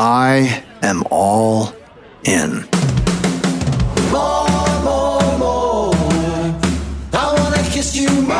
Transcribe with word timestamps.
I 0.00 0.62
am 0.82 1.02
all 1.10 1.72
in. 2.24 2.60
More, 4.12 4.48
more, 4.84 5.38
more. 5.38 5.94
I 7.12 7.34
wanna 7.36 7.62
kiss 7.70 7.96
you 7.96 8.08
more. 8.08 8.36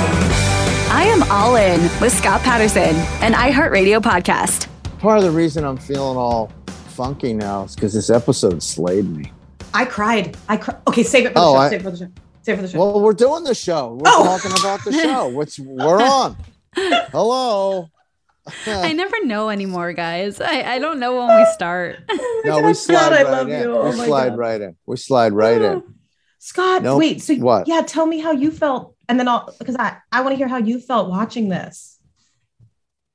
I 0.93 1.03
am 1.11 1.23
all 1.31 1.55
in 1.55 1.81
with 1.99 2.13
Scott 2.15 2.41
Patterson, 2.41 2.95
an 3.23 3.33
iHeartRadio 3.33 3.99
podcast. 3.99 4.67
Part 4.99 5.17
of 5.17 5.23
the 5.23 5.31
reason 5.31 5.63
I'm 5.63 5.77
feeling 5.77 6.17
all 6.17 6.51
funky 6.89 7.33
now 7.33 7.63
is 7.63 7.73
because 7.75 7.93
this 7.95 8.09
episode 8.11 8.61
slayed 8.61 9.09
me. 9.09 9.31
I 9.73 9.85
cried. 9.85 10.37
I 10.47 10.57
cried. 10.57 10.77
Okay, 10.87 11.01
save 11.03 11.25
it 11.25 11.29
for 11.29 11.33
the 11.35 11.39
Oh, 11.39 11.53
show. 11.53 11.57
I- 11.57 11.69
save 11.69 11.79
it 11.79 11.83
for 11.83 11.91
the 11.91 11.97
show. 11.97 12.07
Save 12.43 12.53
it 12.53 12.57
for 12.57 12.61
the 12.63 12.67
show. 12.69 12.79
Well, 12.79 13.01
we're 13.01 13.13
doing 13.13 13.43
the 13.43 13.53
show. 13.55 13.93
We're 13.99 14.11
Oh. 14.11 14.23
talking 14.23 14.51
about 14.59 14.83
the 14.83 14.91
show. 14.93 15.27
What's 15.35 15.59
we're 15.59 16.01
on? 16.01 16.37
Hello. 16.75 17.87
I 18.65 18.93
never 19.01 19.23
know 19.25 19.49
anymore, 19.49 19.93
guys. 19.93 20.41
I, 20.41 20.63
I 20.63 20.79
don't 20.79 20.99
know 20.99 21.15
when 21.25 21.37
we 21.37 21.45
start. 21.53 21.97
No, 22.09 22.15
we 22.57 22.61
oh 22.61 22.61
God, 22.63 22.73
slide 22.75 23.13
I 23.13 23.23
right 23.23 23.31
love 23.31 23.49
in. 23.49 23.61
you. 23.61 23.71
Oh 23.77 23.91
we 23.91 23.97
my 23.97 24.05
slide 24.07 24.29
God. 24.29 24.37
right 24.39 24.61
in. 24.61 24.75
We 24.87 24.97
slide 24.97 25.33
right 25.33 25.61
in. 25.61 25.73
Oh, 25.73 25.83
Scott, 26.39 26.81
Nope. 26.81 26.97
wait. 26.99 27.21
So 27.21 27.35
What? 27.35 27.67
Yeah, 27.67 27.81
tell 27.81 28.07
me 28.07 28.19
how 28.19 28.31
you 28.31 28.49
felt, 28.49 28.95
and 29.07 29.19
then 29.19 29.27
I'll 29.27 29.53
because 29.59 29.75
I 29.75 29.97
I 30.11 30.21
want 30.21 30.33
to 30.33 30.37
hear 30.37 30.47
how 30.47 30.57
you 30.57 30.79
felt 30.79 31.07
watching 31.09 31.49
this. 31.49 31.99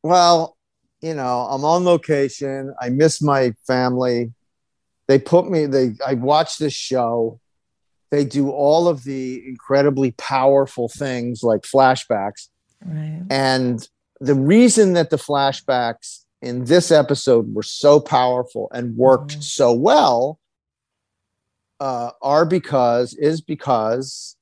Well, 0.05 0.57
you 1.01 1.15
know, 1.15 1.41
I'm 1.51 1.65
on 1.65 1.85
location. 1.85 2.73
I 2.81 2.91
miss 2.91 3.21
my 3.21 3.53
family. 3.67 4.33
They 5.09 5.19
put 5.19 5.51
me, 5.51 5.67
they 5.67 5.95
I 6.07 6.15
watch 6.15 6.59
this 6.59 6.73
show. 6.73 7.41
They 8.11 8.25
do 8.25 8.51
all 8.51 8.89
of 8.89 9.05
the 9.05 9.43
incredibly 9.47 10.13
powerful 10.13 10.89
things 10.89 11.43
like 11.43 11.63
flashbacks. 11.63 12.49
Right. 12.85 13.23
And 13.31 13.87
the 14.21 14.35
reason 14.35 14.93
that 14.95 15.11
the 15.11 15.17
flashbacks 15.17 16.25
in 16.43 16.65
this 16.67 16.91
episode 16.91 17.53
were 17.55 17.63
so 17.63 17.99
powerful 17.99 18.69
and 18.73 18.97
worked 18.97 19.39
Mhm. 19.39 19.43
so 19.43 19.73
well 19.73 20.39
uh, 21.81 22.11
are 22.23 22.47
because 22.47 23.13
is 23.15 23.41
because 23.41 24.37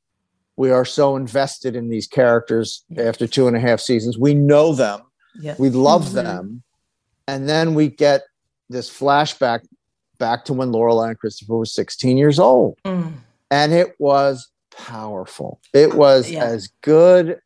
we 0.56 0.70
are 0.70 0.84
so 0.84 1.16
invested 1.16 1.74
in 1.74 1.88
these 1.88 2.06
characters 2.06 2.84
Yeah. 2.88 3.04
after 3.04 3.26
two 3.26 3.48
and 3.48 3.56
a 3.56 3.60
half 3.60 3.80
seasons. 3.80 4.16
We 4.18 4.34
know 4.34 4.72
them, 4.74 5.00
Yeah. 5.40 5.56
we 5.58 5.68
love 5.70 6.10
Mhm. 6.10 6.12
them, 6.12 6.62
and 7.26 7.48
then 7.48 7.74
we 7.74 7.88
get 7.88 8.22
this 8.70 8.88
flashback 8.88 9.66
back 10.18 10.44
to 10.44 10.52
when 10.52 10.70
Lorelai 10.70 11.08
and 11.10 11.18
Christopher 11.18 11.56
were 11.56 11.64
16 11.64 12.16
years 12.16 12.38
old 12.38 12.78
Mm. 12.84 13.14
And 13.50 13.72
it 13.72 13.94
was 13.98 14.48
powerful. 14.76 15.60
It 15.72 15.94
was 15.94 16.30
Yeah. 16.30 16.44
as 16.44 16.68
good 16.82 17.40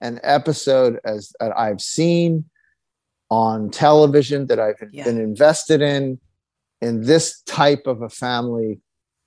an 0.00 0.20
episode 0.22 1.00
as 1.04 1.32
that 1.40 1.56
I've 1.58 1.80
seen 1.80 2.44
on 3.30 3.70
television 3.70 4.46
that 4.48 4.60
I've 4.60 4.76
Yeah. 4.92 5.04
been 5.04 5.18
invested 5.20 5.80
in 5.82 6.20
in 6.80 7.02
this 7.02 7.40
type 7.42 7.86
of 7.86 8.02
a 8.02 8.08
family 8.10 8.80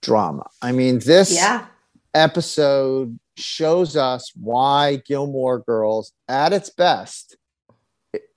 drama. 0.03 0.45
I 0.61 0.71
mean, 0.71 0.99
this 0.99 1.33
Yeah. 1.33 1.65
episode 2.13 3.17
shows 3.35 3.95
us 3.95 4.31
why 4.35 4.97
Gilmore 5.07 5.59
Girls, 5.59 6.11
at 6.27 6.53
its 6.53 6.69
best, 6.69 7.35
it- 8.13 8.29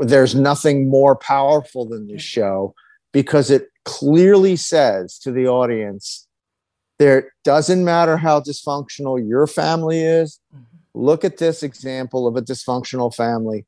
there's 0.00 0.34
nothing 0.34 0.88
more 0.88 1.16
powerful 1.16 1.84
than 1.84 2.06
this 2.06 2.22
show 2.22 2.74
because 3.12 3.50
it 3.50 3.68
clearly 3.84 4.54
says 4.56 5.18
to 5.18 5.32
the 5.32 5.46
audience 5.48 6.28
there 7.00 7.32
doesn't 7.44 7.82
matter 7.82 8.18
how 8.18 8.40
dysfunctional 8.40 9.26
your 9.26 9.46
family 9.46 10.02
is 10.02 10.38
look 10.94 11.24
at 11.24 11.38
this 11.38 11.62
example 11.62 12.26
of 12.26 12.36
a 12.36 12.42
dysfunctional 12.42 13.14
family, 13.14 13.64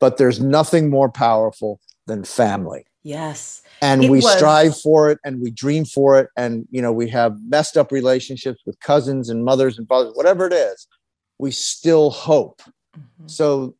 but 0.00 0.18
there's 0.18 0.38
nothing 0.38 0.90
more 0.90 1.08
powerful 1.08 1.80
than 2.06 2.24
family. 2.24 2.84
Yes. 3.02 3.62
And 3.80 4.02
we 4.02 4.18
was- 4.18 4.36
strive 4.36 4.78
for 4.78 5.10
it 5.10 5.18
and 5.24 5.40
we 5.40 5.50
dream 5.50 5.86
for 5.86 6.20
it. 6.20 6.28
And, 6.36 6.66
you 6.70 6.82
know, 6.82 6.92
we 6.92 7.08
have 7.08 7.36
messed 7.48 7.78
up 7.78 7.90
relationships 7.90 8.60
with 8.66 8.78
cousins 8.80 9.30
and 9.30 9.44
mothers 9.44 9.78
and 9.78 9.88
fathers, 9.88 10.12
whatever 10.14 10.46
it 10.46 10.52
is, 10.52 10.86
we 11.38 11.52
still 11.52 12.10
hope. 12.10 12.60
Mm-hmm. 12.94 13.28
So 13.28 13.76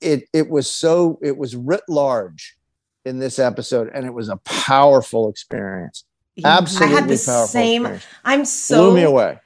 it, 0.00 0.24
it 0.32 0.50
was 0.50 0.68
so, 0.68 1.20
it 1.22 1.36
was 1.36 1.54
writ 1.54 1.82
large 1.88 2.56
in 3.04 3.20
this 3.20 3.38
episode 3.38 3.90
and 3.94 4.06
it 4.06 4.14
was 4.14 4.28
a 4.28 4.38
powerful 4.38 5.28
experience. 5.28 6.04
Absolutely 6.44 6.94
I 6.94 7.00
had 7.00 7.08
the 7.08 7.16
powerful 7.18 7.46
same. 7.46 7.82
experience. 7.82 8.06
I'm 8.24 8.44
so 8.44 8.90
Blew 8.90 8.96
me 8.96 9.02
away. 9.04 9.38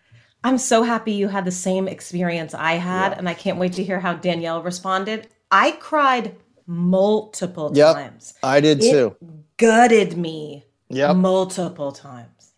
I'm 0.43 0.59
so 0.59 0.83
happy 0.83 1.13
you 1.13 1.29
had 1.29 1.45
the 1.47 1.51
same 1.51 1.89
experience 1.89 2.53
I 2.55 2.73
had, 2.75 3.15
and 3.17 3.29
I 3.29 3.35
can't 3.35 3.59
wait 3.59 3.73
to 3.75 3.85
hear 3.85 4.01
how 4.01 4.15
Danielle 4.15 4.63
responded. 4.63 5.29
I 5.51 5.73
cried 5.73 6.37
multiple 6.67 7.71
Yep. 7.71 7.95
times. 7.95 8.35
I 8.43 8.61
did 8.61 8.83
It 8.83 8.91
too. 8.91 9.17
Gutted 9.57 10.17
me 10.19 10.65
Yep. 10.91 11.17
multiple 11.17 11.93
times. 11.93 12.53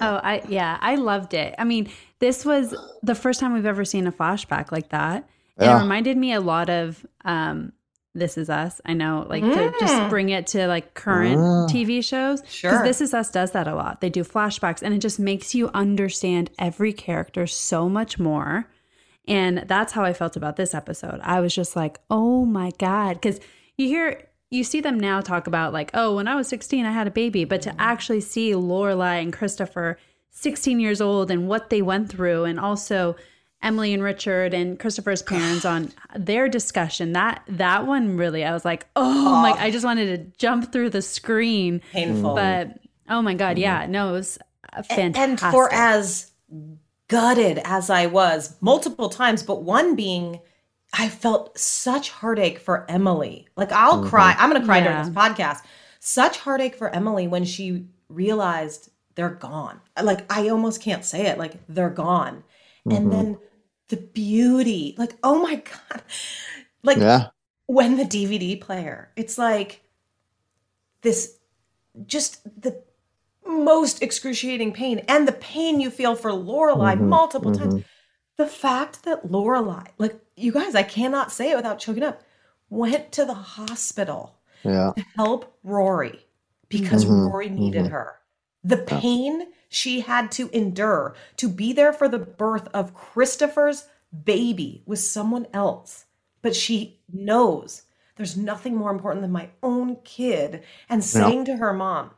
Oh, 0.00 0.20
I 0.22 0.42
yeah, 0.48 0.76
I 0.82 0.96
loved 0.96 1.32
it. 1.32 1.54
I 1.58 1.64
mean, 1.64 1.88
this 2.18 2.44
was 2.44 2.74
the 3.02 3.14
first 3.14 3.40
time 3.40 3.54
we've 3.54 3.64
ever 3.64 3.84
seen 3.84 4.06
a 4.06 4.12
flashback 4.12 4.70
like 4.70 4.90
that. 4.90 5.26
And 5.58 5.70
Yeah. 5.70 5.78
it 5.78 5.82
reminded 5.82 6.18
me 6.18 6.34
a 6.34 6.40
lot 6.40 6.68
of 6.68 7.06
um 7.24 7.72
This 8.18 8.36
Is 8.38 8.48
Us. 8.50 8.80
I 8.84 8.94
know, 8.94 9.26
like 9.28 9.42
to 9.42 9.72
just 9.78 9.94
Mm. 9.94 10.08
bring 10.10 10.28
it 10.30 10.46
to 10.48 10.66
like 10.66 10.94
current. 10.94 11.70
TV 11.70 12.02
shows. 12.02 12.42
Sure. 12.48 12.70
Because 12.70 12.84
This 12.84 13.00
Is 13.00 13.14
Us 13.14 13.30
does 13.30 13.52
that 13.52 13.68
a 13.68 13.74
lot. 13.74 14.00
They 14.00 14.10
do 14.10 14.24
flashbacks 14.24 14.82
and 14.82 14.94
it 14.94 14.98
just 14.98 15.18
makes 15.18 15.54
you 15.54 15.70
understand 15.74 16.50
every 16.58 16.92
character 16.92 17.46
so 17.46 17.88
much 17.88 18.18
more. 18.18 18.68
And 19.28 19.64
that's 19.66 19.92
how 19.92 20.04
I 20.04 20.12
felt 20.12 20.36
about 20.36 20.56
this 20.56 20.72
episode. 20.74 21.20
I 21.22 21.40
was 21.40 21.54
just 21.54 21.74
like, 21.76 21.98
oh 22.10 22.44
my 22.44 22.70
God. 22.78 23.14
Because 23.14 23.40
you 23.76 23.88
hear, 23.88 24.22
you 24.50 24.62
see 24.62 24.80
them 24.80 24.98
now 25.00 25.20
talk 25.20 25.46
about, 25.48 25.72
like, 25.72 25.90
oh, 25.94 26.14
when 26.14 26.28
I 26.28 26.36
was 26.36 26.46
16, 26.48 26.86
I 26.86 26.92
had 26.92 27.08
a 27.08 27.10
baby. 27.10 27.44
But 27.44 27.60
to 27.62 27.74
actually 27.80 28.20
see 28.20 28.52
Lorelai 28.52 29.20
and 29.20 29.32
Christopher, 29.32 29.98
16 30.30 30.78
years 30.78 31.00
old, 31.00 31.30
and 31.30 31.48
what 31.48 31.70
they 31.70 31.82
went 31.82 32.08
through, 32.08 32.44
and 32.44 32.60
also 32.60 33.16
Emily 33.62 33.92
and 33.94 34.02
Richard 34.02 34.54
and 34.54 34.78
Christopher's 34.78 35.22
parents 35.22 35.64
on 35.64 35.92
their 36.14 36.48
discussion, 36.48 37.12
that 37.12 37.42
that 37.48 37.86
one 37.86 38.16
really, 38.16 38.44
I 38.44 38.52
was 38.52 38.64
like, 38.64 38.86
oh, 38.96 39.40
like 39.42 39.60
I 39.60 39.70
just 39.70 39.84
wanted 39.84 40.06
to 40.16 40.38
jump 40.38 40.72
through 40.72 40.90
the 40.90 41.02
screen. 41.02 41.80
Painful. 41.92 42.34
But 42.34 42.78
oh 43.08 43.22
my 43.22 43.34
God, 43.34 43.58
yeah, 43.58 43.82
mm-hmm. 43.82 43.92
no, 43.92 44.10
it 44.10 44.12
was 44.12 44.38
fantastic. 44.88 45.16
And 45.16 45.40
for 45.40 45.72
as 45.72 46.30
gutted 47.08 47.60
as 47.64 47.90
I 47.90 48.06
was 48.06 48.56
multiple 48.60 49.08
times, 49.08 49.42
but 49.42 49.62
one 49.62 49.96
being 49.96 50.40
I 50.92 51.08
felt 51.08 51.58
such 51.58 52.10
heartache 52.10 52.58
for 52.58 52.90
Emily. 52.90 53.48
Like 53.56 53.72
I'll 53.72 54.00
mm-hmm. 54.00 54.08
cry. 54.08 54.34
I'm 54.38 54.50
going 54.50 54.60
to 54.60 54.66
cry 54.66 54.80
during 54.80 54.98
this 54.98 55.10
podcast. 55.10 55.58
Such 56.00 56.38
heartache 56.38 56.76
for 56.76 56.88
Emily 56.94 57.26
when 57.26 57.44
she 57.44 57.86
realized 58.08 58.90
they're 59.14 59.30
gone. 59.30 59.80
Like 60.00 60.30
I 60.32 60.48
almost 60.48 60.82
can't 60.82 61.04
say 61.04 61.26
it. 61.26 61.38
Like 61.38 61.54
they're 61.68 61.90
gone. 61.90 62.44
And 62.90 63.06
mm-hmm. 63.06 63.10
then 63.10 63.38
the 63.88 63.96
beauty. 63.96 64.94
Like 64.98 65.16
oh 65.22 65.42
my 65.42 65.56
god. 65.56 66.02
Like 66.82 66.98
Yeah. 66.98 67.28
when 67.66 67.96
the 67.96 68.04
DVD 68.04 68.60
player, 68.60 69.10
it's 69.16 69.38
like 69.38 69.82
this 71.02 71.38
just 72.06 72.42
the 72.60 72.82
most 73.46 74.02
excruciating 74.02 74.72
pain 74.72 74.98
and 75.08 75.26
the 75.26 75.32
pain 75.32 75.80
you 75.80 75.90
feel 75.90 76.14
for 76.16 76.30
Lorelai 76.30 76.94
mm-hmm. 76.94 77.08
multiple 77.08 77.52
times. 77.52 77.74
Mm-hmm. 77.74 77.86
The 78.36 78.46
fact 78.46 79.04
that 79.04 79.28
Lorelai, 79.28 79.86
like 79.98 80.18
you 80.36 80.52
guys, 80.52 80.74
I 80.74 80.82
cannot 80.82 81.32
say 81.32 81.52
it 81.52 81.56
without 81.56 81.78
choking 81.78 82.02
up, 82.02 82.22
went 82.68 83.12
to 83.12 83.24
the 83.24 83.34
hospital 83.34 84.38
Yeah. 84.62 84.92
to 84.96 85.04
help 85.16 85.58
Rory 85.62 86.26
because 86.68 87.06
Rory 87.06 87.48
needed 87.48 87.86
her. 87.86 88.16
The 88.64 88.78
pain 88.78 89.46
she 89.76 90.00
had 90.00 90.32
to 90.32 90.48
endure 90.56 91.14
to 91.36 91.48
be 91.48 91.72
there 91.72 91.92
for 91.92 92.08
the 92.08 92.18
birth 92.18 92.66
of 92.72 92.94
Christopher's 92.94 93.86
baby 94.24 94.82
with 94.86 94.98
someone 94.98 95.46
else. 95.52 96.06
But 96.40 96.56
she 96.56 97.00
knows 97.12 97.82
there's 98.16 98.36
nothing 98.36 98.74
more 98.74 98.90
important 98.90 99.20
than 99.20 99.32
my 99.32 99.50
own 99.62 99.96
kid 100.04 100.62
and 100.88 101.04
saying 101.04 101.44
to 101.46 101.56
her 101.56 101.74
mom, 101.74 102.12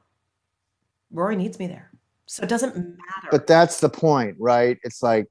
Rory 1.10 1.34
needs 1.34 1.58
me 1.58 1.66
there. 1.66 1.90
So 2.26 2.44
it 2.44 2.48
doesn't 2.48 2.76
matter. 2.76 3.28
But 3.30 3.46
that's 3.46 3.80
the 3.80 3.88
point, 3.88 4.36
right? 4.38 4.78
It's 4.84 5.02
like 5.02 5.26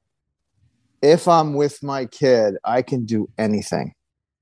if 1.00 1.28
I'm 1.28 1.54
with 1.54 1.82
my 1.82 2.06
kid, 2.06 2.56
I 2.64 2.82
can 2.82 3.06
do 3.06 3.30
anything. 3.38 3.94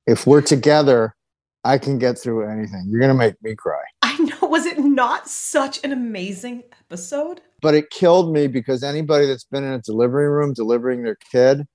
If 0.06 0.26
we're 0.26 0.40
together, 0.40 1.14
I 1.62 1.78
can 1.78 1.98
get 1.98 2.18
through 2.18 2.48
anything. 2.48 2.86
You're 2.88 3.00
going 3.00 3.12
to 3.12 3.14
make 3.14 3.40
me 3.42 3.54
cry. 3.54 3.82
I 4.02 4.16
know, 4.18 4.48
was 4.48 4.66
it 4.66 4.78
not 4.78 5.28
such 5.28 5.84
an 5.84 5.92
amazing 5.92 6.62
episode? 6.80 7.42
But 7.66 7.74
it 7.74 7.90
killed 7.90 8.32
me 8.32 8.46
because 8.46 8.84
anybody 8.84 9.26
that's 9.26 9.42
been 9.42 9.64
in 9.64 9.72
a 9.72 9.80
delivery 9.80 10.28
room 10.28 10.52
delivering 10.52 11.02
their 11.02 11.16
kid, 11.32 11.66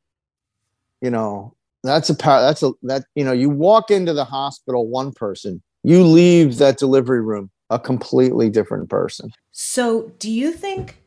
you 1.02 1.10
know, 1.10 1.54
that's 1.84 2.10
a 2.10 2.16
power. 2.16 2.40
That's 2.40 2.64
a, 2.64 2.72
that, 2.84 3.04
you 3.14 3.26
know, 3.26 3.34
you 3.34 3.50
walk 3.50 3.92
into 3.92 4.14
the 4.14 4.24
hospital, 4.24 4.88
one 4.88 5.12
person, 5.12 5.62
you 5.84 6.06
leave 6.06 6.60
that 6.60 6.78
delivery 6.78 7.22
room 7.22 7.52
a 7.70 7.78
completely 7.78 8.50
different 8.50 8.90
person. 8.90 9.32
So, 9.52 10.14
do 10.18 10.32
you 10.32 10.54
think 10.54 11.04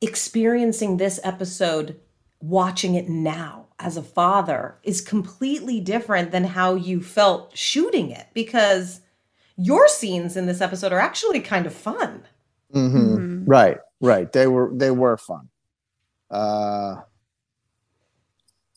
experiencing 0.00 0.98
this 0.98 1.18
episode, 1.24 1.98
watching 2.40 2.94
it 2.94 3.08
now 3.08 3.66
as 3.80 3.96
a 3.96 4.02
father, 4.04 4.76
is 4.84 5.00
completely 5.00 5.80
different 5.80 6.30
than 6.30 6.44
how 6.44 6.76
you 6.76 7.02
felt 7.02 7.58
shooting 7.58 8.12
it? 8.12 8.28
Because 8.32 9.00
your 9.56 9.88
scenes 9.88 10.36
in 10.36 10.46
this 10.46 10.60
episode 10.60 10.92
are 10.92 11.00
actually 11.00 11.40
kind 11.40 11.66
of 11.66 11.74
fun. 11.74 12.22
Mhm. 12.72 13.44
Right, 13.46 13.78
right. 14.00 14.32
They 14.32 14.46
were 14.46 14.70
they 14.74 14.90
were 14.90 15.16
fun. 15.16 15.48
Uh, 16.30 16.96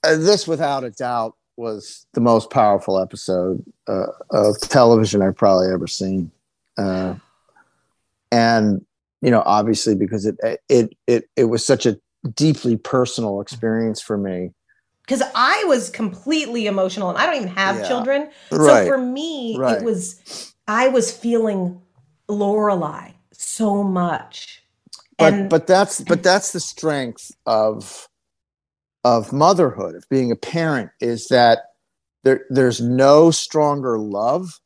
uh, 0.04 0.18
this, 0.18 0.48
without 0.48 0.84
a 0.84 0.92
doubt, 0.92 1.36
was 1.58 2.06
the 2.14 2.22
most 2.22 2.50
powerful 2.50 3.00
episode 3.00 3.64
uh, 3.88 4.08
of 4.32 4.60
television 4.62 5.22
I've 5.22 5.38
probably 5.38 5.72
ever 5.72 5.88
seen. 5.88 6.32
Uh, 6.78 7.16
and 8.32 8.86
you 9.22 9.32
know, 9.32 9.42
obviously, 9.46 9.96
because 9.96 10.26
it 10.26 10.38
it 10.70 10.94
it 11.08 11.30
it 11.36 11.46
was 11.46 11.66
such 11.66 11.86
a 11.86 11.98
deeply 12.36 12.78
personal 12.78 13.42
experience 13.42 14.02
for 14.02 14.18
me. 14.18 14.52
Because 15.08 15.24
I 15.36 15.64
was 15.68 15.90
completely 15.90 16.66
emotional 16.66 17.10
and 17.10 17.18
I 17.18 17.26
don't 17.28 17.36
even 17.36 17.48
have 17.50 17.78
Yeah. 17.78 17.88
children. 17.88 18.30
Right. 18.52 18.86
So 18.86 18.92
for 18.92 18.98
me, 18.98 19.56
Right. 19.58 19.78
it 19.78 19.84
was, 19.84 20.54
I 20.68 20.88
was 20.88 21.12
feeling 21.12 21.80
Lorelai 22.28 23.15
so 23.38 23.84
much. 23.84 24.64
but 25.18 25.34
and 25.34 25.50
but 25.50 25.68
that's 25.68 26.02
but 26.02 26.24
that's 26.30 26.52
the 26.52 26.60
strength 26.60 27.32
of 27.46 28.08
of 29.04 29.32
motherhood 29.32 29.96
of 29.96 30.04
being 30.10 30.32
a 30.32 30.36
parent 30.36 30.90
is 31.00 31.28
that 31.28 31.74
there 32.24 32.46
there's 32.50 32.82
no 32.82 33.32
stronger 33.32 33.98
love 34.00 34.60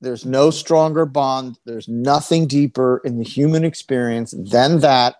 there's 0.00 0.24
no 0.26 0.50
stronger 0.50 1.06
bond 1.06 1.58
there's 1.64 1.88
nothing 1.88 2.46
deeper 2.46 3.00
in 3.04 3.18
the 3.18 3.24
human 3.24 3.64
experience 3.64 4.34
than 4.36 4.80
that 4.80 5.16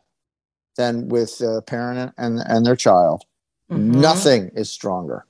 than 0.77 1.09
with 1.09 1.41
a 1.41 1.63
parent 1.63 2.13
and 2.19 2.41
and 2.47 2.65
their 2.67 2.77
child 2.77 3.25
Mhm. 3.71 3.79
nothing 3.79 4.51
is 4.55 4.71
stronger 4.71 5.25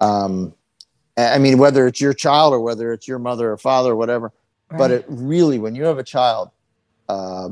um 0.00 0.54
i 1.16 1.34
I 1.34 1.38
mean 1.38 1.58
whether 1.58 1.86
it's 1.86 2.00
your 2.00 2.14
child 2.14 2.52
or 2.54 2.60
whether 2.60 2.92
it's 2.92 3.06
your 3.08 3.18
mother 3.18 3.52
or 3.52 3.56
father 3.58 3.92
or 3.92 3.96
whatever 3.96 4.32
but 4.78 4.90
it 4.90 5.04
really 5.08 5.58
when 5.58 5.74
you 5.74 5.84
have 5.84 5.98
a 5.98 6.04
child 6.04 6.50
uh, 7.10 7.48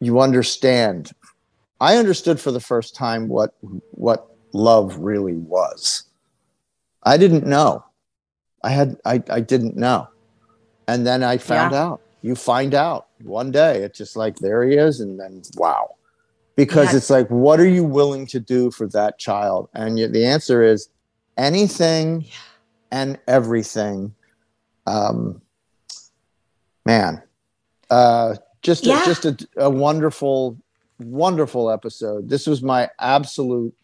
you 0.00 0.20
understand. 0.20 1.10
I 1.80 1.96
understood 1.96 2.38
for 2.40 2.52
the 2.52 2.60
first 2.72 2.94
time 2.94 3.28
what 3.28 3.50
what 3.92 4.20
love 4.52 4.98
really 4.98 5.36
was. 5.56 6.04
I 7.02 7.16
didn't 7.16 7.46
know. 7.46 7.84
I 8.62 8.70
had 8.70 8.96
i, 9.04 9.22
I 9.30 9.40
didn't 9.40 9.76
know. 9.76 10.08
And 10.90 11.06
then 11.06 11.22
i 11.22 11.38
found 11.38 11.72
Yeah. 11.72 11.84
out. 11.84 12.00
You 12.22 12.34
find 12.34 12.74
out 12.74 13.06
one 13.22 13.50
day. 13.52 13.82
It's 13.84 13.98
just 13.98 14.16
like 14.16 14.36
there 14.36 14.62
he 14.68 14.76
is 14.76 15.00
and 15.00 15.18
then 15.20 15.42
wow. 15.56 15.84
Because 16.56 16.90
Yeah. 16.92 16.96
it's 16.98 17.10
like 17.10 17.28
what 17.30 17.60
are 17.60 17.72
you 17.78 17.84
willing 17.84 18.26
to 18.34 18.40
do 18.40 18.70
for 18.70 18.86
that 18.88 19.18
child? 19.18 19.68
And 19.74 19.98
you, 19.98 20.08
the 20.08 20.24
answer 20.34 20.62
is 20.62 20.88
anything 21.36 22.26
and 22.90 23.18
everything. 23.26 24.14
Um 24.86 25.40
man. 26.84 27.22
Uh 27.90 28.34
just 28.62 28.84
a, 28.84 28.88
just 29.04 29.24
a, 29.24 29.36
a 29.56 29.70
wonderful 29.70 30.56
wonderful 30.98 31.70
episode 31.70 32.28
this 32.28 32.46
was 32.46 32.62
my 32.62 32.88
absolute 32.98 33.74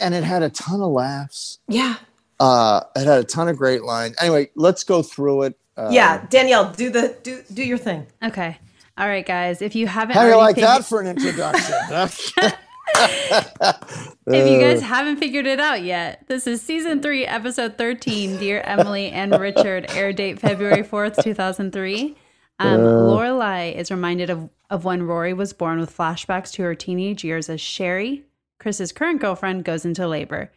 and 0.00 0.14
it 0.14 0.24
had 0.24 0.42
a 0.42 0.50
ton 0.50 0.80
of 0.80 0.90
laughs 0.90 1.58
yeah. 1.68 1.96
uh 2.40 2.80
it 2.96 3.06
had 3.06 3.18
a 3.18 3.24
ton 3.24 3.48
of 3.48 3.56
great 3.56 3.82
lines 3.82 4.14
anyway 4.20 4.48
let's 4.56 4.84
go 4.84 5.02
through 5.02 5.42
it 5.42 5.58
uh, 5.78 5.90
yeah. 5.92 6.26
Danielle, 6.28 6.72
do 6.72 6.90
the, 6.90 7.16
do, 7.22 7.40
do 7.54 7.62
your 7.62 7.78
thing. 7.78 8.04
Okay. 8.24 8.58
All 8.98 9.06
right, 9.06 9.24
guys. 9.24 9.62
If 9.62 9.76
you 9.76 9.86
haven't 9.86 10.16
how 10.16 10.24
do 10.24 10.30
you 10.30 10.36
like 10.36 10.56
figured- 10.56 10.70
that 10.70 10.84
for 10.84 11.00
an 11.00 11.06
introduction 11.06 11.74
If 14.26 14.50
you 14.50 14.58
Uh. 14.58 14.60
guys 14.60 14.82
haven't 14.82 15.18
figured 15.18 15.46
it 15.46 15.60
out 15.60 15.82
yet, 15.82 16.24
this 16.26 16.48
is 16.48 16.60
season 16.60 17.00
three, 17.00 17.24
episode 17.24 17.78
13, 17.78 18.38
Dear 18.38 18.60
Emily 18.62 19.10
and 19.10 19.38
Richard, 19.38 19.86
air 19.90 20.12
date 20.12 20.40
February 20.40 20.82
4th, 20.82 21.22
2003. 21.22 22.16
Um, 22.58 22.80
Lorelai 22.80 23.74
is 23.74 23.90
reminded 23.90 24.30
of, 24.30 24.50
of 24.68 24.84
when 24.84 25.02
Rory 25.04 25.32
was 25.32 25.52
born 25.52 25.78
with 25.78 25.96
flashbacks 25.96 26.52
to 26.52 26.62
her 26.64 26.74
teenage 26.74 27.22
years 27.24 27.48
as 27.48 27.60
Sherry, 27.60 28.24
Chris's 28.58 28.90
current 28.92 29.20
girlfriend, 29.20 29.64
goes 29.64 29.84
into 29.84 30.08
labor. 30.08 30.50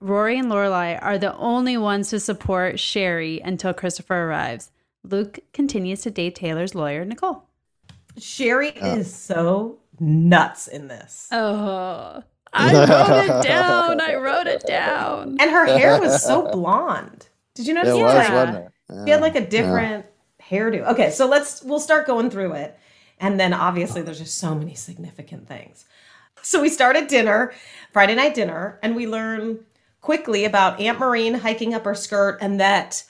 Rory 0.00 0.38
and 0.38 0.48
Lorelai 0.50 0.98
are 1.02 1.18
the 1.18 1.34
only 1.36 1.76
ones 1.76 2.10
to 2.10 2.20
support 2.20 2.78
Sherry 2.78 3.40
until 3.40 3.72
Christopher 3.72 4.14
arrives. 4.28 4.70
Luke 5.02 5.38
continues 5.52 6.02
to 6.02 6.10
date 6.10 6.34
Taylor's 6.34 6.74
lawyer, 6.74 7.04
Nicole. 7.04 7.44
Sherry 8.18 8.68
is 8.70 9.12
so 9.12 9.78
nuts 9.98 10.68
in 10.68 10.88
this. 10.88 11.28
Oh, 11.32 12.22
I 12.52 12.72
wrote 12.74 13.24
it 13.24 13.42
down. 13.42 14.00
I 14.00 14.14
wrote 14.16 14.46
it 14.46 14.64
down. 14.66 15.36
And 15.40 15.50
her 15.50 15.66
hair 15.66 16.00
was 16.00 16.22
so 16.22 16.50
blonde. 16.50 17.28
Did 17.54 17.66
you 17.66 17.74
notice 17.74 17.94
It 17.94 17.98
that? 17.98 18.02
was, 18.04 18.30
wasn't 18.30 18.66
it? 18.66 19.04
She 19.06 19.10
had 19.10 19.20
like 19.20 19.34
a 19.36 19.46
different 19.46 20.06
hairdo. 20.50 20.86
Okay, 20.88 21.10
so 21.10 21.26
let's 21.26 21.62
we'll 21.62 21.80
start 21.80 22.06
going 22.06 22.30
through 22.30 22.52
it. 22.52 22.78
And 23.20 23.38
then 23.38 23.52
obviously 23.52 24.02
there's 24.02 24.18
just 24.18 24.38
so 24.38 24.54
many 24.54 24.74
significant 24.74 25.48
things. 25.48 25.84
So 26.42 26.62
we 26.62 26.68
start 26.68 26.96
at 26.96 27.08
dinner, 27.08 27.52
Friday 27.92 28.14
night 28.14 28.34
dinner, 28.34 28.78
and 28.82 28.94
we 28.94 29.06
learn 29.06 29.58
quickly 30.00 30.44
about 30.44 30.80
Aunt 30.80 31.00
Marine 31.00 31.34
hiking 31.34 31.74
up 31.74 31.84
her 31.84 31.94
skirt 31.94 32.38
and 32.40 32.60
that 32.60 33.02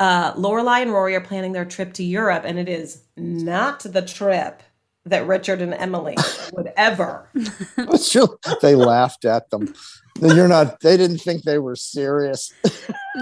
uh, 0.00 0.32
Lorelai 0.34 0.82
and 0.82 0.92
Rory 0.92 1.14
are 1.16 1.20
planning 1.20 1.52
their 1.52 1.64
trip 1.64 1.92
to 1.94 2.04
Europe, 2.04 2.44
and 2.46 2.58
it 2.58 2.68
is 2.68 3.02
not 3.16 3.80
the 3.80 4.02
trip 4.02 4.62
that 5.04 5.26
Richard 5.26 5.60
and 5.60 5.74
Emily 5.74 6.16
would 6.52 6.72
ever. 6.76 7.28
They 8.62 8.74
laughed 8.74 9.24
at 9.24 9.50
them. 9.50 9.74
You're 10.20 10.48
not. 10.48 10.80
They 10.80 10.96
didn't 10.96 11.18
think 11.18 11.42
they 11.42 11.58
were 11.58 11.76
serious. 11.76 12.52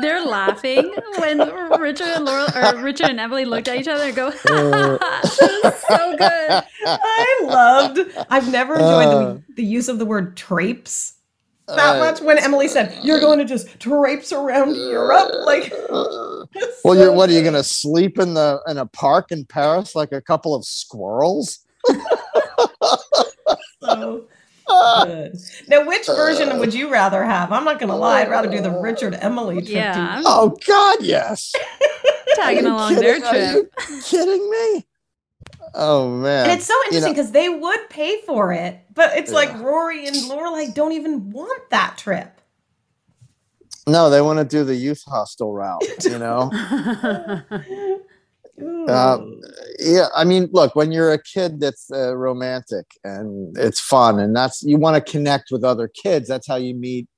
They're 0.01 0.25
laughing 0.25 0.95
when 1.19 1.39
Richard 1.81 2.07
and 2.09 2.25
Laurel 2.25 2.49
or 2.57 2.83
Richard 2.83 3.11
and 3.11 3.21
Emily 3.21 3.45
looked 3.45 3.69
at 3.69 3.79
each 3.79 3.89
other 3.89 4.05
and 4.05 4.17
go, 4.17 4.31
"That 4.45 5.61
was 5.65 5.85
so 5.89 6.17
good." 6.17 6.65
I 6.87 7.41
loved. 7.45 8.01
I've 8.31 8.51
never 8.51 8.75
enjoyed 8.75 9.07
Uh. 9.07 9.19
the, 9.35 9.43
the 9.57 9.65
use 9.65 9.89
of 9.89 9.99
the 9.99 10.07
word 10.07 10.37
traipse 10.37 11.15
that 11.69 11.99
much. 11.99 12.21
When 12.21 12.39
Emily 12.39 12.69
said, 12.69 12.97
"You're 13.03 13.21
going 13.21 13.39
to 13.41 13.45
just 13.45 13.81
traipse 13.81 14.33
around 14.33 14.77
Europe," 14.77 15.31
like. 15.45 15.73
it's 16.55 16.81
Well, 16.85 16.95
so 16.95 17.03
you're 17.03 17.13
what 17.13 17.29
are 17.31 17.33
you 17.33 17.43
going 17.43 17.55
to 17.55 17.65
sleep 17.65 18.19
in 18.19 18.35
the 18.35 18.61
in 18.69 18.79
a 18.79 18.87
park 18.87 19.33
in 19.33 19.45
Paris 19.45 19.95
like 19.95 20.13
a 20.13 20.21
couple 20.21 20.55
of 20.55 20.65
squirrels? 20.65 21.61
So 23.83 24.25
good. 24.69 25.37
Now, 25.69 25.87
which 25.87 26.07
version 26.07 26.51
uh. 26.51 26.59
would 26.59 26.75
you 26.75 26.91
rather 26.91 27.25
have? 27.25 27.53
I'm 27.53 27.65
not 27.65 27.79
going 27.79 27.91
to 27.91 27.97
lie. 27.97 28.23
I'd 28.23 28.31
rather 28.31 28.51
do 28.51 28.61
the 28.61 28.75
oh. 28.75 28.81
Richard 28.81 29.15
Emily 29.21 29.57
trip. 29.57 29.69
Yeah, 29.69 30.17
to- 30.17 30.23
Oh 30.25 30.57
God, 30.67 30.97
yes. 31.01 31.53
tagging 32.35 32.67
Are 32.67 32.69
you 32.69 32.75
along 32.75 32.95
their 32.97 33.21
kidding? 33.21 33.27
Are 33.27 33.53
trip. 33.53 33.73
you 33.89 34.03
kidding 34.03 34.51
me? 34.51 34.87
Oh 35.75 36.09
man. 36.09 36.51
And 36.51 36.59
it's 36.59 36.67
so 36.67 36.75
You 36.75 36.83
interesting 36.85 37.13
know- 37.13 37.15
because 37.15 37.33
they 37.33 37.49
would 37.49 37.91
pay 37.91 38.21
for 38.23 38.53
it, 38.53 38.79
but 38.95 39.17
it's 39.17 39.33
like 39.33 39.53
Rory 39.61 40.07
and 40.07 40.17
Lorelai 40.17 40.75
don't 40.75 40.93
even 40.93 41.31
want 41.31 41.71
that 41.71 41.97
trip. 41.99 42.41
No, 43.89 44.11
they 44.11 44.21
want 44.21 44.39
to 44.41 44.45
do 44.45 44.65
the 44.65 44.75
youth 44.75 45.05
hostel 45.07 45.55
route. 45.55 45.83
You 46.03 46.19
know. 46.19 46.51
Um, 48.89 49.41
yeah, 49.79 50.07
I 50.15 50.25
mean, 50.25 50.49
look, 50.53 50.75
when 50.75 50.93
you're 50.93 51.13
a 51.13 51.23
kid 51.23 51.61
that's 51.61 51.91
uh, 51.91 52.17
romantic 52.17 52.87
and 53.05 53.57
it's 53.59 53.81
fun, 53.81 54.19
and 54.21 54.35
that's 54.35 54.63
you 54.63 54.79
want 54.79 54.95
to 55.05 55.11
connect 55.13 55.51
with 55.51 55.65
other 55.65 55.89
kids. 55.89 56.29
That's 56.29 56.47
how 56.47 56.57
you 56.57 56.75
meet 56.75 57.09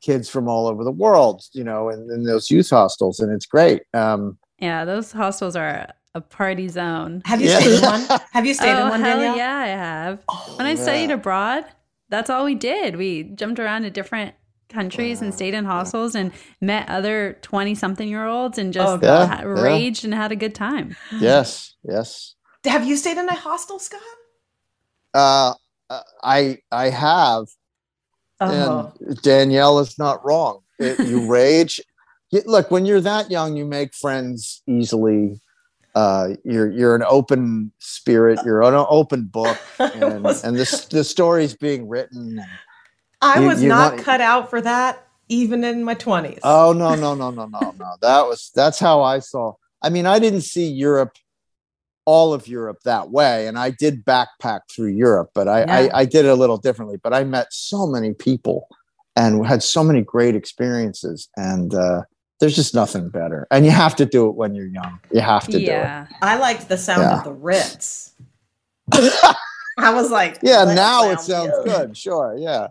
kids 0.00 0.28
from 0.28 0.48
all 0.48 0.66
over 0.68 0.84
the 0.84 0.92
world, 0.92 1.42
you 1.52 1.64
know, 1.64 1.88
in, 1.88 2.08
in 2.12 2.24
those 2.24 2.50
youth 2.50 2.70
hostels, 2.70 3.20
and 3.20 3.32
it's 3.32 3.46
great. 3.46 3.82
Um, 3.94 4.38
yeah, 4.58 4.84
those 4.84 5.12
hostels 5.12 5.56
are 5.56 5.88
a 6.14 6.20
party 6.20 6.68
zone. 6.68 7.22
Have 7.24 7.40
you 7.40 7.48
Yeah. 7.48 7.58
stayed 7.60 7.74
in 7.78 7.82
one? 7.82 8.00
Have 8.32 8.46
you 8.46 8.54
stayed 8.54 8.76
oh, 8.76 8.84
in 8.84 8.88
one, 8.90 9.00
hell 9.00 9.18
Danielle? 9.18 9.36
yeah, 9.36 9.56
I 9.56 9.66
have. 9.68 10.24
when 10.56 10.66
I 10.66 10.74
studied 10.74 11.10
abroad, 11.10 11.64
that's 12.08 12.30
all 12.30 12.44
we 12.44 12.54
did. 12.54 12.96
We 12.96 13.24
jumped 13.24 13.58
around 13.60 13.82
to 13.82 13.90
different 13.90 14.34
countries 14.68 15.22
and 15.22 15.32
stayed 15.34 15.54
in 15.54 15.64
hostels 15.64 16.14
and 16.14 16.32
met 16.60 16.88
other 16.88 17.38
20 17.42 17.74
something 17.74 18.08
year 18.08 18.26
olds 18.26 18.58
and 18.58 18.72
just 18.72 18.88
Oh, 18.88 18.98
God. 18.98 19.28
ha- 19.28 19.34
Yeah, 19.42 19.54
yeah. 19.56 19.62
raged 19.62 20.04
and 20.04 20.14
had 20.14 20.32
a 20.32 20.36
good 20.36 20.54
time. 20.54 20.96
yes, 21.18 21.74
yes. 21.82 22.34
Have 22.64 22.86
you 22.86 22.96
stayed 22.96 23.18
in 23.18 23.28
a 23.28 23.34
hostel, 23.34 23.78
Scott? 23.78 24.00
Uh, 25.14 25.54
uh, 25.90 26.00
I 26.22 26.58
I 26.70 26.90
have, 26.90 27.46
Oh. 28.40 28.92
and 29.00 29.20
Danielle 29.22 29.78
is 29.80 29.98
not 29.98 30.24
wrong. 30.24 30.60
It, 30.78 30.98
you 31.00 31.26
rage. 31.30 31.80
You- 32.30 32.42
look, 32.46 32.70
when 32.70 32.84
you're 32.84 33.00
that 33.00 33.30
young, 33.30 33.56
you 33.56 33.64
make 33.64 33.94
friends 33.94 34.62
easily. 34.66 35.40
Uh, 35.94 36.34
you're 36.44 36.70
you're 36.70 36.94
an 36.94 37.02
open 37.08 37.72
spirit. 37.78 38.38
You're 38.44 38.62
an 38.62 38.74
open 38.88 39.24
book, 39.24 39.56
and, 39.78 40.22
was- 40.22 40.44
and 40.44 40.56
this 40.56 40.84
the 40.86 41.02
story's 41.04 41.54
being 41.54 41.88
written. 41.88 42.40
I 43.20 43.40
You- 43.40 43.46
was 43.48 43.62
you 43.62 43.68
not 43.68 43.98
cut 43.98 44.20
out 44.20 44.50
for 44.50 44.60
that 44.60 45.04
even 45.28 45.62
in 45.64 45.84
my 45.84 45.94
20s. 45.94 46.38
Oh 46.42 46.72
no 46.72 46.94
no 46.94 47.14
no 47.14 47.30
no 47.30 47.46
no 47.46 47.74
no! 47.78 47.94
That 48.00 48.26
was 48.26 48.50
that's 48.54 48.78
how 48.78 49.02
I 49.02 49.18
saw. 49.18 49.54
I 49.82 49.90
mean, 49.90 50.06
I 50.06 50.18
didn't 50.18 50.40
see 50.42 50.66
Europe, 50.68 51.12
all 52.06 52.32
of 52.32 52.48
Europe 52.48 52.78
that 52.84 53.10
way, 53.10 53.46
and 53.46 53.58
I 53.58 53.70
did 53.70 54.04
backpack 54.04 54.60
through 54.74 54.88
Europe, 54.92 55.30
but 55.34 55.46
I 55.48 55.60
Yeah. 55.60 55.74
I, 55.92 56.00
I 56.00 56.04
did 56.06 56.24
it 56.24 56.28
a 56.30 56.34
little 56.34 56.56
differently. 56.56 56.96
But 57.02 57.12
I 57.12 57.24
met 57.24 57.48
so 57.52 57.86
many 57.86 58.14
people 58.14 58.68
and 59.16 59.44
had 59.46 59.62
so 59.62 59.82
many 59.84 60.00
great 60.00 60.34
experiences, 60.34 61.28
and 61.36 61.74
uh, 61.74 62.02
there's 62.40 62.54
just 62.56 62.72
nothing 62.74 63.10
better. 63.10 63.46
And 63.50 63.64
you 63.66 63.72
have 63.72 63.96
to 63.96 64.06
do 64.06 64.28
it 64.28 64.36
when 64.36 64.54
you're 64.54 64.66
young. 64.68 64.98
You 65.12 65.20
have 65.20 65.44
to 65.46 65.52
do 65.52 65.58
it. 65.58 65.62
Yeah. 65.64 66.06
I 66.22 66.38
liked 66.38 66.68
the 66.68 66.78
sound 66.78 67.02
Yeah. 67.02 67.18
of 67.18 67.24
the 67.24 67.32
Ritz. 67.32 68.12
I 68.92 69.92
was 69.92 70.10
like. 70.10 70.38
Yeah, 70.42 70.64
that 70.64 70.74
now 70.74 71.10
it 71.10 71.20
sounds 71.20 71.52
sounds 71.52 71.64
good. 71.64 71.96
Sure, 71.96 72.34
yeah. 72.38 72.68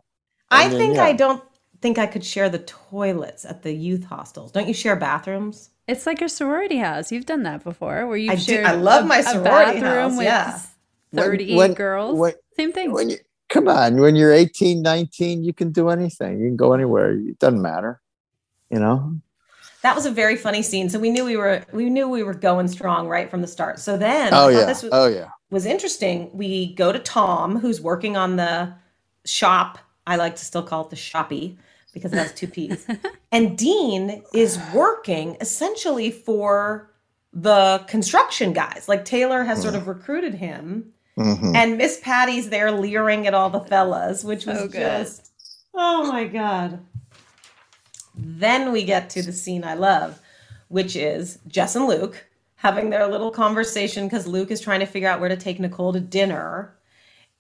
I 0.51 0.65
I 0.65 0.69
mean, 0.69 0.77
think 0.77 0.95
yeah. 0.95 1.03
I 1.05 1.13
don't 1.13 1.43
think 1.81 1.97
I 1.97 2.07
could 2.07 2.23
share 2.23 2.49
the 2.49 2.59
toilets 2.59 3.45
at 3.45 3.63
the 3.63 3.71
youth 3.73 4.05
hostels. 4.05 4.51
Don't 4.51 4.67
you 4.67 4.73
share 4.73 4.95
bathrooms? 4.95 5.69
It's 5.87 6.05
like 6.05 6.19
your 6.19 6.29
sorority 6.29 6.77
house. 6.77 7.11
You've 7.11 7.25
done 7.25 7.43
that 7.43 7.63
before 7.63 8.07
where 8.07 8.17
you 8.17 8.31
I 8.31 8.35
do- 8.35 8.61
I 8.63 8.73
love 8.73 9.05
a- 9.05 9.07
my 9.07 9.19
a 9.19 9.23
sorority 9.23 9.79
bathroom 9.81 10.09
house, 10.11 10.17
with 10.17 10.25
yeah. 10.25 10.59
When- 11.11 11.23
38 11.23 11.55
when- 11.57 11.73
girls. 11.73 12.17
when- 12.17 12.33
Same 12.57 12.73
thing. 12.73 12.91
When 12.91 13.09
you 13.09 13.17
come 13.49 13.67
on, 13.67 13.97
when 14.01 14.15
you're 14.15 14.33
18, 14.33 14.81
19, 14.81 15.43
you 15.43 15.53
can 15.53 15.71
do 15.71 15.89
anything. 15.89 16.39
You 16.39 16.47
can 16.47 16.57
go 16.57 16.73
anywhere. 16.73 17.11
It 17.11 17.39
doesn't 17.39 17.61
matter. 17.61 18.01
You 18.69 18.79
know. 18.79 19.15
That 19.83 19.95
was 19.95 20.05
a 20.05 20.11
very 20.11 20.35
funny 20.35 20.61
scene. 20.63 20.89
So 20.89 20.99
we 20.99 21.09
knew 21.11 21.23
we 21.23 21.37
were 21.37 21.63
we 21.71 21.89
knew 21.89 22.09
we 22.09 22.23
were 22.23 22.33
going 22.33 22.67
strong 22.67 23.07
right 23.07 23.29
from 23.29 23.41
the 23.41 23.47
start. 23.47 23.79
So 23.79 23.95
then 23.95 24.33
Oh 24.33 24.47
yeah. 24.49 24.65
this 24.65 24.81
was, 24.83 24.91
Oh 24.93 25.07
yeah. 25.07 25.27
was 25.51 25.65
interesting. 25.65 26.29
We 26.33 26.73
go 26.73 26.91
to 26.91 26.99
Tom, 26.99 27.57
who's 27.59 27.79
working 27.79 28.17
on 28.17 28.35
the 28.35 28.73
shop. 29.23 29.77
I 30.07 30.15
like 30.15 30.35
to 30.37 30.45
still 30.45 30.63
call 30.63 30.85
it 30.85 30.89
the 30.89 30.95
shoppy 30.95 31.57
because 31.93 32.11
it 32.13 32.17
has 32.17 32.33
two 32.33 32.47
P's. 32.55 32.87
and 33.31 33.57
Dean 33.57 34.23
is 34.33 34.59
working 34.73 35.37
essentially 35.41 36.09
for 36.11 36.89
the 37.33 37.83
construction 37.87 38.53
guys. 38.53 38.85
Like 38.87 39.05
Taylor 39.05 39.43
has 39.43 39.61
sort 39.61 39.75
of 39.75 39.87
recruited 39.87 40.33
him. 40.33 40.91
Mhm. 41.17 41.55
And 41.55 41.77
Miss 41.77 41.99
Patty's 42.01 42.49
there 42.49 42.71
leering 42.71 43.27
at 43.27 43.33
all 43.33 43.49
the 43.49 43.59
fellas, 43.59 44.23
which 44.23 44.45
was 44.45 44.59
So 44.59 44.67
good. 44.67 44.79
just 44.79 45.31
oh 45.73 46.11
my 46.11 46.25
god. 46.25 46.79
Then 48.15 48.71
we 48.71 48.83
get 48.83 49.09
to 49.11 49.21
the 49.23 49.33
scene 49.33 49.63
I 49.63 49.75
love, 49.75 50.19
which 50.69 50.95
is 50.95 51.39
Jess 51.47 51.75
and 51.75 51.87
Luke 51.87 52.25
having 52.55 52.89
their 52.89 53.07
little 53.07 53.29
conversation 53.31 54.05
because 54.07 54.25
Luke 54.25 54.49
is 54.49 54.59
trying 54.61 54.79
to 54.79 54.85
figure 54.87 55.07
out 55.09 55.19
where 55.19 55.29
to 55.29 55.37
take 55.37 55.59
Nicole 55.59 55.93
to 55.93 55.99
dinner. 55.99 56.73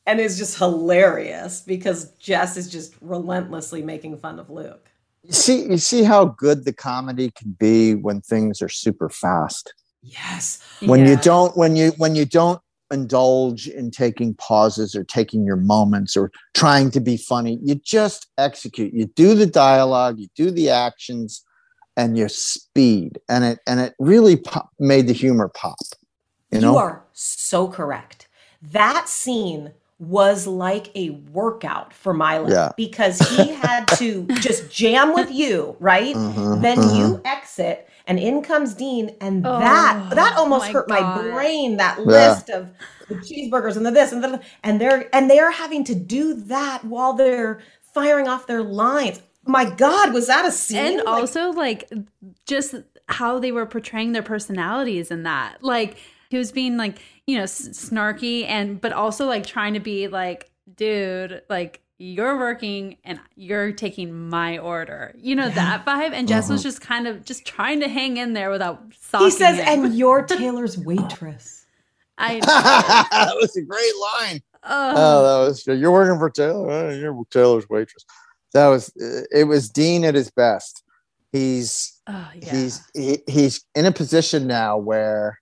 And 0.07 0.21
it's 0.21 0.37
just 0.37 0.57
hilarious 0.57 1.61
because 1.61 2.11
Jess 2.11 2.55
is 2.55 2.71
just 2.71 2.95
relentlessly 3.01 3.81
making 3.81 4.17
fun 4.17 4.39
of 4.39 4.49
Luke. 4.49 4.89
You 5.23 5.33
see, 5.33 5.63
you 5.63 5.77
see 5.77 6.03
how 6.03 6.25
good 6.25 6.63
the 6.63 6.71
comedy 6.71 7.31
can 7.31 7.51
be 7.59 7.93
when 7.93 8.21
things 8.21 8.61
are 8.61 8.69
super 8.69 9.09
fast. 9.09 9.73
Yes. 10.01 10.63
When 10.79 11.05
you 11.05 11.17
don't, 11.17 11.55
when 11.57 11.75
you 11.75 11.91
when 11.97 12.15
you 12.15 12.23
don't 12.25 12.61
indulge 12.89 13.67
in 13.67 13.91
taking 13.91 14.33
pauses 14.35 14.95
or 14.95 15.03
taking 15.03 15.45
your 15.45 15.57
moments 15.57 16.15
or 16.15 16.31
trying 16.53 16.89
to 16.91 17.01
be 17.01 17.17
funny, 17.17 17.59
you 17.61 17.75
just 17.75 18.27
execute. 18.37 18.93
You 18.93 19.07
do 19.07 19.35
the 19.35 19.45
dialogue, 19.45 20.19
you 20.19 20.27
do 20.33 20.49
the 20.49 20.69
actions, 20.69 21.43
and 21.97 22.17
you 22.17 22.29
speed, 22.29 23.19
and 23.27 23.43
it 23.43 23.59
and 23.67 23.81
it 23.81 23.93
really 23.99 24.37
pop, 24.37 24.69
made 24.79 25.07
the 25.07 25.13
humor 25.13 25.49
pop. 25.49 25.77
You 26.51 26.61
know, 26.61 26.71
You 26.71 26.77
are 26.77 27.03
so 27.11 27.67
correct. 27.67 28.29
That 28.61 29.09
scene 29.09 29.73
was 29.99 30.45
like 30.45 30.91
a 30.95 31.09
workout 31.31 31.93
for 31.93 32.13
Milo 32.13 32.49
Yeah. 32.49 32.71
because 32.77 33.17
he 33.19 33.49
had 33.53 33.85
to 33.97 34.27
just 34.39 34.69
jam 34.71 35.13
with 35.13 35.31
you, 35.31 35.75
right? 35.79 36.15
Mhm, 36.15 36.61
then 36.61 36.77
mhm. 36.77 36.97
you 36.97 37.21
exit 37.25 37.89
and 38.05 38.19
in 38.19 38.41
comes 38.41 38.73
Dean 38.75 39.15
and 39.19 39.45
Oh, 39.45 39.59
that 39.59 40.09
that 40.11 40.37
almost 40.37 40.67
my 40.67 40.71
hurt 40.71 40.87
my 40.89 41.21
brain 41.21 41.77
that 41.77 41.97
Yeah. 41.97 42.03
list 42.05 42.49
of 42.49 42.71
the 43.09 43.15
cheeseburgers 43.15 43.75
and 43.75 43.85
the 43.85 43.91
this 43.91 44.11
and 44.11 44.23
the 44.23 44.39
and 44.63 44.79
they're 44.79 45.09
and 45.15 45.29
they're 45.29 45.51
having 45.51 45.83
to 45.85 45.95
do 45.95 46.33
that 46.35 46.83
while 46.85 47.13
they're 47.13 47.59
firing 47.93 48.27
off 48.27 48.45
their 48.47 48.63
lines. 48.63 49.21
My 49.45 49.65
God, 49.65 50.13
was 50.13 50.27
that 50.27 50.45
a 50.45 50.51
scene? 50.51 50.77
and 50.77 50.97
Like, 50.97 51.07
also 51.07 51.51
like 51.51 51.91
just 52.45 52.75
how 53.09 53.39
they 53.39 53.51
were 53.51 53.65
portraying 53.65 54.11
their 54.11 54.21
personalities 54.23 55.09
in 55.09 55.23
that 55.23 55.63
like 55.63 55.97
he 56.29 56.37
was 56.37 56.51
being 56.51 56.77
like 56.77 56.99
you 57.25 57.37
know 57.37 57.43
s- 57.43 57.69
snarky 57.69 58.45
and 58.45 58.79
but 58.79 58.93
also 58.93 59.25
like 59.25 59.45
trying 59.45 59.73
to 59.73 59.79
be 59.79 60.07
like 60.07 60.51
dude 60.75 61.41
like 61.49 61.81
you're 61.99 62.37
working 62.37 62.97
and 63.03 63.19
you're 63.35 63.71
taking 63.71 64.29
my 64.29 64.57
order 64.57 65.15
you 65.17 65.35
know 65.35 65.49
that 65.49 65.85
vibe 65.85 66.11
and 66.11 66.27
jess 66.27 66.49
was 66.49 66.61
uh-huh. 66.61 66.69
just 66.69 66.81
kind 66.81 67.07
of 67.07 67.25
just 67.25 67.45
trying 67.45 67.79
to 67.79 67.87
hang 67.87 68.17
in 68.17 68.33
there 68.33 68.49
without 68.49 68.81
he 69.17 69.31
says, 69.31 69.57
him. 69.57 69.85
and 69.85 69.93
you're 69.97 70.23
Taylor's 70.23 70.77
waitress. 70.77 71.65
i 72.17 72.39
that 72.41 73.35
was 73.39 73.55
a 73.55 73.61
great 73.61 73.93
line. 73.99 74.41
oh, 74.63 74.93
Oh, 74.95 75.23
that 75.23 75.47
was 75.47 75.67
you're 75.79 75.91
working 75.91 76.19
for 76.19 76.29
Taylor. 76.29 76.91
You're 76.93 77.23
Taylor's 77.31 77.67
waitress. 77.69 78.05
That 78.53 78.67
was 78.67 78.91
it. 78.95 79.43
Was 79.45 79.69
Dean 79.69 80.03
at 80.03 80.15
his 80.15 80.31
best? 80.31 80.83
He's 81.31 81.99
oh, 82.07 82.29
yeah. 82.35 82.51
he's 82.51 82.81
he, 82.93 83.19
he's 83.27 83.65
in 83.75 83.85
a 83.85 83.91
position 83.91 84.47
now 84.47 84.77
where 84.77 85.39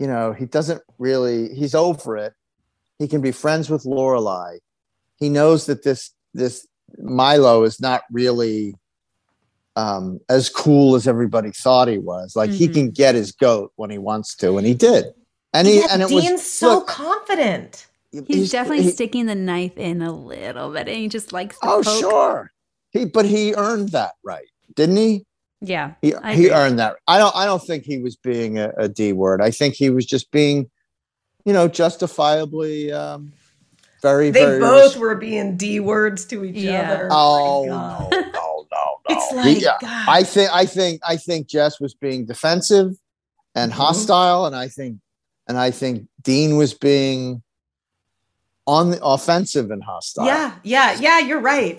you 0.00 0.06
know 0.08 0.32
he 0.32 0.46
doesn't 0.46 0.82
really 0.98 1.54
he's 1.54 1.74
over 1.76 2.16
it. 2.16 2.32
He 2.98 3.06
can 3.06 3.20
be 3.20 3.30
friends 3.32 3.70
with 3.70 3.84
Lorelai. 3.84 4.58
He 5.16 5.28
knows 5.28 5.66
that 5.66 5.84
this 5.84 6.10
this 6.34 6.66
Milo 6.98 7.62
is 7.62 7.80
not 7.80 8.02
really 8.10 8.74
um, 9.76 10.18
as 10.28 10.48
cool 10.48 10.96
as 10.96 11.06
everybody 11.06 11.50
thought 11.52 11.86
he 11.88 11.98
was. 11.98 12.34
Like 12.34 12.50
he 12.50 12.68
Mhm. 12.68 12.74
can 12.74 12.90
get 12.90 13.14
his 13.14 13.30
goat 13.32 13.72
when 13.76 13.90
he 13.90 13.98
wants 13.98 14.34
to, 14.36 14.58
and 14.58 14.66
he 14.66 14.74
did. 14.74 15.04
And 15.52 15.66
he 15.68 15.78
Yeah, 15.80 15.86
and 15.90 16.02
it 16.02 16.08
Dean's 16.08 16.32
was 16.32 16.46
so 16.50 16.68
look, 16.76 16.86
confident. 16.88 17.86
he's, 18.26 18.50
definitely 18.50 18.84
he- 18.84 18.90
sticking 18.90 19.26
the 19.26 19.34
knife 19.36 19.76
in 19.76 20.02
a 20.02 20.12
little 20.12 20.72
bit 20.72 20.88
and 20.88 20.96
he 20.96 21.08
just 21.08 21.32
likes 21.32 21.58
to 21.60 21.68
Oh, 21.68 21.82
poke. 21.84 22.00
sure. 22.00 22.52
He 22.90 23.04
but 23.04 23.24
he 23.24 23.54
earned 23.54 23.90
that 23.90 24.14
right, 24.24 24.48
didn't 24.74 24.96
he? 24.96 25.24
Yeah 25.60 25.94
He 26.02 26.14
he 26.32 26.50
earned 26.50 26.78
that. 26.78 26.96
I 27.06 27.18
don't 27.18 27.34
I 27.36 27.44
don't 27.44 27.62
think 27.62 27.84
he 27.84 27.98
was 27.98 28.16
being 28.16 28.58
a, 28.58 28.72
a 28.78 28.88
D 28.88 29.12
word. 29.12 29.42
I 29.42 29.50
think 29.50 29.74
he 29.74 29.90
was 29.90 30.06
just 30.06 30.30
being, 30.30 30.70
you 31.44 31.52
know, 31.52 31.68
justifiably 31.68 32.92
um 32.92 33.32
very 34.02 34.30
They 34.30 34.40
very 34.40 34.60
both 34.60 34.96
were 34.96 35.14
being 35.16 35.56
D 35.56 35.78
words 35.80 36.24
to 36.26 36.44
each 36.44 36.56
Yeah. 36.56 36.80
other. 36.82 37.08
Oh 37.10 37.66
My 37.66 37.70
no, 37.70 38.10
no, 38.10 38.20
no, 38.32 38.66
no. 38.72 38.96
It's 39.10 39.32
like, 39.32 39.60
yeah, 39.60 39.76
God. 39.80 40.04
I 40.08 40.22
think 40.22 40.50
I 40.54 40.66
think 40.66 41.00
I 41.06 41.16
think 41.16 41.46
Jess 41.48 41.80
was 41.80 41.94
being 41.94 42.24
defensive 42.26 42.92
and 43.54 43.72
Mhm. 43.72 43.76
hostile, 43.76 44.46
and 44.46 44.56
I 44.56 44.68
think 44.68 44.98
and 45.48 45.58
I 45.58 45.70
think 45.70 46.06
Dean 46.22 46.56
was 46.56 46.72
being 46.74 47.42
on 48.66 48.90
the 48.90 49.02
offensive 49.04 49.70
and 49.70 49.82
hostile. 49.82 50.24
Yeah, 50.24 50.54
yeah, 50.62 50.96
yeah, 51.00 51.18
you're 51.18 51.40
right. 51.40 51.78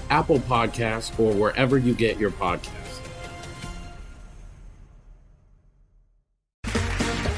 Apple 0.11 0.39
Podcasts, 0.39 1.17
or 1.17 1.33
wherever 1.33 1.77
you 1.77 1.95
get 1.95 2.19
your 2.19 2.31
podcasts. 2.31 2.99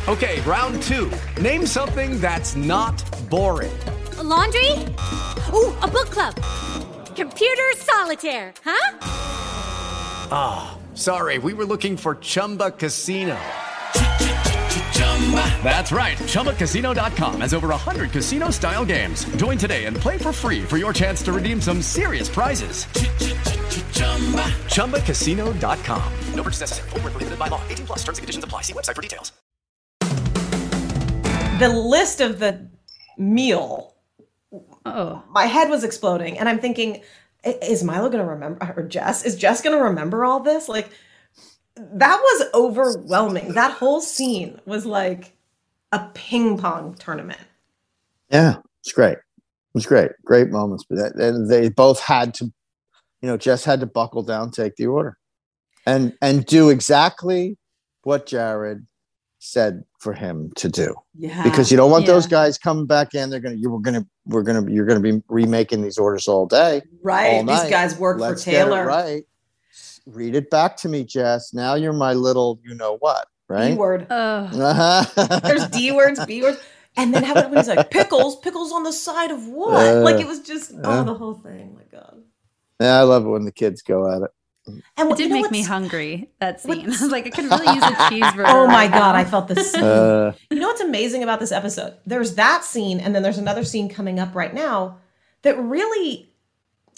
Okay, 0.10 0.42
round 0.42 0.82
two. 0.84 1.10
Name 1.42 1.66
something 1.66 2.20
that's 2.20 2.58
not 2.58 3.02
boring. 3.30 3.72
A 4.18 4.24
laundry? 4.24 4.72
Ooh, 5.54 5.72
a 5.82 5.88
book 5.88 6.10
club. 6.10 6.36
Computer 7.16 7.72
solitaire, 7.78 8.54
huh? 8.66 8.98
Ah, 10.30 10.76
oh, 10.76 10.96
sorry, 10.96 11.38
we 11.38 11.54
were 11.54 11.66
looking 11.66 11.96
for 11.96 12.16
Chumba 12.16 12.72
Casino. 12.72 13.40
That's 15.64 15.92
right. 15.92 16.18
ChumbaCasino.com 16.18 17.42
has 17.42 17.54
over 17.54 17.70
100 17.70 18.12
casino 18.12 18.50
style 18.50 18.84
games. 18.84 19.24
Join 19.38 19.58
today 19.58 19.86
and 19.86 19.96
play 19.96 20.18
for 20.18 20.34
free 20.34 20.64
for 20.64 20.78
your 20.78 20.92
chance 20.94 21.24
to 21.24 21.34
redeem 21.34 21.62
some 21.62 21.82
serious 21.82 22.28
prizes. 22.28 22.86
ChumbaCasino.com. 24.76 26.14
No 26.36 26.44
purchase 26.44 26.60
necessary. 26.60 26.90
Void 26.90 27.04
where 27.04 27.12
prohibited 27.12 27.40
by 27.40 27.48
law. 27.48 27.62
18 27.70 27.86
plus 27.86 28.00
terms 28.00 28.18
and 28.18 28.24
conditions 28.24 28.44
apply. 28.44 28.62
See 28.64 28.74
website 28.74 28.96
for 28.96 29.02
details. 29.02 29.32
the 31.60 31.70
list 31.70 32.20
of 32.22 32.40
the 32.40 32.68
meal. 33.18 33.96
Oh, 34.86 35.24
my 35.30 35.46
head 35.46 35.70
was 35.70 35.84
exploding, 35.84 36.38
and 36.38 36.50
I'm 36.50 36.60
thinking, 36.60 37.02
is 37.46 37.84
Milo 37.84 38.10
going 38.10 38.24
to 38.24 38.30
remember, 38.30 38.74
or 38.76 38.84
Jess? 38.84 39.24
Is 39.26 39.36
Jess 39.36 39.62
going 39.62 39.78
to 39.78 39.84
remember 39.84 40.26
all 40.26 40.40
this? 40.42 40.68
Like, 40.68 40.90
that 41.76 42.18
was 42.18 42.48
overwhelming. 42.54 43.54
That 43.54 43.72
whole 43.72 44.02
scene 44.02 44.60
was 44.66 44.86
like 44.86 45.34
a 45.92 46.08
ping 46.14 46.58
pong 46.58 46.96
tournament. 46.96 47.40
Yeah, 48.30 48.58
it's 48.82 48.92
great. 48.92 49.18
It 49.18 49.74
was 49.74 49.86
great. 49.86 50.12
Great 50.24 50.50
moments. 50.50 50.86
But 50.88 50.98
that, 50.98 51.16
and 51.16 51.50
they 51.50 51.70
both 51.70 52.00
had 52.00 52.34
to, 52.36 52.46
you 52.46 53.28
know, 53.28 53.38
Jess 53.38 53.64
had 53.64 53.80
to 53.80 53.86
buckle 53.86 54.24
down, 54.24 54.52
take 54.52 54.76
the 54.76 54.88
order, 54.88 55.18
and 55.86 56.16
and 56.22 56.46
do 56.46 56.70
exactly 56.70 57.58
what 58.04 58.28
Jared 58.28 58.86
said 59.40 59.84
for 60.00 60.14
him 60.14 60.52
to 60.56 60.70
do. 60.70 60.96
Yeah. 61.16 61.44
Because 61.44 61.70
you 61.70 61.78
don't 61.78 61.92
want 61.92 62.06
those 62.06 62.28
guys 62.28 62.58
coming 62.58 62.86
back 62.86 63.14
in. 63.14 63.30
They're 63.30 63.40
gonna 63.40 63.56
you 63.56 63.70
were 63.70 63.80
gonna 63.80 64.06
we're 64.26 64.44
gonna 64.44 64.72
you're 64.72 64.86
gonna 64.86 65.00
be 65.00 65.22
remaking 65.28 65.82
these 65.82 65.98
orders 65.98 66.28
all 66.28 66.46
day. 66.46 66.82
Right. 67.02 67.34
all 67.34 67.44
These 67.44 67.70
guys 67.70 67.98
work 67.98 68.18
for 68.18 68.22
Let's 68.30 68.48
it 68.48 68.52
Taylor. 68.52 68.86
right. 68.86 69.24
Read 70.06 70.36
it 70.36 70.50
back 70.50 70.76
to 70.78 70.90
me, 70.90 71.04
Jess. 71.04 71.54
Now 71.54 71.76
you're 71.76 71.94
my 71.94 72.14
little 72.14 72.60
you 72.64 72.76
know 72.76 72.98
what, 72.98 73.28
right? 73.48 73.72
B 73.72 73.76
word. 73.78 74.08
Uh-huh. 74.10 75.40
There's 75.44 75.68
D 75.70 75.92
words, 75.92 76.24
B 76.26 76.42
words. 76.42 76.60
And 76.96 77.14
then 77.14 77.24
how 77.24 77.32
about 77.32 77.50
when 77.50 77.58
he's 77.58 77.68
like, 77.68 77.90
pickles, 77.90 78.40
pickles 78.42 78.72
on 78.72 78.84
the 78.84 78.94
side 78.94 79.32
of 79.32 79.48
what? 79.48 79.84
Uh, 79.84 80.02
like 80.02 80.20
it 80.22 80.28
was 80.28 80.42
just, 80.42 80.74
oh, 80.84 80.92
uh. 80.92 81.04
the 81.04 81.14
whole 81.16 81.34
thing. 81.34 81.74
My 81.74 81.82
God. 81.92 82.22
yeah, 82.80 83.00
I 83.00 83.02
love 83.02 83.26
it 83.26 83.30
when 83.30 83.46
the 83.46 83.52
kids 83.52 83.82
go 83.82 84.12
at 84.16 84.22
it. 84.22 84.32
And 84.96 85.12
it 85.12 85.18
did 85.18 85.32
make 85.32 85.50
me 85.52 85.64
hungry. 85.64 86.30
That 86.40 86.62
scene. 86.62 86.82
I 86.86 86.88
was 86.90 87.02
like, 87.10 87.26
I 87.26 87.32
could 87.32 87.46
really 87.46 87.74
use 87.74 87.84
a 87.84 87.96
cheeseburger. 87.96 88.46
Oh 88.48 88.68
my 88.68 88.88
God. 88.88 89.16
I 89.16 89.24
felt 89.26 89.48
the 89.48 89.56
same. 89.64 89.84
Uh, 89.84 90.34
You 90.52 90.60
know 90.60 90.68
what's 90.68 90.82
amazing 90.82 91.24
about 91.24 91.40
this 91.40 91.52
episode? 91.52 91.96
There's 92.06 92.36
that 92.36 92.64
scene, 92.64 93.00
and 93.00 93.16
then 93.16 93.24
there's 93.24 93.40
another 93.40 93.64
scene 93.64 93.90
coming 93.90 94.20
up 94.20 94.36
right 94.36 94.54
now 94.54 95.00
that 95.42 95.58
really 95.58 96.33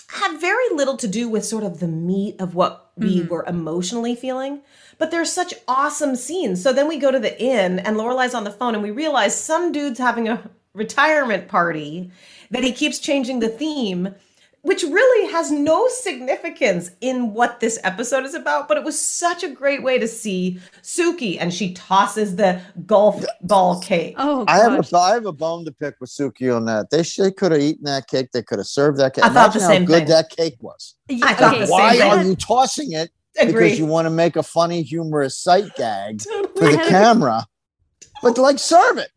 had 0.08 0.40
very 0.40 0.70
little 0.72 0.98
to 0.98 1.08
do 1.08 1.28
with 1.28 1.46
sort 1.46 1.64
of 1.64 1.80
the 1.80 1.88
meat 1.88 2.40
of 2.40 2.56
what 2.56 2.92
we 2.96 3.20
Mm-hmm. 3.20 3.28
were 3.28 3.44
emotionally 3.46 4.16
feeling. 4.16 4.62
But 4.98 5.12
there's 5.12 5.32
such 5.32 5.54
awesome 5.68 6.16
scenes. 6.16 6.64
So 6.64 6.72
then 6.72 6.88
we 6.88 6.98
go 6.98 7.12
to 7.12 7.20
the 7.20 7.38
inn, 7.42 7.80
and 7.80 7.98
Lorelai's 7.98 8.34
on 8.34 8.46
the 8.46 8.52
phone, 8.52 8.74
and 8.74 8.84
we 8.84 8.92
realize 8.92 9.38
some 9.38 9.72
dude's 9.74 10.00
having 10.00 10.30
a 10.30 10.50
retirement 10.74 11.48
party 11.50 12.12
that 12.52 12.64
he 12.64 12.72
keeps 12.72 13.00
changing 13.00 13.40
the 13.40 13.50
theme. 13.50 14.16
Which 14.66 14.82
really 14.82 15.32
has 15.32 15.52
no 15.52 15.88
significance 15.90 16.90
in 17.00 17.36
what 17.36 17.60
this 17.60 17.78
episode 17.84 18.26
is 18.26 18.34
about, 18.34 18.68
but 18.68 18.78
it 18.78 18.84
was 18.84 19.00
such 19.00 19.44
a 19.44 19.48
great 19.48 19.84
way 19.84 20.00
to 20.00 20.08
see 20.08 20.60
Suki, 20.82 21.38
and 21.40 21.54
she 21.54 21.74
tosses 21.76 22.36
the 22.36 22.60
golf 22.88 23.24
ball 23.42 23.80
cake. 23.80 24.16
Oh, 24.18 24.44
I 24.48 24.58
have 24.58 24.92
a 24.92 24.98
I 24.98 25.14
have 25.14 25.28
a 25.28 25.32
bone 25.32 25.66
to 25.66 25.72
pick 25.72 25.94
with 26.02 26.10
Suki 26.10 26.54
on 26.54 26.66
that. 26.66 26.90
They 26.90 27.04
should, 27.04 27.26
they 27.26 27.32
could 27.32 27.52
have 27.52 27.62
eaten 27.62 27.84
that 27.84 28.08
cake. 28.08 28.32
They 28.32 28.42
could 28.42 28.58
have 28.58 28.66
served 28.66 28.98
that 28.98 29.14
cake. 29.14 29.24
I 29.24 29.30
thought 29.30 29.54
the 29.54 29.60
Imagine 29.60 29.62
same 29.62 29.82
how 29.84 29.88
good 29.88 30.00
thing. 30.00 30.08
that 30.08 30.30
cake 30.32 30.58
was. 30.62 30.96
I 31.12 31.34
thought 31.36 31.60
the 31.60 31.68
Why 31.68 31.96
same 31.98 32.12
are 32.12 32.18
thing. 32.18 32.28
you 32.30 32.36
tossing 32.36 32.92
it? 32.94 33.12
Agree. 33.38 33.66
Because 33.66 33.78
you 33.78 33.86
want 33.86 34.08
to 34.08 34.10
make 34.10 34.36
a 34.36 34.42
funny, 34.44 34.82
humorous 34.82 35.38
sight 35.38 35.76
gag 35.76 36.22
for 36.56 36.72
the 36.72 36.84
camera. 36.90 37.46
But 38.24 38.40
like, 38.40 38.58
serve 38.58 38.98
it. 38.98 39.10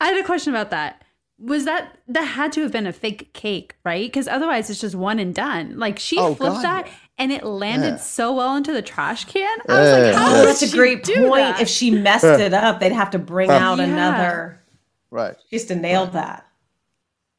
I 0.00 0.08
had 0.08 0.16
a 0.16 0.24
question 0.24 0.52
about 0.52 0.70
that. 0.70 1.04
Was 1.38 1.66
that 1.66 1.98
that 2.08 2.22
had 2.24 2.52
to 2.52 2.62
have 2.62 2.72
been 2.72 2.86
a 2.86 2.92
fake 2.92 3.32
cake, 3.34 3.76
right? 3.84 4.06
Because 4.06 4.26
otherwise, 4.26 4.70
it's 4.70 4.80
just 4.80 4.94
one 4.94 5.18
and 5.18 5.34
done. 5.34 5.78
Like 5.78 5.98
she 5.98 6.18
Oh, 6.18 6.34
flipped 6.34 6.56
God, 6.56 6.64
that, 6.64 6.88
and 7.18 7.30
it 7.30 7.44
landed 7.44 7.86
Yeah. 7.94 7.96
so 7.96 8.32
well 8.34 8.56
into 8.56 8.72
the 8.72 8.80
trash 8.80 9.26
can. 9.26 9.58
I 9.68 9.80
was 9.80 9.92
like, 9.92 10.02
Yeah, 10.12 10.18
how 10.18 10.34
yeah. 10.36 10.44
That's 10.44 10.62
a 10.62 10.74
great 10.74 11.04
point. 11.04 11.16
that? 11.34 11.60
If 11.60 11.68
she 11.68 11.90
messed 11.90 12.24
it 12.24 12.54
up, 12.54 12.80
they'd 12.80 12.92
have 12.92 13.10
to 13.10 13.18
bring 13.18 13.50
Yeah. 13.50 13.68
out 13.70 13.78
Yeah. 13.78 13.84
another. 13.84 14.62
Right. 15.10 15.34
She 15.50 15.56
used 15.56 15.68
to 15.68 15.76
nail 15.76 16.06
that. 16.06 16.46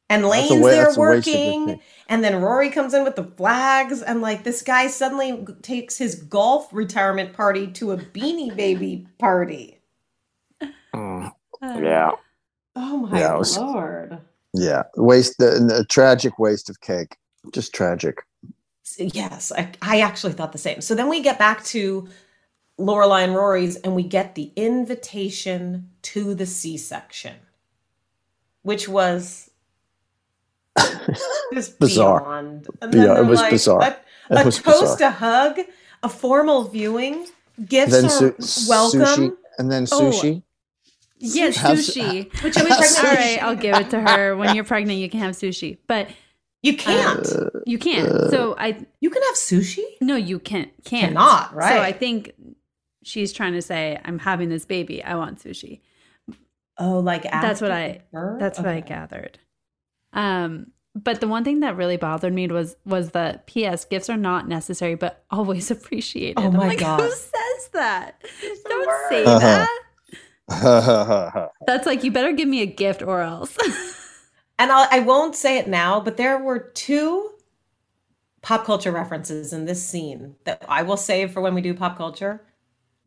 And 0.08 0.24
Lane's 0.26 0.50
wa- 0.52 0.68
there 0.70 0.84
that's 0.84 0.96
a 0.96 1.00
waste 1.00 1.28
of 1.28 1.34
a 1.34 1.36
working, 1.36 1.80
and 2.08 2.24
then 2.24 2.40
Rory 2.40 2.70
comes 2.70 2.94
in 2.94 3.04
with 3.04 3.16
the 3.16 3.24
flags, 3.24 4.00
and 4.00 4.22
like 4.22 4.42
this 4.44 4.62
guy 4.62 4.86
suddenly 4.86 5.44
takes 5.60 5.98
his 5.98 6.14
golf 6.14 6.68
retirement 6.72 7.32
party 7.34 7.66
to 7.72 7.90
a 7.92 7.96
Beanie 7.98 8.54
Baby 8.56 9.06
party. 9.18 9.80
Mm. 10.94 11.32
Uh, 11.60 11.80
yeah. 11.82 12.10
Oh 12.80 12.96
my 12.98 13.18
Yeah, 13.18 13.34
was- 13.36 13.58
lord! 13.58 14.18
Yeah, 14.54 14.84
waste 14.96 15.36
the, 15.38 15.50
the 15.68 15.84
tragic 15.88 16.38
waste 16.38 16.70
of 16.70 16.80
cake. 16.80 17.16
Just 17.52 17.74
tragic. 17.74 18.22
Yes, 18.98 19.52
I, 19.52 19.70
I 19.82 20.00
actually 20.00 20.32
thought 20.32 20.52
the 20.52 20.58
same. 20.58 20.80
So 20.80 20.94
then 20.94 21.08
we 21.08 21.20
get 21.20 21.38
back 21.38 21.62
to 21.66 22.08
Lorelai 22.78 23.24
and 23.24 23.34
Rory's, 23.34 23.76
and 23.76 23.94
we 23.94 24.02
get 24.04 24.34
the 24.36 24.50
invitation 24.56 25.90
to 26.02 26.34
the 26.34 26.46
C-section, 26.46 27.34
which 28.62 28.88
was 28.88 29.50
just 31.52 31.78
Bizarre. 31.78 32.20
beyond. 32.20 32.66
And 32.80 32.94
Yeah, 32.94 33.18
it 33.20 33.26
was 33.26 33.42
bizarre. 33.42 33.96
A, 34.30 34.40
a 34.40 34.44
was 34.44 34.58
toast, 34.62 34.98
bizarre. 34.98 35.08
a 35.08 35.12
hug, 35.12 35.58
a 36.02 36.08
formal 36.08 36.64
viewing, 36.64 37.26
gifts 37.66 37.92
then 37.92 38.04
are 38.06 38.08
su- 38.40 38.68
welcome. 38.68 39.00
sushi, 39.00 39.32
and 39.58 39.70
then 39.70 39.86
Oh. 39.92 40.10
sushi. 40.10 40.34
Yeah, 40.34 40.40
How's- 41.20 41.56
sushi. 41.90 42.42
Which 42.42 42.56
I 42.56 42.62
was 42.64 42.98
pregnant. 42.98 42.98
All 43.04 43.14
right, 43.14 43.42
I'll 43.42 43.56
give 43.56 43.76
it 43.76 43.90
to 43.90 44.00
her. 44.00 44.36
When 44.36 44.54
you're 44.54 44.64
pregnant, 44.64 44.98
you 45.00 45.08
can 45.10 45.20
have 45.20 45.34
sushi, 45.34 45.78
but 45.86 46.08
You 46.62 46.76
can't. 46.76 47.26
you 47.66 47.78
can't. 47.78 48.30
so 48.30 48.54
I 48.58 48.84
you 49.00 49.10
can 49.10 49.22
have 49.22 49.34
sushi. 49.34 49.84
no, 50.00 50.16
you 50.16 50.38
can't. 50.38 50.70
Can't 50.84 51.08
Cannot, 51.14 51.54
right. 51.54 51.74
So 51.76 51.80
I 51.82 51.92
think 51.92 52.32
she's 53.04 53.32
trying 53.32 53.52
to 53.54 53.62
say, 53.62 53.98
I'm 54.04 54.18
having 54.18 54.48
this 54.48 54.64
baby. 54.66 55.02
I 55.02 55.14
want 55.16 55.38
sushi. 55.42 55.80
Oh, 56.78 57.00
like 57.00 57.22
that's 57.24 57.60
what 57.60 57.72
I. 57.72 58.02
birth? 58.12 58.38
That's 58.38 58.58
what 58.58 58.68
I 58.68 58.80
gathered. 58.80 59.38
Um, 60.12 60.68
but 60.94 61.20
the 61.20 61.28
one 61.28 61.44
thing 61.44 61.60
that 61.60 61.76
really 61.76 61.96
bothered 61.96 62.32
me 62.32 62.46
was 62.48 62.76
was 62.84 63.10
the 63.10 63.40
P.S. 63.46 63.84
Gifts 63.84 64.08
are 64.08 64.16
not 64.16 64.48
necessary, 64.48 64.94
but 64.94 65.24
always 65.30 65.70
appreciated. 65.72 66.38
Oh 66.38 66.46
I'm 66.46 66.52
my 66.54 66.68
like, 66.68 66.78
God. 66.80 67.00
Who 67.00 67.10
says 67.10 67.68
that? 67.72 68.22
Don't 68.68 68.90
say 69.10 69.24
Uh-huh. 69.24 69.38
that. 69.40 69.68
Yeah, 70.50 71.48
That's 71.66 71.86
like 71.86 72.04
you 72.04 72.10
better 72.10 72.32
give 72.32 72.48
me 72.48 72.62
a 72.62 72.66
gift 72.66 73.02
or 73.02 73.20
else. 73.20 73.56
And 74.58 74.72
I'll, 74.72 74.88
I 74.90 74.98
won't 75.00 75.36
say 75.36 75.58
it 75.58 75.68
now, 75.68 76.00
but 76.00 76.16
there 76.16 76.36
were 76.36 76.58
two 76.58 77.30
pop 78.42 78.64
culture 78.64 78.90
references 78.90 79.52
in 79.52 79.66
this 79.66 79.86
scene 79.86 80.34
that 80.44 80.64
I 80.68 80.82
will 80.82 80.96
save 80.96 81.30
for 81.32 81.40
when 81.40 81.54
we 81.54 81.60
do 81.60 81.74
pop 81.74 81.96
culture 81.96 82.40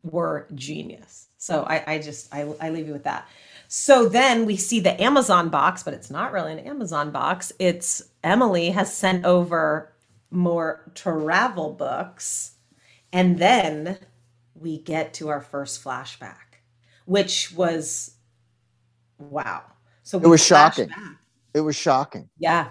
were 0.02 0.48
genius. 0.54 1.28
So 1.38 1.64
I, 1.64 1.94
I 1.94 1.98
just 1.98 2.34
I, 2.34 2.42
I 2.60 2.70
leave 2.70 2.86
you 2.86 2.92
with 2.92 3.04
that. 3.04 3.28
So 3.68 4.08
then 4.08 4.44
we 4.46 4.56
see 4.56 4.80
the 4.80 5.00
Amazon 5.02 5.48
box, 5.48 5.82
but 5.82 5.94
it's 5.94 6.10
not 6.10 6.32
really 6.32 6.52
an 6.52 6.58
Amazon 6.58 7.10
box. 7.10 7.52
It's 7.58 8.02
Emily 8.22 8.70
has 8.70 8.94
sent 8.94 9.24
over 9.24 9.92
more 10.30 10.90
travel 10.94 11.72
books, 11.72 12.52
and 13.12 13.38
then 13.38 13.98
we 14.54 14.78
get 14.78 15.14
to 15.14 15.28
our 15.28 15.40
first 15.40 15.82
flashback, 15.82 16.51
which 17.06 17.52
was 17.54 18.14
wow. 19.18 19.62
So 20.02 20.18
it 20.18 20.26
was 20.26 20.44
shocking. 20.44 20.88
back. 20.88 20.98
It 21.54 21.60
was 21.60 21.76
shocking, 21.76 22.28
Yeah. 22.38 22.68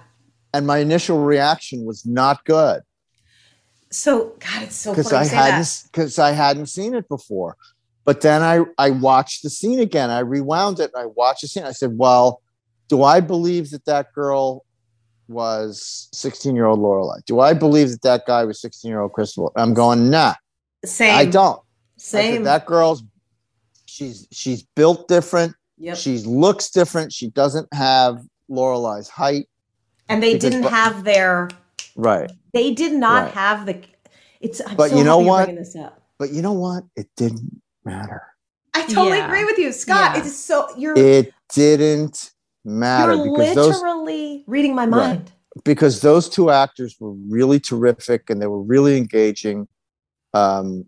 and 0.53 0.65
my 0.65 0.79
initial 0.79 1.19
reaction 1.23 1.85
was 1.85 2.05
not 2.05 2.43
good 2.45 2.81
So 3.91 4.33
God, 4.39 4.63
it's 4.63 4.75
so 4.75 4.91
because 4.91 5.13
I 5.13 5.25
hadn't 5.25 5.83
because 5.91 6.17
I 6.19 6.31
hadn't 6.31 6.67
seen 6.67 6.95
it 6.95 7.07
before. 7.09 7.55
But 8.05 8.21
then 8.21 8.41
I 8.41 8.65
I 8.77 8.89
watched 8.91 9.43
the 9.43 9.49
scene 9.49 9.79
again. 9.79 10.09
I 10.09 10.19
rewound 10.19 10.79
it. 10.79 10.89
And 10.93 11.03
I 11.03 11.05
watched 11.07 11.41
the 11.41 11.47
scene. 11.47 11.63
I 11.63 11.71
said, 11.73 11.97
"Well, 11.97 12.41
do 12.87 13.03
I 13.03 13.19
believe 13.19 13.69
that 13.71 13.85
that 13.85 14.11
girl 14.13 14.65
was 15.27 16.09
16 16.13 16.55
year 16.55 16.65
old 16.65 16.79
Lorelai? 16.79 17.23
Do 17.25 17.39
I 17.39 17.53
believe 17.53 17.89
that 17.91 18.01
that 18.01 18.25
guy 18.25 18.43
was 18.45 18.59
16 18.61 18.89
year 18.89 19.01
old 19.01 19.13
Crystal?" 19.13 19.51
I'm 19.55 19.73
going, 19.73 20.09
"Nah, 20.09 20.33
Same. 20.83 21.15
I 21.15 21.25
don't." 21.25 21.59
I 21.59 21.63
Same. 21.97 22.35
said, 22.37 22.45
that 22.45 22.65
girl's 22.65 23.03
she's 23.91 24.27
she's 24.31 24.63
built 24.75 25.07
different. 25.07 25.53
Yep. 25.77 25.97
She 25.97 26.17
looks 26.19 26.69
different. 26.69 27.11
She 27.11 27.29
doesn't 27.29 27.67
have 27.73 28.23
Lorelai's 28.49 29.09
height. 29.09 29.47
and 30.09 30.21
they 30.21 30.33
because- 30.33 30.49
didn't 30.51 30.63
but- 30.63 30.71
have 30.71 31.03
their. 31.03 31.49
Right. 31.95 32.31
They 32.53 32.73
did 32.73 32.93
not 32.93 33.23
Right. 33.25 33.33
have 33.33 33.65
the. 33.65 33.81
It's. 34.39 34.61
I'm 34.65 34.75
But 34.75 34.91
so 34.91 34.97
you 34.97 35.03
know 35.03 35.17
happy 35.19 35.27
what? 35.29 35.43
bringing 35.45 35.63
This 35.63 35.75
up. 35.75 36.01
But 36.17 36.31
you 36.31 36.41
know 36.41 36.53
what? 36.53 36.83
It 36.95 37.07
didn't 37.17 37.61
matter. 37.83 38.21
I 38.73 38.83
totally 38.85 39.17
Yeah. 39.17 39.27
agree 39.27 39.43
with 39.45 39.57
you, 39.57 39.71
Scott. 39.73 40.15
Yeah. 40.15 40.21
It 40.21 40.25
is 40.27 40.37
so 40.43 40.67
you're 40.77 40.97
It 40.97 41.33
didn't 41.53 42.31
matter 42.63 43.13
you're 43.15 43.35
because 43.37 43.55
those 43.55 43.75
literally 43.81 44.43
reading 44.47 44.73
my 44.75 44.83
Right. 44.83 44.89
mind. 44.89 45.31
because 45.65 45.99
those 46.01 46.29
two 46.29 46.49
actors 46.49 46.95
were 46.99 47.11
really 47.11 47.59
terrific 47.59 48.29
and 48.29 48.41
they 48.41 48.47
were 48.47 48.61
really 48.61 48.95
engaging. 48.97 49.67
Um, 50.33 50.85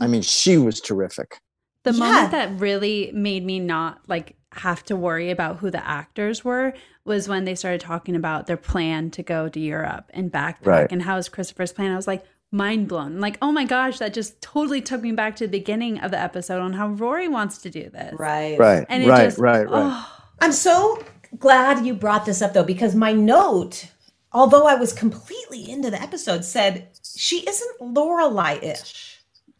I 0.00 0.06
mean, 0.06 0.22
she 0.22 0.56
was 0.56 0.80
terrific. 0.80 1.38
The 1.86 1.92
Yeah. 1.92 1.98
moment 1.98 2.30
that 2.32 2.60
really 2.60 3.10
made 3.14 3.44
me 3.44 3.58
not 3.60 4.00
like 4.06 4.36
have 4.52 4.82
to 4.84 4.96
worry 4.96 5.30
about 5.30 5.58
who 5.58 5.70
the 5.70 5.86
actors 5.86 6.44
were 6.44 6.72
was 7.04 7.28
when 7.28 7.44
they 7.44 7.54
started 7.54 7.80
talking 7.80 8.16
about 8.16 8.46
their 8.46 8.56
plan 8.56 9.10
to 9.12 9.22
go 9.22 9.48
to 9.48 9.60
Europe 9.60 10.06
and 10.14 10.30
backpack 10.32 10.66
Right. 10.66 10.88
and 10.92 11.02
how's 11.02 11.28
Christopher's 11.28 11.72
plan. 11.72 11.92
I 11.92 11.96
was 11.96 12.06
like, 12.06 12.24
mind 12.50 12.88
blown. 12.88 13.20
Like, 13.20 13.38
oh 13.42 13.52
my 13.52 13.64
gosh, 13.64 13.98
that 13.98 14.14
just 14.14 14.40
totally 14.40 14.80
took 14.80 15.02
me 15.02 15.12
back 15.12 15.36
to 15.36 15.44
the 15.46 15.50
beginning 15.50 15.98
of 16.00 16.10
the 16.10 16.18
episode 16.20 16.60
on 16.60 16.72
how 16.72 16.88
Rory 16.88 17.28
wants 17.28 17.58
to 17.58 17.70
do 17.70 17.88
this. 17.90 18.14
Right. 18.18 18.58
Right. 18.58 18.86
And 18.88 19.02
it 19.04 19.08
right. 19.08 19.24
just- 19.24 19.38
right. 19.38 19.68
Right. 19.68 19.82
oh. 19.92 20.12
I'm 20.40 20.52
so 20.52 21.02
glad 21.38 21.84
you 21.86 21.94
brought 21.94 22.24
this 22.26 22.42
up 22.42 22.52
though, 22.52 22.64
because 22.64 22.94
my 22.94 23.12
note, 23.12 23.86
although 24.32 24.66
I 24.66 24.74
was 24.74 24.92
completely 24.92 25.70
into 25.70 25.90
the 25.90 26.00
episode, 26.00 26.44
said 26.44 26.88
she 27.16 27.46
isn't 27.48 27.78
Lorelai 27.80 28.62
ish. 28.62 29.15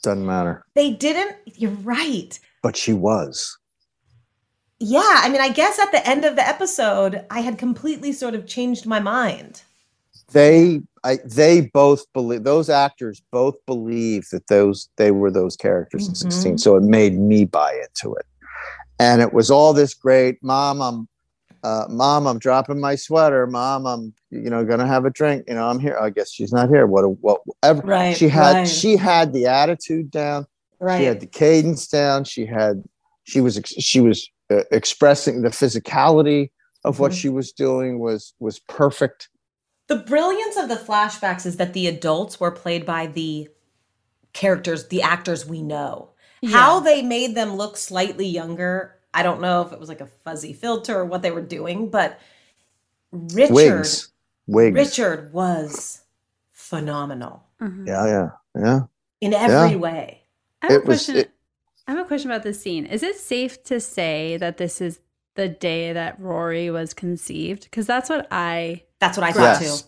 Doesn't 0.07 0.25
matter. 0.25 0.65
They 0.77 0.93
didn't, 0.93 1.35
you're 1.57 1.73
right. 1.83 2.39
But 2.63 2.77
she 2.77 2.93
was. 2.93 3.59
Yeah, 4.79 5.01
I 5.03 5.29
mean, 5.29 5.41
I 5.41 5.49
guess 5.49 5.81
at 5.81 5.91
the 5.91 6.07
end 6.09 6.25
of 6.25 6.37
the 6.37 6.47
episode, 6.47 7.25
I 7.29 7.41
had 7.41 7.59
completely 7.59 8.13
sort 8.13 8.37
of 8.37 8.47
changed 8.47 8.87
my 8.87 9.01
mind. 9.01 9.63
They 10.31 10.83
I 11.03 11.19
they 11.25 11.63
both 11.63 12.05
believe 12.13 12.45
those 12.45 12.71
actors 12.71 13.21
both 13.33 13.57
believe 13.67 14.29
that 14.31 14.47
those 14.47 14.89
they 14.97 15.11
were 15.11 15.33
those 15.33 15.57
characters 15.57 16.07
in 16.09 16.15
16. 16.15 16.55
Mhm. 16.55 16.61
So 16.61 16.77
it 16.77 16.85
made 16.85 17.19
me 17.19 17.45
buy 17.45 17.73
into 17.73 18.15
it. 18.15 18.27
And 19.01 19.21
it 19.21 19.33
was 19.33 19.51
all 19.51 19.73
this 19.73 19.93
great, 19.93 20.41
Mom, 20.41 20.81
I'm 20.81 21.09
uh, 21.67 21.87
mom, 21.91 22.27
I'm 22.29 22.39
dropping 22.39 22.81
my 22.81 22.95
sweater. 22.95 23.47
Mom, 23.47 23.87
I'm 23.87 24.15
you 24.31 24.49
know 24.51 24.65
gonna 24.65 24.87
have 24.87 25.05
a 25.05 25.11
drink. 25.11 25.45
You 25.49 25.55
know, 25.55 25.67
I'm 25.69 25.81
here. 25.81 25.99
I 26.01 26.11
guess 26.11 26.31
she's 26.31 26.53
not 26.53 26.69
here. 26.69 26.87
What 26.87 27.05
what 27.21 27.41
whatever. 27.45 27.83
Right, 27.83 28.17
She 28.17 28.29
had 28.29 28.55
right. 28.55 28.69
she 28.69 28.97
had 28.97 29.33
the 29.33 29.47
attitude 29.47 30.11
down. 30.11 30.47
Right. 30.79 30.99
She 30.99 31.05
had 31.05 31.21
the 31.21 31.27
cadence 31.27 31.89
down. 31.89 32.25
She 32.25 32.47
had 32.47 32.85
she 33.25 33.41
was 33.41 33.57
ex- 33.59 33.73
she 33.91 34.01
was 34.01 34.29
uh, 34.51 34.63
expressing 34.71 35.43
the 35.43 35.49
physicality 35.49 36.51
of 36.85 37.01
what 37.01 37.11
Mhm. 37.13 37.21
she 37.21 37.29
was 37.29 37.51
doing 37.53 37.99
was 37.99 38.33
was 38.39 38.61
perfect. 38.61 39.29
The 39.89 39.97
brilliance 39.97 40.57
of 40.57 40.69
the 40.69 40.77
flashbacks 40.77 41.47
is 41.47 41.57
that 41.57 41.73
the 41.73 41.87
adults 41.89 42.39
were 42.39 42.51
played 42.53 42.87
by 42.87 43.07
the 43.09 43.49
characters, 44.33 44.89
the 44.89 45.03
actors 45.03 45.47
we 45.47 45.63
know. 45.63 46.11
How 46.45 46.79
they 46.81 47.03
made 47.03 47.35
them 47.35 47.55
look 47.57 47.77
slightly 47.77 48.27
younger, 48.27 48.96
I 49.17 49.23
don't 49.23 49.41
know 49.41 49.63
if 49.63 49.73
it 49.73 49.81
was 49.81 49.89
like 49.89 50.03
a 50.03 50.07
fuzzy 50.07 50.53
filter 50.53 50.95
or 50.99 51.07
what 51.07 51.23
they 51.23 51.31
were 51.31 51.41
doing, 51.41 51.89
but 51.89 52.21
Richard 53.13 53.55
Wigs. 53.55 54.13
Wigs. 54.47 54.75
Richard 54.77 55.33
was 55.33 56.03
phenomenal 56.53 57.43
Yeah, 57.61 58.07
yeah, 58.07 58.29
yeah. 58.55 58.81
in 59.23 59.33
every 59.33 59.71
Yeah. 59.73 59.77
way. 59.77 60.21
I 60.61 60.67
have 60.67 60.73
It 60.73 60.85
a 60.85 60.87
was- 60.87 61.05
question. 61.07 61.17
it- 61.17 61.31
I 61.89 61.93
have 61.93 62.01
a 62.05 62.05
question 62.09 62.31
about 62.31 62.43
this 62.43 62.61
scene. 62.61 62.85
Is 62.85 63.03
it 63.03 63.17
safe 63.17 63.63
to 63.65 63.81
say 63.81 64.37
that 64.37 64.59
this 64.59 64.83
is 64.83 65.01
the 65.35 65.49
day 65.49 65.95
that 65.95 66.21
Rory 66.21 66.69
was 66.71 66.93
conceived? 66.93 67.65
Because 67.65 67.87
that's 67.87 68.11
what 68.11 68.27
I. 68.31 68.83
That's 69.01 69.17
what 69.17 69.25
I 69.25 69.33
thought, 69.33 69.61
Yes. 69.63 69.85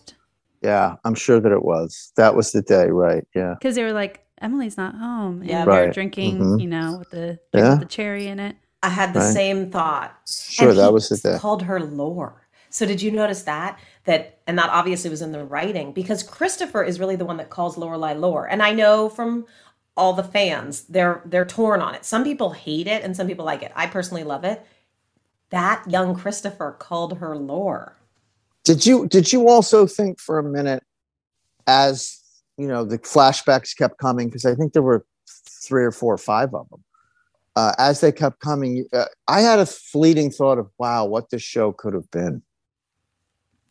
Yeah, 0.63 0.95
I'm 1.05 1.15
sure 1.15 1.39
that 1.39 1.51
it 1.51 1.63
was. 1.63 2.11
That 2.17 2.35
was 2.35 2.51
the 2.51 2.61
day, 2.63 2.87
right? 2.87 3.27
Yeah. 3.35 3.53
Because 3.53 3.75
they 3.75 3.83
were 3.83 3.93
like, 3.93 4.25
Emily's 4.41 4.77
not 4.77 4.95
home, 4.95 5.41
and 5.41 5.49
Yeah. 5.49 5.65
we 5.65 5.71
were 5.71 5.77
Right. 5.85 5.93
drinking, 5.93 6.39
Mhm. 6.39 6.61
you 6.61 6.67
know, 6.67 6.97
with 6.99 7.09
the 7.11 7.39
Yeah. 7.53 7.71
with 7.71 7.79
the 7.81 7.85
cherry 7.85 8.27
in 8.27 8.39
it. 8.39 8.55
I 8.81 8.89
had 8.89 9.13
the 9.13 9.19
Right. 9.19 9.33
same 9.33 9.71
thought. 9.71 10.15
Sure, 10.27 10.73
that 10.73 10.93
was 10.93 11.09
the 11.09 11.17
day. 11.17 11.37
Called 11.37 11.63
her 11.63 11.79
Lore. 11.79 12.47
So 12.69 12.85
did 12.85 13.01
you 13.01 13.11
notice 13.11 13.43
that? 13.43 13.79
That 14.05 14.39
and 14.47 14.57
that 14.57 14.69
obviously 14.69 15.09
was 15.09 15.21
in 15.21 15.31
the 15.31 15.43
writing 15.43 15.91
because 15.91 16.23
Christopher 16.23 16.83
is 16.83 16.99
really 16.99 17.15
the 17.15 17.25
one 17.25 17.37
that 17.37 17.49
calls 17.49 17.75
Lorelai 17.75 18.17
Lore. 18.19 18.47
And 18.47 18.63
I 18.63 18.71
know 18.71 19.09
from 19.09 19.45
all 19.97 20.13
the 20.13 20.23
fans, 20.23 20.83
they're 20.83 21.21
they're 21.25 21.45
torn 21.45 21.81
on 21.81 21.95
it. 21.95 22.05
Some 22.05 22.23
people 22.23 22.51
hate 22.51 22.87
it 22.87 23.03
and 23.03 23.15
some 23.15 23.27
people 23.27 23.45
like 23.45 23.63
it. 23.63 23.71
I 23.75 23.87
personally 23.87 24.23
love 24.23 24.43
it. 24.43 24.65
That 25.49 25.83
young 25.89 26.15
Christopher 26.15 26.75
called 26.79 27.17
her 27.17 27.35
Lore. 27.35 27.97
Did 28.63 28.85
you 28.85 29.07
did 29.07 29.33
you 29.33 29.49
also 29.49 29.87
think 29.87 30.19
for 30.19 30.39
a 30.39 30.43
minute 30.43 30.83
as 31.67 32.19
you 32.57 32.67
know 32.67 32.85
the 32.85 32.99
flashbacks 32.99 33.75
kept 33.75 33.97
coming 33.97 34.27
because 34.27 34.45
I 34.45 34.55
think 34.55 34.73
there 34.73 34.81
were 34.83 35.05
three 35.27 35.83
or 35.83 35.91
four 35.91 36.13
or 36.13 36.17
five 36.17 36.53
of 36.53 36.69
them. 36.69 36.83
Uh, 37.55 37.73
as 37.77 37.99
they 38.01 38.11
kept 38.11 38.39
coming, 38.39 38.85
uh, 38.93 39.05
I 39.27 39.41
had 39.41 39.59
a 39.59 39.65
fleeting 39.65 40.31
thought 40.31 40.57
of, 40.59 40.69
"Wow, 40.77 41.05
what 41.05 41.29
this 41.29 41.41
show 41.41 41.71
could 41.71 41.93
have 41.93 42.09
been." 42.11 42.41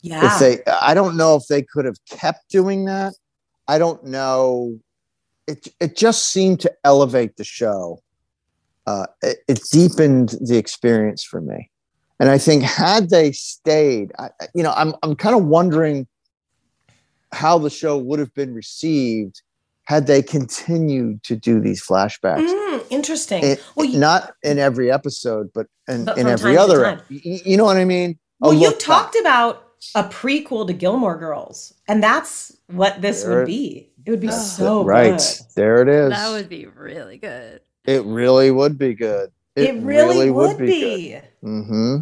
Yeah. 0.01 0.33
If 0.33 0.39
they, 0.65 0.71
I 0.81 0.93
don't 0.93 1.17
know 1.17 1.35
if 1.35 1.47
they 1.47 1.61
could 1.61 1.85
have 1.85 1.97
kept 2.09 2.49
doing 2.49 2.85
that. 2.85 3.13
I 3.67 3.77
don't 3.77 4.03
know. 4.05 4.79
It 5.47 5.67
it 5.79 5.95
just 5.97 6.29
seemed 6.29 6.59
to 6.61 6.73
elevate 6.83 7.37
the 7.37 7.43
show. 7.43 8.01
Uh, 8.85 9.07
it, 9.21 9.37
it 9.47 9.59
deepened 9.71 10.35
the 10.41 10.57
experience 10.57 11.23
for 11.23 11.41
me, 11.41 11.69
and 12.19 12.29
I 12.29 12.37
think 12.37 12.63
had 12.63 13.09
they 13.09 13.31
stayed, 13.31 14.11
I, 14.19 14.29
I- 14.41 14.47
you 14.53 14.63
know, 14.63 14.73
I'm 14.75 14.93
I'm 15.03 15.15
kind 15.15 15.35
of 15.35 15.45
wondering 15.45 16.07
how 17.31 17.57
the 17.59 17.69
show 17.69 17.97
would 17.97 18.19
have 18.19 18.33
been 18.33 18.53
received 18.53 19.41
had 19.89 20.05
they 20.05 20.21
continued 20.21 21.23
to 21.23 21.35
do 21.35 21.59
these 21.59 21.81
flashbacks. 21.83 22.47
Mm, 22.47 22.85
interesting. 22.91 23.43
It- 23.43 23.63
not 23.75 24.35
in 24.43 24.59
every 24.59 24.91
episode, 24.91 25.49
but 25.51 25.65
in, 25.87 26.05
But 26.05 26.19
in 26.19 26.27
every 26.27 26.55
other. 26.55 26.83
time. 26.83 27.01
You 27.09 27.57
know 27.57 27.63
what 27.65 27.77
I 27.77 27.85
mean? 27.85 28.19
A 28.43 28.49
well, 28.49 28.53
you 28.53 28.67
look 28.67 28.77
back. 28.77 28.85
talked 28.85 29.15
about 29.19 29.63
a 29.95 30.03
prequel 30.03 30.67
to 30.67 30.73
Gilmore 30.73 31.17
Girls, 31.17 31.73
and 31.87 32.03
that's 32.03 32.55
what 32.67 33.01
this 33.01 33.23
There- 33.23 33.39
would 33.39 33.47
be. 33.47 33.89
It 34.05 34.11
would 34.11 34.19
be 34.19 34.31
so 34.31 34.83
right 34.83 35.17
good. 35.17 35.45
there. 35.55 35.81
It 35.81 35.89
is. 35.89 36.09
That 36.11 36.31
would 36.33 36.49
be 36.49 36.67
really 36.67 37.17
good. 37.17 37.61
It 37.85 38.03
really 38.05 38.51
would 38.51 38.77
be 38.77 38.93
good. 38.93 39.31
It, 39.55 39.75
really, 39.81 40.29
would, 40.29 40.57
be. 40.57 41.17
Mm-hmm. 41.43 41.95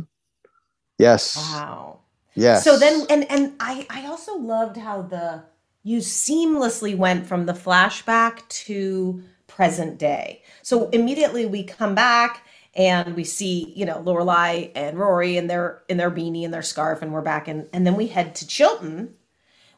Yes. 0.99 1.37
Wow. 1.37 1.99
Yes. 2.35 2.63
So 2.65 2.77
then, 2.77 3.05
and 3.09 3.23
and 3.31 3.53
I 3.59 3.87
I 3.89 4.05
also 4.07 4.35
loved 4.35 4.75
how 4.77 5.01
the 5.01 5.43
you 5.87 5.99
seamlessly 5.99 6.95
went 6.97 7.25
from 7.25 7.45
the 7.45 7.53
flashback 7.53 8.47
to 8.49 9.23
present 9.47 9.97
day. 9.97 10.43
So 10.61 10.89
immediately 10.89 11.45
we 11.45 11.63
come 11.63 11.95
back 11.95 12.45
and 12.75 13.15
we 13.15 13.23
see 13.23 13.73
you 13.75 13.85
know 13.85 14.01
Lorelai 14.03 14.71
and 14.75 14.99
Rory 14.99 15.37
in 15.37 15.47
their 15.47 15.81
in 15.87 15.97
their 15.97 16.11
beanie 16.11 16.45
and 16.45 16.53
their 16.53 16.61
scarf, 16.61 17.01
and 17.01 17.11
we're 17.13 17.21
back 17.21 17.47
in, 17.47 17.67
and 17.73 17.85
then 17.85 17.95
we 17.95 18.07
head 18.07 18.35
to 18.35 18.47
Chilton, 18.47 19.15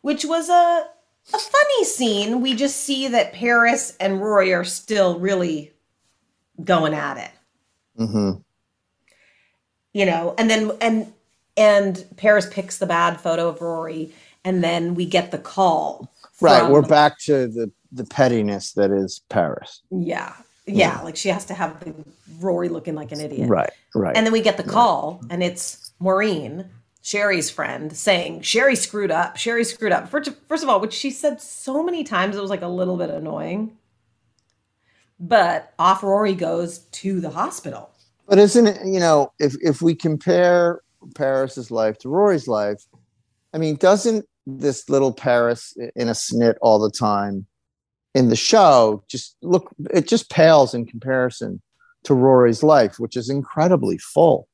which 0.02 0.26
was 0.26 0.50
a 0.50 0.88
a 1.34 1.38
funny 1.38 1.84
scene. 1.86 2.42
We 2.42 2.56
just 2.56 2.78
see 2.78 3.08
that 3.08 3.34
Paris 3.34 3.96
and 4.00 4.22
Rory 4.22 4.54
are 4.54 4.64
still 4.64 5.20
really 5.20 5.74
going 6.64 6.94
at 6.94 7.18
it 7.18 7.32
Mm-hmm. 8.00 8.40
you 9.94 10.06
know 10.06 10.34
and 10.38 10.50
then 10.50 10.72
and 10.80 11.12
and 11.58 12.06
paris 12.16 12.48
picks 12.50 12.78
the 12.78 12.86
bad 12.86 13.20
photo 13.20 13.50
of 13.50 13.60
rory 13.62 14.14
and 14.50 14.64
then 14.64 14.96
we 14.96 15.06
get 15.06 15.30
the 15.32 15.38
call 15.38 16.10
Right. 16.42 16.62
from- 16.62 16.72
We're 16.72 16.82
back 16.82 17.20
to 17.30 17.48
the 17.48 17.72
the 17.92 18.04
pettiness 18.06 18.74
that 18.74 18.92
is 18.92 19.22
Paris. 19.30 19.82
yeah 19.92 20.34
yeah 20.68 21.02
like 21.02 21.16
she 21.16 21.30
has 21.30 21.46
to 21.46 21.54
have 21.56 21.80
the 21.84 21.94
rory 22.40 22.70
looking 22.70 22.94
like 22.96 23.12
an 23.12 23.20
idiot 23.20 23.50
Right. 23.50 23.72
Right. 23.96 24.16
and 24.16 24.26
then 24.26 24.34
we 24.34 24.42
get 24.42 24.58
the 24.58 24.64
call 24.78 25.22
and 25.32 25.42
it's 25.42 25.92
maureen 26.00 26.66
sherry's 27.02 27.50
friend 27.50 27.92
saying 27.96 28.42
sherry 28.42 28.76
screwed 28.76 29.10
up 29.12 29.38
sherry 29.38 29.64
screwed 29.64 29.92
up 29.92 30.08
first, 30.10 30.30
first 30.48 30.64
of 30.64 30.70
all 30.70 30.80
which 30.80 30.94
she 30.94 31.10
said 31.10 31.42
so 31.42 31.82
many 31.84 32.04
times 32.04 32.36
it 32.38 32.42
was 32.42 32.52
like 32.52 32.62
a 32.62 32.68
little 32.68 32.98
bit 32.98 33.10
annoying 33.10 33.76
but 35.20 35.74
off 35.80 36.04
rory 36.04 36.36
goes 36.36 36.80
to 37.02 37.20
the 37.20 37.30
hospital 37.32 37.90
But 38.28 38.38
isn't 38.38 38.68
it, 38.68 38.86
you 38.86 39.00
know, 39.00 39.32
if 39.40 39.56
if 39.62 39.82
we 39.82 39.96
compare 39.96 40.82
Paris's 41.16 41.72
life 41.72 41.98
to 42.00 42.10
Rory's 42.10 42.48
life, 42.48 42.86
I 43.54 43.58
mean, 43.58 43.76
doesn't 43.78 44.24
this 44.58 44.90
little 44.90 45.14
Paris 45.14 45.76
in 45.96 46.08
a 46.10 46.14
snit 46.14 46.56
all 46.62 46.80
the 46.80 46.92
time 46.92 47.46
in 48.16 48.30
the 48.30 48.36
show 48.36 49.04
just 49.08 49.36
look 49.42 49.70
it 49.94 50.08
just 50.08 50.30
pales 50.32 50.74
in 50.74 50.86
comparison 50.86 51.62
to 52.04 52.14
Rory's 52.14 52.64
life, 52.64 52.98
which 53.00 53.16
is 53.16 53.30
incredibly 53.30 53.98
full. 53.98 54.48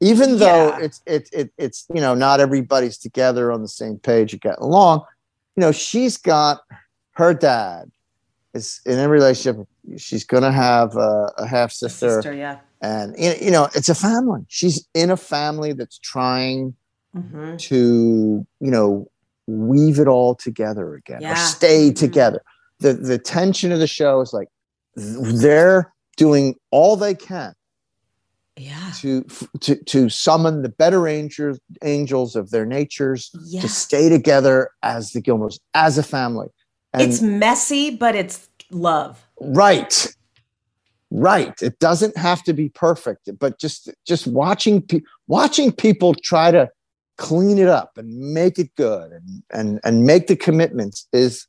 Even 0.00 0.38
though 0.38 0.68
Yeah. 0.68 0.78
it's 0.80 1.00
it, 1.06 1.28
it 1.32 1.52
it's 1.58 1.84
you 1.94 2.00
know 2.00 2.14
not 2.14 2.40
everybody's 2.40 2.96
together 2.98 3.52
on 3.52 3.60
the 3.62 3.68
same 3.68 3.98
page 3.98 4.32
and 4.32 4.40
getting 4.40 4.62
along, 4.64 5.04
you 5.56 5.60
know, 5.60 5.72
she's 5.72 6.16
got 6.16 6.60
her 7.12 7.34
dad 7.34 7.90
is 8.54 8.80
in 8.86 8.98
a 8.98 9.08
relationship. 9.08 9.66
She's 9.98 10.24
gonna 10.24 10.52
have 10.52 10.96
a, 10.96 11.30
a 11.38 11.46
half 11.46 11.70
sister 11.72 12.32
yeah 12.32 12.58
and 12.80 13.14
you 13.18 13.50
know 13.50 13.68
it's 13.74 13.88
a 13.88 13.94
family 13.94 14.42
she's 14.48 14.86
in 14.94 15.10
a 15.10 15.16
family 15.16 15.72
that's 15.72 15.98
trying 15.98 16.74
Mhm. 17.16 17.58
to 17.58 18.46
you 18.60 18.70
know 18.70 19.06
weave 19.52 19.98
it 19.98 20.08
all 20.08 20.34
together 20.34 20.94
again 20.94 21.20
Yeah. 21.20 21.32
or 21.32 21.36
stay 21.36 21.90
Mhm. 21.90 21.96
together 21.96 22.42
the 22.80 22.92
the 22.94 23.18
tension 23.18 23.70
of 23.72 23.78
the 23.78 23.86
show 23.86 24.20
is 24.20 24.32
like 24.32 24.48
they're 24.96 25.92
doing 26.16 26.54
all 26.70 26.96
they 26.96 27.14
can 27.14 27.52
yeah 28.56 28.90
to 29.00 29.24
f- 29.30 29.48
to 29.60 29.76
to 29.84 30.08
summon 30.08 30.62
the 30.62 30.68
better 30.68 31.06
angels 31.08 31.58
angels 31.84 32.36
of 32.36 32.50
their 32.50 32.66
natures 32.66 33.30
Yeah. 33.44 33.60
to 33.62 33.68
stay 33.68 34.08
together 34.08 34.70
as 34.82 35.12
the 35.12 35.22
gilmores 35.22 35.58
as 35.74 35.96
a 35.98 36.02
family 36.02 36.48
and 36.92 37.02
it's 37.02 37.20
messy 37.22 37.90
but 37.96 38.14
it's 38.14 38.48
love 38.70 39.26
right 39.40 40.08
right 41.10 41.60
it 41.62 41.78
doesn't 41.78 42.16
have 42.16 42.42
to 42.44 42.52
be 42.52 42.68
perfect 42.70 43.28
but 43.38 43.58
just 43.58 43.90
just 44.06 44.26
watching 44.26 44.82
pe- 44.82 45.00
watching 45.28 45.72
people 45.72 46.14
try 46.14 46.50
to 46.50 46.68
clean 47.22 47.58
it 47.58 47.68
up 47.68 47.96
and 47.98 48.08
make 48.34 48.58
it 48.58 48.74
good 48.76 49.12
and 49.12 49.42
and 49.52 49.80
and 49.84 50.04
make 50.04 50.26
the 50.26 50.36
commitments 50.36 51.06
is 51.12 51.46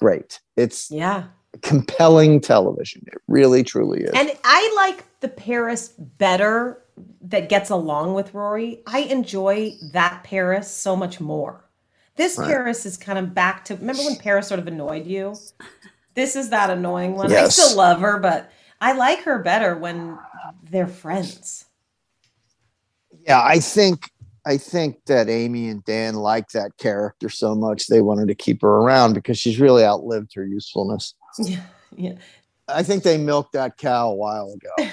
great. 0.00 0.40
It's 0.56 0.90
Yeah. 0.90 1.24
compelling 1.62 2.40
television. 2.40 3.04
It 3.06 3.18
really, 3.28 3.62
truly 3.62 4.00
is. 4.02 4.10
And 4.14 4.32
I 4.42 4.72
like 4.74 5.04
the 5.20 5.28
Paris 5.28 5.88
better 5.88 6.82
that 7.22 7.48
gets 7.48 7.70
along 7.70 8.14
with 8.14 8.34
Rory. 8.34 8.82
I 8.86 9.00
enjoy 9.00 9.74
that 9.92 10.24
Paris 10.24 10.68
so 10.70 10.96
much 10.96 11.20
more. 11.20 11.64
This 12.16 12.36
Right. 12.36 12.48
Paris 12.48 12.84
is 12.84 12.96
kind 12.96 13.18
of 13.18 13.32
back 13.34 13.64
to 13.66 13.76
remember 13.76 14.02
when 14.02 14.16
Paris 14.16 14.48
sort 14.48 14.60
of 14.60 14.66
annoyed 14.66 15.06
you? 15.06 15.36
This 16.14 16.36
is 16.36 16.50
that 16.50 16.68
annoying 16.70 17.14
one. 17.16 17.32
I 17.32 17.48
still 17.48 17.76
love 17.76 18.00
her, 18.00 18.18
but 18.18 18.50
I 18.80 18.92
like 18.92 19.20
her 19.22 19.38
better 19.38 19.76
when 19.76 20.18
they're 20.70 20.86
friends. 20.88 21.66
yeah, 23.26 23.40
I 23.42 23.60
think 23.60 24.10
I 24.44 24.56
think 24.56 25.04
that 25.06 25.28
Amy 25.28 25.68
and 25.68 25.84
Dan 25.84 26.14
like 26.14 26.48
that 26.50 26.76
character 26.78 27.28
so 27.28 27.54
much 27.54 27.86
they 27.86 28.00
wanted 28.00 28.26
to 28.28 28.34
keep 28.34 28.62
her 28.62 28.68
around 28.78 29.14
because 29.14 29.38
she's 29.38 29.60
really 29.60 29.84
outlived 29.84 30.32
her 30.34 30.44
usefulness. 30.44 31.14
Yeah. 31.38 31.60
Yeah. 31.96 32.14
I 32.68 32.82
think 32.82 33.02
they 33.02 33.18
milked 33.18 33.52
that 33.52 33.76
cow 33.76 34.10
a 34.10 34.14
while 34.14 34.52
ago, 34.52 34.90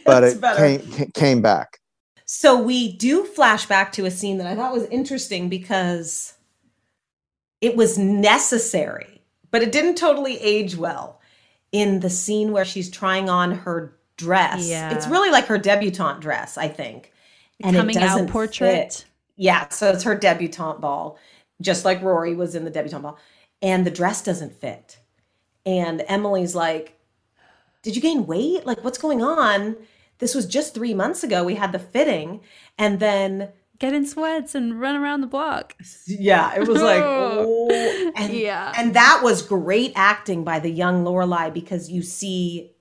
but 0.04 0.24
it 0.24 0.40
better. 0.40 0.78
came 0.78 1.10
came 1.12 1.42
back. 1.42 1.78
So 2.24 2.60
we 2.60 2.92
do 2.96 3.24
flash 3.24 3.66
back 3.66 3.92
to 3.92 4.06
a 4.06 4.10
scene 4.10 4.38
that 4.38 4.46
I 4.46 4.54
thought 4.56 4.72
was 4.72 4.84
interesting 4.84 5.48
because 5.48 6.34
it 7.60 7.76
was 7.76 7.98
necessary, 7.98 9.22
but 9.50 9.62
it 9.62 9.70
didn't 9.72 9.96
totally 9.96 10.38
age 10.40 10.76
well. 10.76 11.20
In 11.70 12.00
the 12.00 12.10
scene 12.10 12.52
where 12.52 12.64
she's 12.66 12.90
trying 12.90 13.30
on 13.30 13.52
her 13.52 13.94
dress, 14.16 14.68
Yeah. 14.68 14.94
it's 14.94 15.06
really 15.06 15.30
like 15.30 15.46
her 15.46 15.58
debutante 15.58 16.20
dress, 16.20 16.58
I 16.58 16.68
think. 16.68 17.11
The 17.60 17.72
coming 17.72 17.96
out 17.98 18.28
portrait? 18.28 18.92
fit. 18.92 19.04
Yeah, 19.36 19.68
so 19.68 19.90
it's 19.90 20.04
her 20.04 20.14
debutante 20.14 20.80
ball, 20.80 21.18
just 21.60 21.84
like 21.84 22.02
Rory 22.02 22.34
was 22.34 22.54
in 22.54 22.64
the 22.64 22.70
debutante 22.70 23.02
ball, 23.02 23.18
and 23.60 23.86
the 23.86 23.90
dress 23.90 24.22
doesn't 24.22 24.60
fit. 24.60 24.98
And 25.64 26.04
Emily's 26.08 26.54
like, 26.54 26.98
did 27.82 27.96
you 27.96 28.02
gain 28.02 28.26
weight? 28.26 28.66
Like, 28.66 28.82
what's 28.84 28.98
going 28.98 29.22
on? 29.22 29.76
This 30.18 30.34
was 30.34 30.46
just 30.46 30.74
three 30.74 30.94
months 30.94 31.24
ago. 31.24 31.44
We 31.44 31.56
had 31.56 31.72
the 31.72 31.78
fitting. 31.78 32.40
And 32.78 33.00
then, 33.00 33.50
Get 33.78 33.94
in 33.94 34.06
sweats 34.06 34.54
and 34.54 34.80
run 34.80 34.94
around 34.94 35.22
the 35.22 35.26
block. 35.26 35.74
yeah, 36.06 36.54
it 36.54 36.68
was 36.68 36.80
like, 36.80 37.02
oh. 37.04 38.12
And, 38.14 38.32
Yeah. 38.32 38.72
And 38.76 38.94
that 38.94 39.20
was 39.24 39.42
great 39.42 39.92
acting 39.96 40.44
by 40.44 40.60
the 40.60 40.70
young 40.70 41.04
Lorelai 41.04 41.52
because 41.52 41.90
you 41.90 42.02
see 42.02 42.72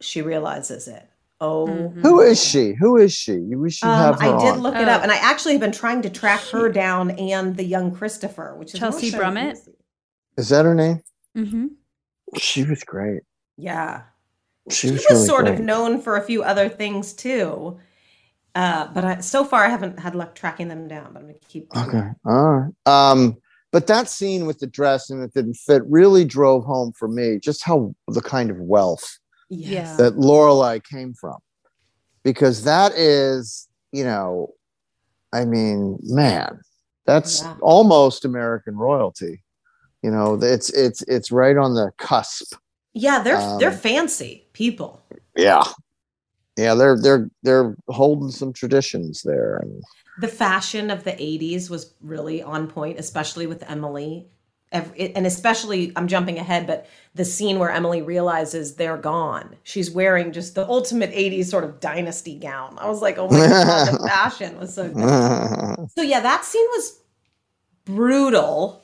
she 0.00 0.22
realizes 0.22 0.88
it. 0.88 1.08
Oh, 1.42 1.88
Who 2.02 2.20
is 2.20 2.42
she? 2.42 2.74
Who 2.74 2.98
is 2.98 3.14
she? 3.14 3.38
We 3.38 3.70
should 3.70 3.88
um, 3.88 3.98
have 3.98 4.20
her 4.20 4.36
I 4.36 4.38
did 4.44 4.52
on. 4.54 4.60
look 4.60 4.74
it 4.76 4.88
up, 4.88 5.02
and 5.02 5.10
I 5.10 5.16
actually 5.16 5.52
have 5.52 5.60
been 5.62 5.72
trying 5.72 6.02
to 6.02 6.10
track 6.10 6.40
her 6.52 6.68
down 6.68 7.12
and 7.12 7.56
the 7.56 7.64
young 7.64 7.94
Christopher, 7.94 8.54
which 8.56 8.74
is 8.74 8.80
Chelsea 8.80 9.06
also- 9.06 9.18
Brummett. 9.18 9.56
Is 10.36 10.48
that 10.50 10.64
her 10.64 10.74
name? 10.74 11.00
Mm-hmm. 11.36 11.66
She 12.36 12.64
was 12.64 12.84
great. 12.84 13.22
Yeah, 13.56 14.02
She 14.70 14.88
she 14.88 14.92
was, 14.92 15.00
was 15.02 15.10
really 15.10 15.26
sort 15.26 15.44
great. 15.46 15.54
of 15.54 15.60
known 15.60 16.00
for 16.00 16.16
a 16.16 16.22
few 16.22 16.42
other 16.42 16.68
things 16.68 17.12
too. 17.12 17.78
Uh, 18.54 18.86
but 18.92 19.04
I, 19.04 19.20
so 19.20 19.44
far, 19.44 19.64
I 19.64 19.68
haven't 19.68 19.98
had 19.98 20.14
luck 20.14 20.34
tracking 20.34 20.68
them 20.68 20.88
down. 20.88 21.12
But 21.12 21.20
I'm 21.20 21.26
gonna 21.26 21.38
keep. 21.48 21.68
Okay. 21.76 22.08
All 22.24 22.50
right. 22.52 22.72
Um, 22.86 23.36
but 23.72 23.86
that 23.86 24.08
scene 24.08 24.46
with 24.46 24.58
the 24.58 24.66
dress 24.66 25.10
and 25.10 25.22
it 25.22 25.32
didn't 25.34 25.54
fit 25.54 25.82
really 25.86 26.24
drove 26.24 26.64
home 26.64 26.92
for 26.98 27.06
me 27.08 27.38
just 27.38 27.62
how 27.64 27.94
the 28.08 28.20
kind 28.22 28.50
of 28.50 28.56
wealth 28.58 29.18
Yes. 29.50 29.96
that 29.98 30.14
Lorelai 30.16 30.82
came 30.82 31.12
from. 31.12 31.38
Because 32.22 32.64
that 32.64 32.92
is, 32.94 33.68
you 33.92 34.04
know, 34.04 34.54
I 35.32 35.44
mean, 35.44 35.98
man, 36.02 36.60
that's 37.06 37.42
Yeah. 37.42 37.56
almost 37.60 38.24
American 38.24 38.76
royalty. 38.76 39.42
You 40.02 40.10
know, 40.10 40.34
it's 40.40 40.70
it's 40.70 41.02
it's 41.02 41.30
right 41.30 41.56
on 41.56 41.74
the 41.74 41.92
cusp. 41.98 42.54
Yeah, 42.94 43.22
they're 43.22 43.36
Um, 43.36 43.58
they're 43.58 43.70
fancy 43.72 44.46
people. 44.52 45.02
Yeah. 45.36 45.64
Yeah, 46.56 46.74
they're 46.74 46.98
they're 47.00 47.30
they're 47.42 47.76
holding 47.88 48.30
some 48.30 48.52
traditions 48.52 49.22
there. 49.22 49.56
And 49.56 49.82
The 50.20 50.28
fashion 50.28 50.90
of 50.90 51.04
the 51.04 51.12
'80s 51.12 51.70
was 51.70 51.94
really 52.00 52.42
on 52.42 52.66
point, 52.68 52.98
especially 52.98 53.46
with 53.46 53.62
Emily. 53.70 54.28
Ev- 54.72 54.92
And 55.16 55.26
especially, 55.26 55.92
I'm 55.96 56.06
jumping 56.06 56.38
ahead, 56.38 56.66
but 56.66 56.86
the 57.14 57.24
scene 57.24 57.58
where 57.58 57.70
Emily 57.70 58.02
realizes 58.02 58.76
they're 58.76 58.96
gone. 58.96 59.56
She's 59.64 59.90
wearing 59.90 60.30
just 60.32 60.54
the 60.54 60.64
ultimate 60.68 61.10
80s 61.12 61.46
sort 61.46 61.64
of 61.64 61.80
dynasty 61.80 62.38
gown. 62.38 62.78
I 62.78 62.88
was 62.88 63.02
like, 63.02 63.18
oh 63.18 63.28
my 63.28 63.48
God, 63.48 63.92
the 63.92 63.98
fashion 64.08 64.56
was 64.58 64.72
so 64.72 64.88
good. 64.88 65.90
So, 65.96 66.02
yeah, 66.02 66.20
that 66.20 66.44
scene 66.44 66.66
was 66.70 67.00
brutal 67.84 68.82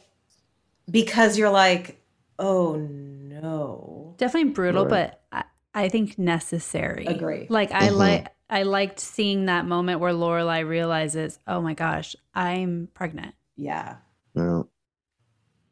because 0.91 1.39
you're 1.39 1.51
like, 1.51 2.01
oh 2.39 2.77
no. 2.77 4.15
Definitely 4.19 4.51
brutal, 4.53 4.87
Right. 4.87 5.13
but 5.33 5.45
I, 5.75 5.85
I 5.85 5.89
think 5.89 6.19
necessary. 6.19 7.07
Agree. 7.07 7.47
Like 7.49 7.71
I 7.73 7.89
Mhm. 7.89 7.97
like 7.97 8.29
I 8.49 8.63
liked 8.63 9.01
seeing 9.01 9.47
that 9.47 9.67
moment 9.67 10.01
where 10.01 10.13
Lorelai 10.13 10.67
realizes, 10.67 11.39
oh 11.47 11.61
my 11.61 11.75
gosh, 11.75 12.15
I'm 12.35 12.89
pregnant. 12.95 13.35
Yeah. 13.57 13.97
yeah. 14.35 14.63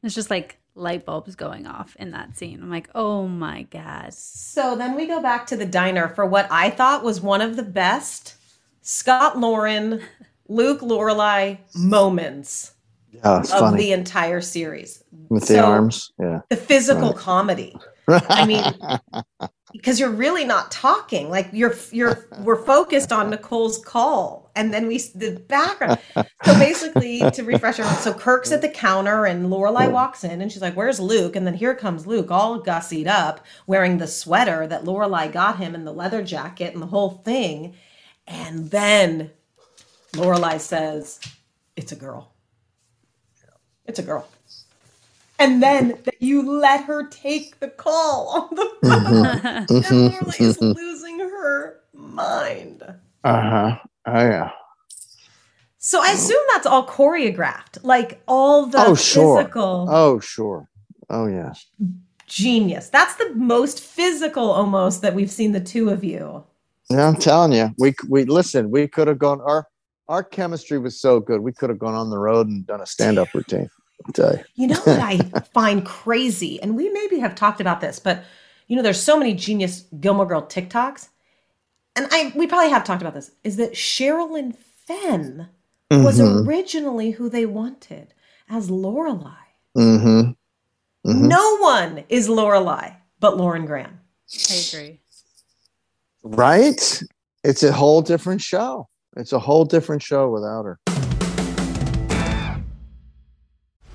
It's 0.05 0.15
just 0.15 0.31
like 0.31 0.59
light 0.75 1.05
bulbs 1.05 1.35
going 1.35 1.67
off 1.67 1.97
in 1.99 2.11
that 2.13 2.37
scene. 2.37 2.61
I'm 2.63 2.71
like, 2.71 2.89
oh 2.95 3.27
my 3.27 3.63
god. 3.63 4.13
So 4.13 4.77
then 4.77 4.95
we 4.97 5.07
go 5.07 5.21
back 5.23 5.47
to 5.49 5.57
the 5.57 5.65
diner 5.67 6.09
for 6.09 6.27
what 6.27 6.47
I 6.51 6.71
thought 6.71 7.03
was 7.05 7.21
one 7.21 7.41
of 7.41 7.57
the 7.57 7.63
best 7.63 8.35
Scott 8.83 9.39
Lauren, 9.39 10.03
Luke 10.49 10.81
Lorelai 10.83 11.59
moments 11.75 12.73
Yeah, 13.13 13.39
of 13.41 13.49
funny. 13.49 13.79
the 13.79 13.93
entire 13.93 14.41
series. 14.43 15.03
with 15.31 15.47
the 15.49 15.59
arms. 15.65 16.13
Yeah. 16.19 16.41
The 16.51 16.57
physical 16.57 17.11
Right. 17.13 17.17
comedy. 17.17 17.77
I 18.09 18.45
mean, 18.45 18.75
because 19.75 19.99
you're 19.99 20.11
really 20.11 20.45
not 20.45 20.71
talking. 20.71 21.29
Like 21.29 21.49
you're 21.53 21.75
you're 21.91 22.29
we're 22.39 22.65
focused 22.65 23.13
on 23.13 23.29
Nicole's 23.29 23.79
call, 23.79 24.51
and 24.55 24.73
then 24.73 24.87
we 24.87 24.99
the 24.99 25.43
background. 25.49 25.99
So 26.15 26.25
basically, 26.59 27.29
to 27.33 27.43
refresh 27.43 27.81
our 27.81 27.93
so 27.97 28.15
Kirk's 28.15 28.53
at 28.53 28.63
the 28.63 28.69
counter, 28.69 29.27
and 29.27 29.47
Lorelai 29.47 29.91
walks 29.91 30.25
in, 30.25 30.41
and 30.41 30.51
she's 30.51 30.63
like, 30.63 30.77
"Where's 30.77 31.01
Luke?" 31.01 31.37
And 31.37 31.47
then 31.47 31.55
here 31.55 31.75
comes 31.75 32.07
Luke, 32.07 32.31
all 32.31 32.63
gussied 32.63 33.09
up, 33.09 33.45
wearing 33.67 33.99
the 33.99 34.07
sweater 34.07 34.67
that 34.67 34.85
Lorelai 34.85 35.31
got 35.33 35.59
him, 35.59 35.75
and 35.75 35.87
the 35.87 35.93
leather 35.93 36.23
jacket, 36.23 36.73
and 36.73 36.83
the 36.83 36.87
whole 36.87 37.11
thing. 37.25 37.75
And 38.27 38.71
then 38.71 39.33
Lorelai 40.15 40.61
says, 40.61 41.21
"It's 41.77 41.93
a 41.93 41.97
girl. 41.97 42.33
It's 43.87 43.99
a 43.99 44.03
girl." 44.03 44.29
And 45.39 45.63
then 45.63 45.99
that 46.05 46.21
you 46.21 46.49
let 46.49 46.85
her 46.85 47.07
take 47.09 47.59
the 47.61 47.69
call 47.69 48.29
on 48.29 48.55
the 48.55 48.89
phone. 48.89 49.25
Mm-hmm. 49.25 49.47
and 49.47 49.69
Lorelai 49.69 50.19
mm-hmm. 50.19 50.45
is 50.45 50.57
mm-hmm. 50.59 50.73
losing 50.73 51.19
her 51.19 51.81
mind. 51.93 52.83
Uh-huh. 53.25 53.77
Oh 54.07 54.27
yeah. 54.27 54.51
So 55.79 56.03
I 56.03 56.13
assume 56.13 56.43
that's 56.53 56.67
all 56.67 56.87
choreographed, 56.87 57.79
like 57.83 58.23
all 58.27 58.67
the 58.67 58.79
oh 58.87 58.95
sure. 58.95 59.39
physical 59.39 59.87
Oh 59.91 60.21
sure. 60.21 60.69
Oh 61.11 61.27
yeah. 61.27 61.53
genius. 62.27 62.89
That's 62.89 63.17
the 63.17 63.35
most 63.35 63.81
physical 63.81 64.51
almost 64.51 65.03
that 65.03 65.15
we've 65.15 65.31
seen 65.31 65.53
the 65.53 65.61
two 65.61 65.91
of 65.91 66.05
you. 66.05 66.45
Yeah, 66.91 67.09
I'm 67.09 67.17
telling 67.17 67.53
you, 67.53 67.71
we 67.79 67.95
we 68.09 68.25
listen. 68.25 68.71
We 68.71 68.89
could 68.89 69.09
have 69.09 69.19
gone. 69.19 69.41
Our 69.41 69.67
our 70.09 70.23
chemistry 70.23 70.79
was 70.79 71.01
so 71.01 71.19
good. 71.21 71.41
We 71.41 71.53
could 71.53 71.71
have 71.71 71.79
gone 71.79 71.95
on 71.95 72.11
the 72.11 72.19
road 72.19 72.49
and 72.49 72.67
done 72.67 72.81
a 72.81 72.87
stand 72.87 73.19
up 73.19 73.33
routine. 73.35 73.69
I'll 74.19 74.37
you. 74.37 74.45
You 74.55 74.67
know 74.69 74.81
what 74.81 75.01
I 75.01 75.19
find 75.55 75.85
crazy, 75.85 76.61
and 76.63 76.77
we 76.77 76.91
maybe 76.91 77.19
have 77.19 77.35
talked 77.35 77.61
about 77.61 77.81
this, 77.81 77.99
but 77.99 78.25
you 78.67 78.77
know, 78.77 78.83
there's 78.83 79.03
so 79.03 79.19
many 79.19 79.35
genius 79.35 79.85
Gilmore 80.01 80.27
Girl 80.27 80.43
TikToks, 80.43 81.09
and 81.97 82.09
I 82.11 82.33
we 82.35 82.47
probably 82.47 82.71
have 82.71 82.85
talked 82.85 83.03
about 83.03 83.15
this. 83.15 83.31
Is 83.45 83.57
that 83.57 83.73
Sherilyn 83.73 84.57
Fenn 84.87 85.49
was 85.91 86.19
Mhm. 86.19 86.47
originally 86.47 87.13
who 87.13 87.29
they 87.29 87.47
wanted 87.47 88.15
as 88.49 88.69
Lorelai. 88.71 89.37
Mm-hmm. 89.77 90.33
No 91.05 91.57
one 91.59 92.05
is 92.09 92.29
Lorelai 92.29 92.97
but 93.21 93.37
Lauren 93.37 93.65
Graham. 93.65 94.01
I 94.51 94.55
agree. 94.69 95.01
Right? 96.23 97.03
It's 97.43 97.63
a 97.63 97.73
whole 97.73 98.03
different 98.03 98.41
show. 98.41 98.89
It's 99.17 99.33
a 99.33 99.39
whole 99.39 99.65
different 99.65 100.03
show 100.03 100.29
without 100.31 100.65
her. 100.65 100.79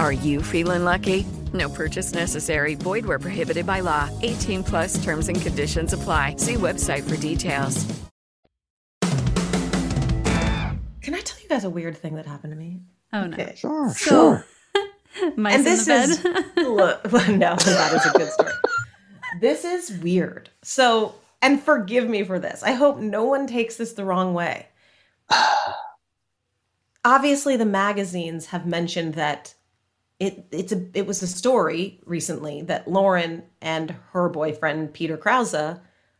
Are 0.00 0.12
you 0.12 0.42
feeling 0.42 0.84
lucky? 0.84 1.26
No 1.52 1.68
purchase 1.68 2.12
necessary. 2.14 2.74
Void 2.74 3.04
where 3.04 3.18
prohibited 3.18 3.66
by 3.66 3.80
law. 3.80 4.08
18 4.22 4.64
plus 4.64 5.02
terms 5.04 5.28
and 5.28 5.40
conditions 5.40 5.92
apply. 5.92 6.36
See 6.36 6.54
website 6.54 7.06
for 7.08 7.16
details. 7.16 7.84
Can 11.02 11.14
I 11.14 11.20
tell 11.20 11.40
you 11.42 11.48
guys 11.48 11.64
a 11.64 11.70
weird 11.70 11.96
thing 11.98 12.14
that 12.16 12.26
happened 12.26 12.52
to 12.52 12.58
me? 12.58 12.80
Oh 13.12 13.26
no. 13.26 13.36
Okay. 13.36 13.54
Sure, 13.56 13.90
So- 13.90 14.42
sure. 14.42 14.46
Mice 15.36 15.54
and 15.56 15.66
in 15.66 15.72
this 15.72 15.84
the 15.84 15.92
bed. 15.92 16.08
is 16.08 16.24
look, 16.68 17.04
no, 17.28 17.56
that 17.56 17.92
is 17.94 18.06
a 18.06 18.18
good 18.18 18.30
story. 18.30 18.52
this 19.40 19.64
is 19.64 19.90
weird. 19.98 20.48
So, 20.62 21.14
and 21.42 21.60
forgive 21.62 22.08
me 22.08 22.22
for 22.24 22.38
this. 22.38 22.62
I 22.62 22.72
hope 22.72 22.98
no 22.98 23.24
one 23.24 23.46
takes 23.46 23.76
this 23.76 23.92
the 23.92 24.04
wrong 24.04 24.32
way. 24.34 24.68
Obviously, 27.04 27.56
the 27.56 27.66
magazines 27.66 28.46
have 28.46 28.66
mentioned 28.66 29.14
that 29.14 29.54
it 30.20 30.46
it's 30.52 30.72
a 30.72 30.86
it 30.94 31.06
was 31.06 31.22
a 31.22 31.26
story 31.26 32.00
recently 32.04 32.62
that 32.62 32.86
Lauren 32.86 33.42
and 33.60 33.96
her 34.12 34.28
boyfriend 34.28 34.92
Peter 34.92 35.16
Krause 35.16 35.78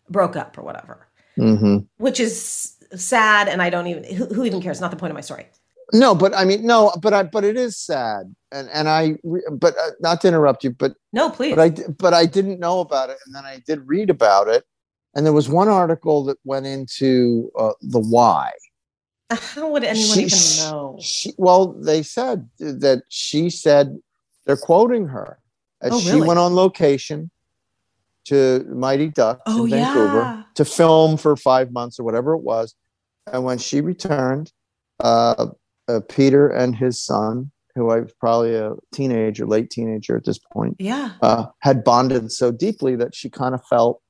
broke 0.09 0.35
up 0.37 0.59
or 0.59 0.63
whatever, 0.63 1.07
hmm 1.37 1.79
which 1.99 2.19
is 2.19 2.77
sad. 2.97 3.49
And 3.49 3.63
I 3.63 3.71
don't 3.71 3.87
even 3.87 4.05
who, 4.05 4.25
who 4.27 4.45
even 4.45 4.61
cares? 4.61 4.81
Not 4.81 4.91
the 4.91 4.97
point 4.97 5.13
of 5.13 5.15
my 5.15 5.21
story. 5.21 5.47
No, 5.93 6.15
but 6.15 6.35
I 6.35 6.45
mean, 6.45 6.65
no, 6.65 6.93
but 7.03 7.13
I, 7.13 7.25
but 7.25 7.45
it 7.45 7.57
is 7.57 7.77
sad, 7.77 8.33
and 8.53 8.69
and 8.71 8.89
I, 8.89 9.19
but 9.53 9.77
uh, 9.77 9.91
not 10.01 10.21
to 10.21 10.29
interrupt 10.29 10.63
you, 10.65 10.71
but 10.71 10.95
No, 11.13 11.31
please. 11.31 11.55
but 11.57 11.61
I, 11.61 11.71
but 11.99 12.15
I 12.15 12.27
didn't 12.27 12.61
know 12.61 12.81
about 12.81 13.11
it, 13.11 13.19
and 13.27 13.35
then 13.35 13.45
I 13.45 13.61
did 13.67 13.87
read 13.87 14.09
about 14.09 14.47
it, 14.47 14.65
and 15.15 15.27
there 15.27 15.33
was 15.33 15.49
one 15.49 15.69
article 15.69 16.25
that 16.27 16.39
went 16.45 16.65
into 16.67 17.51
uh, 17.59 17.73
the 17.83 17.99
why. 17.99 18.53
How 19.55 19.71
would 19.71 19.85
anyone 19.85 20.17
She- 20.19 20.23
even 20.25 20.71
know? 20.71 20.99
She, 21.01 21.33
well, 21.39 21.69
they 21.73 22.03
said 22.03 22.49
that 22.59 23.03
she 23.09 23.51
said 23.51 23.99
they're 24.47 24.57
quoting 24.57 25.07
her. 25.09 25.39
As 25.83 25.93
Oh, 25.93 26.01
she 26.01 26.13
really? 26.13 26.29
went 26.29 26.39
on 26.41 26.55
location 26.55 27.31
to 28.27 28.65
Mighty 28.69 29.09
Ducks 29.09 29.41
Oh, 29.47 29.65
in 29.65 29.71
Vancouver 29.71 30.21
yeah. 30.21 30.43
to 30.55 30.65
film 30.65 31.17
for 31.17 31.37
five 31.37 31.73
months 31.73 31.99
or 31.99 32.05
whatever 32.05 32.35
it 32.35 32.43
was. 32.43 32.75
And 33.33 33.45
when 33.45 33.59
she 33.59 33.81
returned, 33.81 34.53
uh, 35.01 35.47
uh, 35.89 36.01
Peter 36.09 36.49
and 36.49 36.77
his 36.77 37.01
son, 37.03 37.51
who 37.75 37.91
I 37.91 38.01
was 38.01 38.13
probably 38.21 38.55
a 38.57 38.73
teenager, 38.93 39.47
late 39.47 39.71
teenager 39.71 40.17
at 40.17 40.25
this 40.25 40.39
point, 40.39 40.77
Yeah. 40.79 41.13
uh, 41.23 41.47
had 41.61 41.83
bonded 41.83 42.31
so 42.33 42.51
deeply 42.53 42.95
that 42.97 43.15
she 43.15 43.31
kind 43.31 43.55
of 43.55 43.65
felt 43.67 44.03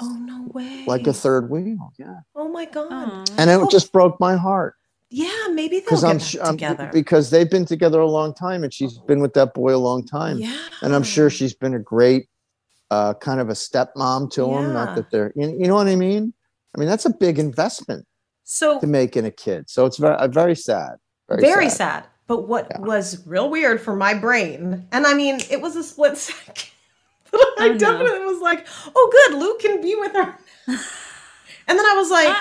Oh 0.00 0.16
no 0.20 0.48
way. 0.52 0.84
like 0.86 1.06
a 1.06 1.12
third 1.12 1.50
wheel. 1.50 1.92
Yeah. 1.98 2.20
Oh 2.34 2.48
my 2.48 2.64
god. 2.64 3.30
And 3.38 3.50
it 3.50 3.70
just 3.70 3.92
broke 3.92 4.18
my 4.18 4.36
heart. 4.36 4.74
Yeah, 5.10 5.48
maybe 5.50 5.80
they'll 5.80 5.84
because 5.84 6.00
get 6.02 6.10
I'm, 6.10 6.16
back 6.18 6.26
su- 6.26 6.40
I'm 6.40 6.52
together. 6.54 6.90
because 6.92 7.30
they've 7.30 7.50
been 7.50 7.66
together 7.66 8.00
a 8.00 8.08
long 8.08 8.32
time, 8.32 8.64
and 8.64 8.72
she's 8.72 8.96
been 8.98 9.20
with 9.20 9.34
that 9.34 9.52
boy 9.52 9.74
a 9.74 9.78
long 9.78 10.06
time. 10.06 10.38
Yeah. 10.38 10.56
and 10.80 10.94
I'm 10.94 11.02
sure 11.02 11.28
she's 11.28 11.52
been 11.52 11.74
a 11.74 11.78
great 11.78 12.28
uh, 12.90 13.14
kind 13.14 13.38
of 13.40 13.48
a 13.48 13.52
stepmom 13.52 14.30
to 14.32 14.44
him. 14.54 14.72
Not 14.72 14.96
that 14.96 15.10
they're, 15.10 15.32
you, 15.36 15.48
you 15.50 15.66
know 15.66 15.74
what 15.74 15.88
I 15.88 15.96
mean. 15.96 16.32
I 16.74 16.80
mean 16.80 16.88
that's 16.88 17.04
a 17.04 17.10
big 17.10 17.38
investment 17.38 18.06
so 18.44 18.80
to 18.80 18.86
make 18.86 19.16
in 19.16 19.24
a 19.24 19.30
kid. 19.30 19.68
So 19.68 19.86
it's 19.86 19.98
very, 19.98 20.14
uh, 20.16 20.28
very 20.28 20.56
sad. 20.56 20.96
Very, 21.28 21.40
very, 21.42 21.68
sad. 21.68 22.04
sad. 22.04 22.04
But 22.26 22.48
what 22.48 22.80
was 22.80 23.26
real 23.26 23.50
weird 23.50 23.80
for 23.80 23.94
my 23.94 24.14
brain, 24.14 24.86
and 24.92 25.06
I 25.06 25.12
mean, 25.14 25.40
it 25.50 25.60
was 25.60 25.76
a 25.76 25.82
split 25.82 26.16
second. 26.18 26.70
But 27.32 27.40
I 27.58 27.68
Oh, 27.68 27.72
no. 27.72 27.78
definitely 27.78 28.26
was 28.26 28.40
like, 28.40 28.66
"Oh, 28.94 29.10
good, 29.12 29.38
Luke 29.38 29.60
can 29.60 29.80
be 29.80 29.94
with 29.96 30.12
her." 30.14 30.38
and 30.68 31.78
then 31.78 31.86
I 31.86 31.94
was 31.96 32.10
like, 32.10 32.36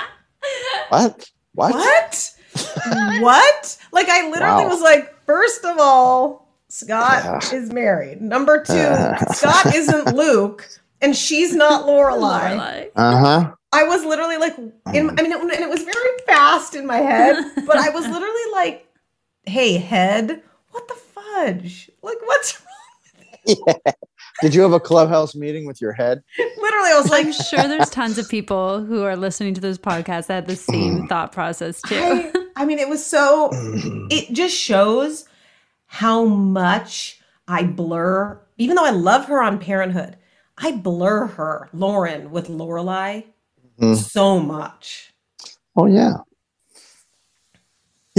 What? 0.89 1.29
What? 1.53 1.73
"What? 1.75 2.31
what?" 3.19 3.77
Like 3.91 4.09
I 4.09 4.29
literally 4.29 4.63
Wow. 4.63 4.69
was 4.69 4.81
like, 4.81 5.13
first 5.25 5.65
of 5.65 5.77
all, 5.79 6.47
Scott 6.69 7.23
Yeah. 7.23 7.39
is 7.57 7.71
married. 7.71 8.21
Number 8.21 8.63
two, 8.63 8.73
Uh. 8.73 9.25
Scott 9.33 9.73
isn't 9.73 10.09
Luke, 10.09 10.67
and 11.01 11.15
she's 11.15 11.55
not 11.55 11.85
Lorelai. 11.85 12.89
Uh 12.95 13.17
huh. 13.17 13.51
I 13.73 13.83
was 13.83 14.03
literally 14.03 14.37
like, 14.37 14.57
in, 14.57 15.11
I 15.17 15.21
mean, 15.21 15.31
it, 15.31 15.41
and 15.41 15.51
it 15.51 15.69
was 15.69 15.83
very 15.83 16.17
fast 16.27 16.75
in 16.75 16.85
my 16.85 16.97
head, 16.97 17.37
but 17.65 17.77
I 17.77 17.89
was 17.89 18.05
literally 18.07 18.51
like, 18.51 18.87
"Hey, 19.45 19.77
head, 19.77 20.43
what 20.71 20.87
the 20.89 20.93
fudge? 20.95 21.89
Like, 22.01 22.17
what's 22.25 22.61
Did 24.41 24.53
you 24.55 24.61
have 24.61 24.73
a 24.73 24.79
clubhouse 24.79 25.35
meeting 25.35 25.65
with 25.65 25.79
your 25.81 25.91
head? 25.93 26.23
literally?" 26.37 26.89
I 26.91 26.99
was 26.99 27.09
like, 27.09 27.25
I'm 27.25 27.31
sure 27.31 27.67
there's 27.67 27.89
tons 27.89 28.17
of 28.17 28.27
people 28.29 28.83
who 28.83 29.03
are 29.03 29.15
listening 29.15 29.53
to 29.55 29.61
this 29.61 29.77
podcast 29.77 30.27
that 30.27 30.35
have 30.35 30.47
the 30.47 30.55
same 30.55 31.07
thought 31.07 31.31
process 31.31 31.81
too. 31.81 31.95
I, 31.95 32.31
I 32.57 32.65
mean, 32.65 32.79
it 32.79 32.89
was 32.89 33.05
so. 33.05 33.49
It 34.11 34.33
just 34.33 34.55
shows 34.57 35.23
how 35.85 36.25
much 36.25 37.21
I 37.47 37.63
blur. 37.63 38.41
Even 38.57 38.75
though 38.75 38.83
I 38.85 38.89
love 38.91 39.25
her 39.25 39.41
on 39.41 39.57
Parenthood, 39.57 40.17
I 40.57 40.73
blur 40.73 41.27
her, 41.27 41.69
Lauren, 41.71 42.29
with 42.31 42.47
Lorelai 42.49 43.25
Mhm. 43.79 43.95
so 43.95 44.37
much. 44.39 45.13
Oh 45.77 45.85
yeah. 45.85 46.17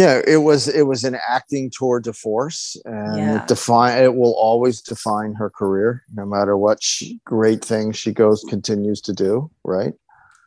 Yeah, 0.03 0.21
it 0.35 0.39
was 0.49 0.63
it 0.69 0.87
was 0.93 1.05
an 1.05 1.17
acting 1.37 1.71
tour 1.77 2.01
de 2.01 2.13
force, 2.13 2.77
and 2.85 3.17
Yeah. 3.19 3.37
it 3.37 3.47
define 3.47 4.03
it 4.03 4.15
will 4.21 4.35
always 4.49 4.81
define 4.93 5.33
her 5.35 5.51
career, 5.61 6.03
no 6.15 6.25
matter 6.35 6.55
what 6.57 6.83
she, 6.83 7.21
great 7.25 7.63
things 7.65 7.97
she 8.03 8.13
goes 8.13 8.45
continues 8.55 9.01
to 9.09 9.13
do. 9.13 9.33
Right? 9.65 9.95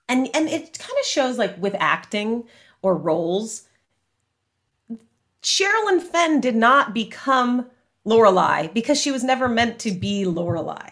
and 0.07 0.21
and 0.35 0.47
it 0.49 0.77
kind 0.77 0.97
of 1.01 1.05
shows 1.15 1.35
like 1.43 1.55
with 1.65 1.75
acting 1.79 2.43
or 2.83 2.95
roles 2.95 3.63
sherilyn 5.41 5.99
fenn 5.99 6.39
did 6.39 6.55
not 6.55 6.93
become 6.93 7.65
lorelai 8.05 8.71
because 8.73 9.01
she 9.01 9.11
was 9.11 9.23
never 9.23 9.47
meant 9.49 9.79
to 9.79 9.91
be 9.91 10.23
lorelai 10.25 10.89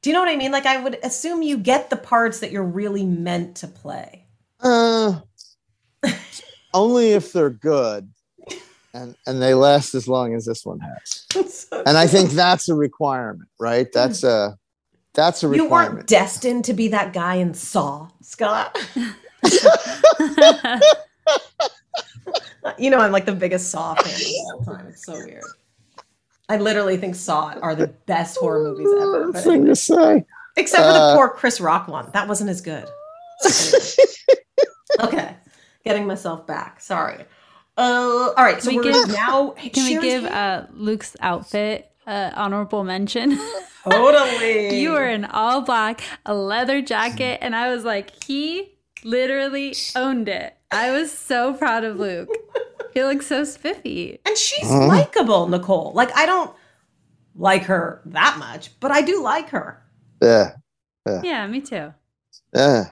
do 0.00 0.10
you 0.10 0.14
know 0.14 0.20
what 0.20 0.28
i 0.28 0.36
mean 0.36 0.52
like 0.52 0.64
i 0.66 0.80
would 0.80 0.96
assume 1.02 1.42
you 1.42 1.56
get 1.58 1.90
the 1.90 1.96
parts 1.96 2.38
that 2.40 2.52
you're 2.52 2.62
really 2.80 3.04
meant 3.04 3.56
to 3.56 3.66
play 3.66 4.24
Uh, 4.60 5.20
only 6.74 7.12
if 7.12 7.32
they're 7.32 7.48
good, 7.48 8.10
and 8.92 9.16
and 9.26 9.40
they 9.40 9.54
last 9.54 9.94
as 9.94 10.06
long 10.06 10.34
as 10.34 10.44
this 10.44 10.66
one 10.66 10.80
has. 10.80 11.26
And 11.86 11.98
I 11.98 12.06
think 12.06 12.30
that's 12.30 12.68
a 12.68 12.74
requirement, 12.74 13.48
right? 13.58 13.88
That's 13.92 14.22
a 14.22 14.56
that's 15.14 15.42
a 15.42 15.48
requirement. 15.48 15.70
you 15.70 15.96
weren't 15.96 16.06
destined 16.06 16.64
to 16.66 16.74
be 16.74 16.88
that 16.88 17.12
guy 17.12 17.36
in 17.36 17.54
saw 17.54 18.08
scott 18.20 18.76
you 22.78 22.90
know 22.90 22.98
i'm 22.98 23.12
like 23.12 23.24
the 23.24 23.32
biggest 23.32 23.70
saw 23.70 23.94
fan 23.94 24.12
of 24.12 24.68
all 24.68 24.74
time 24.74 24.86
it's 24.88 25.04
so 25.06 25.12
weird 25.12 25.42
i 26.48 26.56
literally 26.56 26.96
think 26.96 27.14
saw 27.14 27.52
are 27.62 27.74
the 27.76 27.86
best 28.06 28.36
horror 28.38 28.64
movies 28.64 28.88
ever 29.00 29.30
but 29.32 29.44
thing 29.44 29.64
to 29.66 29.76
say. 29.76 30.24
Except 30.56 30.82
for 30.84 30.92
the 30.92 30.98
Uh, 30.98 31.16
poor 31.16 31.28
Chris 31.30 31.60
Rock 31.60 31.88
one. 31.88 32.08
That 32.12 32.28
wasn't 32.28 32.48
as 32.50 32.60
good. 32.60 32.88
okay. 35.00 35.36
Getting 35.84 36.06
myself 36.06 36.46
back. 36.46 36.80
Sorry. 36.80 37.24
Uh, 37.76 38.32
all 38.36 38.44
right. 38.44 38.62
So 38.62 38.70
Can 38.70 38.80
we 38.80 38.86
we're 38.90 39.06
give- 39.06 39.14
now. 39.14 39.50
Can 39.72 39.84
we 39.84 40.00
give 40.00 40.24
uh, 40.24 40.66
Luke's 40.72 41.16
outfit 41.20 41.90
uh, 42.06 42.30
honorable 42.34 42.84
mention? 42.84 43.38
Totally. 43.84 44.80
you 44.80 44.92
were 44.92 45.06
in 45.06 45.24
all 45.26 45.60
black, 45.60 46.00
a 46.24 46.34
leather 46.34 46.80
jacket, 46.80 47.38
and 47.42 47.54
I 47.54 47.68
was 47.74 47.84
like, 47.84 48.24
he 48.24 48.72
literally 49.04 49.74
owned 49.94 50.28
it. 50.28 50.56
I 50.70 50.90
was 50.90 51.12
so 51.12 51.52
proud 51.52 51.84
of 51.84 51.98
Luke. 51.98 52.30
He 52.94 53.04
looks 53.04 53.26
so 53.26 53.44
spiffy. 53.44 54.20
And 54.24 54.38
she's 54.38 54.64
Uh-huh. 54.70 54.86
likable, 54.86 55.48
Nicole. 55.48 55.92
Like, 55.94 56.16
I 56.16 56.24
don't 56.24 56.54
like 57.36 57.64
her 57.64 58.00
that 58.06 58.36
much, 58.38 58.70
but 58.80 58.90
I 58.90 59.02
do 59.02 59.22
like 59.22 59.50
her. 59.50 59.82
Yeah, 60.22 60.52
yeah, 61.06 61.20
Yeah, 61.22 61.46
me 61.46 61.60
too. 61.60 61.92
yeah. 62.54 62.84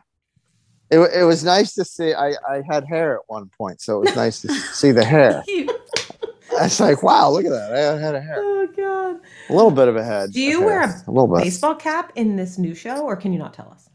It, 0.93 0.99
it 1.15 1.25
was 1.25 1.43
nice 1.43 1.73
to 1.75 1.87
see. 1.87 2.13
I, 2.13 2.35
I 2.47 2.63
had 2.69 2.85
hair 2.85 3.17
at 3.17 3.23
one 3.27 3.51
point, 3.57 3.81
so 3.81 3.97
it 3.97 4.09
was 4.09 4.17
nice 4.17 4.43
to 4.43 4.53
see 4.75 4.93
the 4.93 5.05
hair. 5.05 5.43
It's 5.49 6.81
like, 6.81 7.03
wow, 7.03 7.31
look 7.31 7.47
at 7.47 7.51
that. 7.51 7.73
I 7.73 7.99
had 7.99 8.15
a 8.15 8.21
hair. 8.21 8.37
Oh, 8.37 8.69
God. 8.77 9.21
A 9.49 9.55
little 9.55 9.71
bit 9.71 9.89
of 9.89 9.97
a 9.97 10.05
head. 10.05 10.33
Do 10.33 10.41
you 10.41 10.59
of 10.59 10.67
wear 10.67 10.83
a, 10.83 10.89
a 11.07 11.11
little 11.11 11.35
bit? 11.35 11.45
baseball 11.45 11.77
cap 11.77 12.13
in 12.15 12.37
this 12.37 12.59
new 12.59 12.75
show, 12.75 13.07
or 13.07 13.17
can 13.17 13.33
you 13.33 13.39
not 13.39 13.55
tell 13.55 13.71
us? 13.71 13.89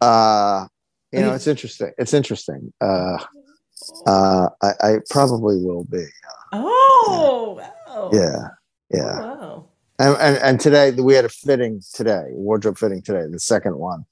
Uh, 0.00 0.68
you 1.10 1.20
know, 1.20 1.34
it's 1.34 1.48
interesting. 1.48 1.90
It's 1.98 2.14
interesting. 2.14 2.72
Uh, 2.80 3.18
uh, 4.06 4.48
I, 4.62 4.72
I 4.80 4.96
probably 5.10 5.56
will 5.56 5.84
be. 5.84 6.06
Oh, 6.52 7.58
wow. 7.60 8.10
Yeah, 8.12 8.48
yeah. 8.90 9.20
Wow. 9.20 9.68
And, 9.98 10.16
and 10.18 10.36
and 10.38 10.60
today 10.60 10.92
we 10.92 11.14
had 11.14 11.24
a 11.24 11.28
fitting 11.28 11.82
today, 11.92 12.26
wardrobe 12.30 12.78
fitting 12.78 13.02
today, 13.02 13.26
the 13.30 13.38
second 13.38 13.76
one, 13.76 14.06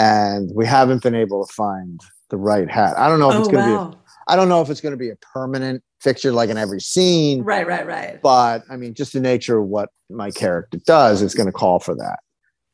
and 0.00 0.50
we 0.54 0.64
haven't 0.66 1.02
been 1.02 1.14
able 1.14 1.46
to 1.46 1.52
find 1.52 2.00
the 2.30 2.36
right 2.38 2.70
hat. 2.70 2.96
I 2.98 3.08
don't 3.08 3.20
know 3.20 3.30
if 3.30 3.38
it's 3.38 3.48
Oh, 3.48 3.50
going 3.52 3.64
to 3.66 3.74
wow. 3.76 3.88
be. 3.88 3.96
A, 3.96 4.00
I 4.28 4.36
don't 4.36 4.48
know 4.48 4.62
if 4.62 4.70
it's 4.70 4.80
going 4.80 4.92
to 4.92 4.96
be 4.96 5.10
a 5.10 5.16
permanent 5.16 5.82
fixture 6.00 6.32
like 6.32 6.48
in 6.48 6.56
every 6.56 6.80
scene. 6.80 7.42
Right, 7.42 7.66
right, 7.66 7.86
right. 7.86 8.20
But 8.22 8.62
I 8.70 8.76
mean, 8.76 8.94
just 8.94 9.12
the 9.12 9.20
nature 9.20 9.58
of 9.58 9.66
what 9.66 9.90
my 10.08 10.30
character 10.30 10.78
does 10.86 11.20
is 11.20 11.34
going 11.34 11.46
to 11.46 11.52
call 11.52 11.80
for 11.80 11.94
that. 11.96 12.20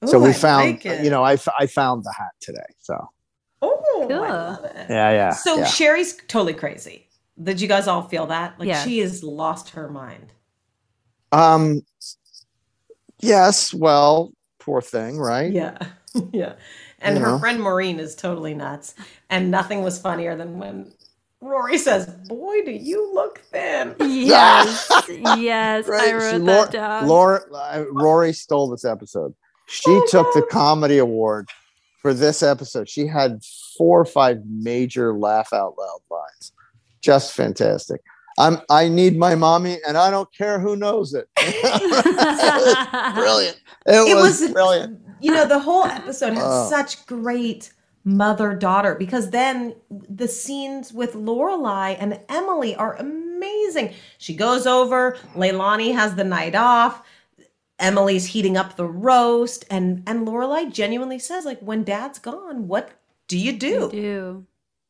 so 0.07 0.18
we 0.20 0.29
I 0.31 0.33
found, 0.35 0.85
like 0.85 1.03
you 1.03 1.11
know, 1.11 1.24
I, 1.24 1.33
f- 1.35 1.49
I 1.59 1.66
found 1.66 2.05
the 2.05 2.12
hat 2.16 2.33
today. 2.41 2.59
So 2.79 3.09
Oh, 3.62 4.07
I 4.11 4.14
love 4.14 4.64
it. 4.64 4.87
yeah, 4.91 5.11
yeah. 5.11 5.31
So 5.31 5.57
yeah. 5.59 5.64
Sherry's 5.64 6.14
totally 6.29 6.55
crazy. 6.55 7.09
Did 7.43 7.61
you 7.61 7.66
guys 7.68 7.89
all 7.89 8.03
feel 8.03 8.27
that? 8.27 8.59
Like 8.61 8.68
Yeah. 8.68 8.85
she 8.85 8.99
has 9.01 9.24
lost 9.24 9.70
her 9.70 9.89
mind. 9.91 10.33
Um. 11.33 11.81
Yes. 13.20 13.72
Well, 13.72 14.33
poor 14.61 14.81
thing, 14.83 15.18
right? 15.18 15.51
Yeah. 15.53 15.79
yeah. 16.33 16.55
And 17.01 17.17
You 17.19 17.25
her 17.25 17.31
know. 17.33 17.39
friend 17.39 17.61
Maureen 17.61 18.01
is 18.01 18.15
totally 18.15 18.55
nuts. 18.55 18.95
And 19.31 19.51
nothing 19.51 19.83
was 19.83 19.99
funnier 19.99 20.35
than 20.37 20.59
when 20.59 20.93
Rory 21.41 21.77
says, 21.79 22.07
Boy, 22.29 22.63
do 22.65 22.71
you 22.71 23.13
look 23.15 23.39
thin. 23.51 23.95
Yes, 24.01 24.91
yes, 25.09 25.89
I 25.89 26.13
wrote 26.13 26.23
She- 26.33 26.39
that 26.39 26.41
Laura, 26.41 26.71
down. 26.71 27.07
Laura, 27.07 27.41
uh, 27.55 27.85
Rory 27.93 28.33
stole 28.33 28.69
this 28.71 28.85
episode. 28.85 29.35
She 29.69 29.91
Oh, 29.91 30.07
took 30.09 30.33
the 30.33 30.43
comedy 30.51 30.99
award 30.99 31.49
for 32.01 32.15
this 32.15 32.43
episode. 32.43 32.89
She 32.89 33.07
had 33.07 33.43
four 33.77 34.01
or 34.01 34.05
five 34.07 34.39
major 34.49 35.13
laugh 35.13 35.53
out 35.53 35.75
loud 35.79 36.01
lines. 36.11 36.53
Just 37.03 37.33
fantastic. 37.33 38.01
I'm. 38.39 38.59
I 38.71 38.89
need 38.89 39.17
my 39.19 39.35
mommy, 39.35 39.79
and 39.87 39.97
I 39.97 40.11
don't 40.11 40.33
care 40.35 40.59
who 40.61 40.77
knows 40.77 41.15
it. 41.15 41.29
brilliant. 43.15 43.61
It, 43.87 44.09
It 44.11 44.15
was, 44.15 44.41
was- 44.41 44.51
brilliant. 44.53 45.01
You 45.21 45.33
know, 45.33 45.47
the 45.47 45.59
whole 45.59 45.85
episode 45.85 46.35
has 46.35 46.43
Oh. 46.45 46.69
such 46.71 47.07
great 47.07 47.73
mother 48.05 48.55
daughter 48.55 48.95
because 48.95 49.31
then 49.31 49.75
the 49.91 50.29
scenes 50.29 50.93
with 50.93 51.14
Lorelai 51.14 51.97
and 51.99 52.21
Emily 52.29 52.75
are 52.77 52.95
amazing. 52.97 53.95
She 54.19 54.35
goes 54.35 54.67
over, 54.67 55.17
Leilani 55.35 55.93
has 55.95 56.14
the 56.14 56.25
night 56.25 56.55
off. 56.55 57.03
Emily's 57.79 58.27
heating 58.27 58.57
up 58.57 58.77
the 58.77 58.87
roast, 58.87 59.67
and 59.71 60.03
and 60.07 60.27
Lorelai 60.27 60.73
genuinely 60.73 61.19
says, 61.19 61.45
like, 61.45 61.61
when 61.61 61.85
Dad's 61.85 62.19
gone, 62.19 62.69
what 62.69 62.91
do 63.29 63.37
you 63.37 63.53
do? 63.53 63.91
do. 63.91 64.47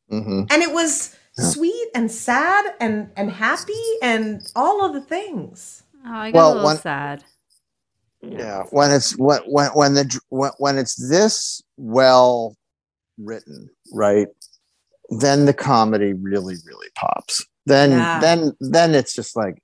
Mhm. 0.09 0.47
And 0.51 0.63
it 0.63 0.71
was 0.71 1.13
sweet 1.37 1.87
and 1.93 2.09
sad 2.09 2.75
and 2.79 3.09
and 3.17 3.29
happy 3.31 3.73
and 4.01 4.41
all 4.55 4.85
of 4.85 4.93
the 4.93 5.01
things. 5.01 5.83
Oh, 6.05 6.11
I 6.13 6.31
got 6.31 6.37
Well, 6.37 6.47
a 6.47 6.49
little 6.53 6.63
one- 6.63 6.77
sad. 6.77 7.25
Yeah. 8.21 8.63
When 8.71 8.91
it's 8.91 9.17
when 9.17 9.39
when 9.45 9.69
when 9.69 9.93
the 9.93 10.19
when, 10.29 10.51
when 10.57 10.77
it's 10.77 10.95
this 11.09 11.61
well 11.77 12.55
written 13.17 13.69
right 13.93 14.27
then 15.09 15.45
the 15.45 15.53
comedy 15.53 16.13
really 16.13 16.55
really 16.65 16.87
pops. 16.95 17.45
Then 17.65 17.91
Yeah. 17.91 18.19
then 18.19 18.53
then 18.59 18.95
it's 18.95 19.13
just 19.13 19.35
like 19.35 19.61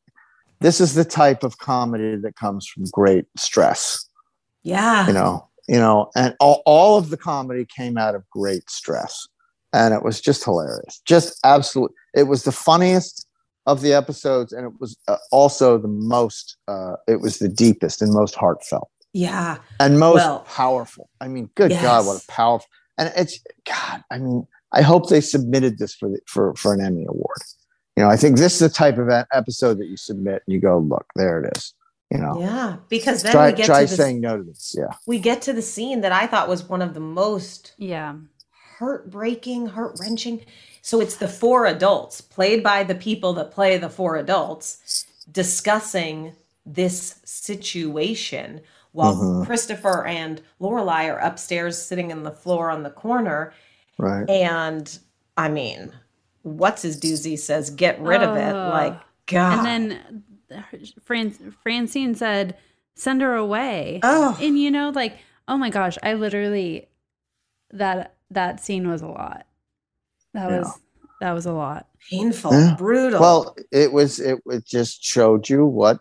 this 0.61 0.79
is 0.79 0.93
the 0.93 1.03
type 1.05 1.43
of 1.43 1.57
comedy 1.57 2.15
that 2.17 2.35
comes 2.35 2.67
from 2.67 2.85
great 2.91 3.25
stress. 3.37 4.07
Yeah. 4.63 5.07
you 5.07 5.13
know 5.13 5.47
you 5.67 5.77
know 5.77 6.09
and 6.15 6.35
all, 6.39 6.61
all 6.65 6.97
of 6.97 7.09
the 7.09 7.17
comedy 7.17 7.65
came 7.65 7.97
out 7.97 8.15
of 8.15 8.29
great 8.29 8.69
stress. 8.69 9.27
And 9.75 9.91
it 9.95 10.03
was 10.03 10.21
just 10.21 10.43
hilarious. 10.43 11.01
Just 11.03 11.39
absolute 11.43 11.91
it 12.13 12.23
was 12.23 12.43
the 12.43 12.51
funniest 12.51 13.27
of 13.65 13.81
the 13.81 13.93
episodes 13.93 14.51
and 14.53 14.65
it 14.67 14.73
was 14.79 14.97
uh, 15.07 15.17
also 15.31 15.77
the 15.77 15.87
most 15.87 16.57
uh, 16.67 16.95
it 17.07 17.21
was 17.21 17.39
the 17.39 17.47
deepest 17.49 18.01
and 18.01 18.11
most 18.13 18.35
heartfelt 18.35 18.89
Yeah. 19.13 19.57
and 19.79 19.99
most 19.99 20.15
Well- 20.15 20.39
powerful. 20.41 21.09
I 21.21 21.27
mean, 21.27 21.49
good 21.55 21.71
God, 21.71 22.05
what 22.05 22.21
a 22.21 22.27
powerful! 22.31 22.67
And 22.97 23.11
it's 23.15 23.39
God. 23.65 24.03
I 24.11 24.17
mean, 24.19 24.45
I 24.71 24.81
hope 24.81 25.09
they 25.09 25.21
submitted 25.21 25.77
this 25.79 25.93
for 25.95 26.09
the, 26.09 26.19
for 26.27 26.53
for 26.55 26.73
an 26.73 26.81
Emmy 26.81 27.05
award. 27.07 27.37
You 27.95 28.03
know, 28.03 28.09
I 28.09 28.17
think 28.17 28.37
this 28.37 28.53
is 28.53 28.59
the 28.59 28.69
type 28.69 28.97
of 28.97 29.07
episode 29.31 29.77
that 29.79 29.85
you 29.87 29.97
submit 29.97 30.41
and 30.45 30.53
you 30.53 30.59
go, 30.59 30.79
look, 30.79 31.05
there 31.15 31.39
it 31.43 31.55
is. 31.55 31.73
You 32.11 32.17
know, 32.19 32.39
Yeah. 32.39 32.77
Because 32.89 33.23
then 33.23 33.31
try 33.31 33.49
we 33.51 33.57
get 33.57 33.65
try 33.67 33.81
to 33.85 33.89
this 33.89 33.97
saying 33.97 34.19
no 34.19 34.37
to 34.37 34.43
this. 34.43 34.75
Yeah, 34.77 34.93
we 35.07 35.19
get 35.19 35.41
to 35.43 35.53
the 35.53 35.61
scene 35.61 36.01
that 36.01 36.11
I 36.11 36.27
thought 36.27 36.47
was 36.49 36.63
one 36.67 36.81
of 36.81 36.93
the 36.93 36.99
most 36.99 37.73
Yeah. 37.77 38.15
heartbreaking, 38.79 39.67
heart 39.67 39.97
wrenching. 39.99 40.41
So 40.85 40.99
it's 40.99 41.15
the 41.15 41.29
four 41.29 41.65
adults, 41.65 42.19
played 42.19 42.61
by 42.61 42.83
the 42.83 42.93
people 42.93 43.31
that 43.33 43.51
play 43.51 43.77
the 43.77 43.89
four 43.89 44.17
adults, 44.17 45.05
discussing 45.31 46.33
this 46.65 47.15
situation 47.23 48.59
while 48.91 49.15
Mhm. 49.15 49.45
Christopher 49.45 50.05
and 50.05 50.41
Lorelai 50.59 51.09
are 51.09 51.19
upstairs 51.19 51.81
sitting 51.81 52.11
in 52.11 52.23
the 52.23 52.31
floor 52.31 52.69
on 52.69 52.83
the 52.83 52.89
corner. 52.89 53.53
Right. 53.97 54.29
And 54.29 54.99
I 55.37 55.47
mean, 55.47 55.93
what's 56.41 56.81
his 56.81 56.99
doozy 56.99 57.39
says, 57.39 57.69
get 57.69 57.99
rid 58.01 58.21
of 58.21 58.35
it. 58.35 58.53
Oh. 58.53 58.69
Like, 58.69 58.99
God. 59.25 59.65
And 59.65 59.91
then 59.91 60.23
Fran- 61.01 61.55
Francine 61.63 62.13
said, 62.13 62.57
"Send 62.93 63.21
her 63.21 63.33
away." 63.35 64.01
Oh. 64.03 64.37
and 64.41 64.59
you 64.59 64.69
know, 64.69 64.89
like, 64.89 65.17
oh 65.47 65.55
my 65.57 65.69
gosh, 65.69 65.97
I 66.03 66.13
literally 66.13 66.89
that 67.71 68.15
that 68.29 68.59
scene 68.59 68.89
was 68.89 69.01
a 69.01 69.07
lot. 69.07 69.47
That 70.33 70.49
Yeah. 70.51 70.59
was 70.59 70.79
that 71.21 71.31
was 71.31 71.45
a 71.45 71.53
lot. 71.53 71.87
Painful, 72.09 72.51
Yeah. 72.53 72.75
brutal. 72.77 73.21
Well, 73.21 73.55
it 73.71 73.93
was 73.93 74.19
it, 74.19 74.39
it 74.47 74.65
just 74.65 75.03
showed 75.03 75.47
you 75.49 75.65
what 75.65 75.99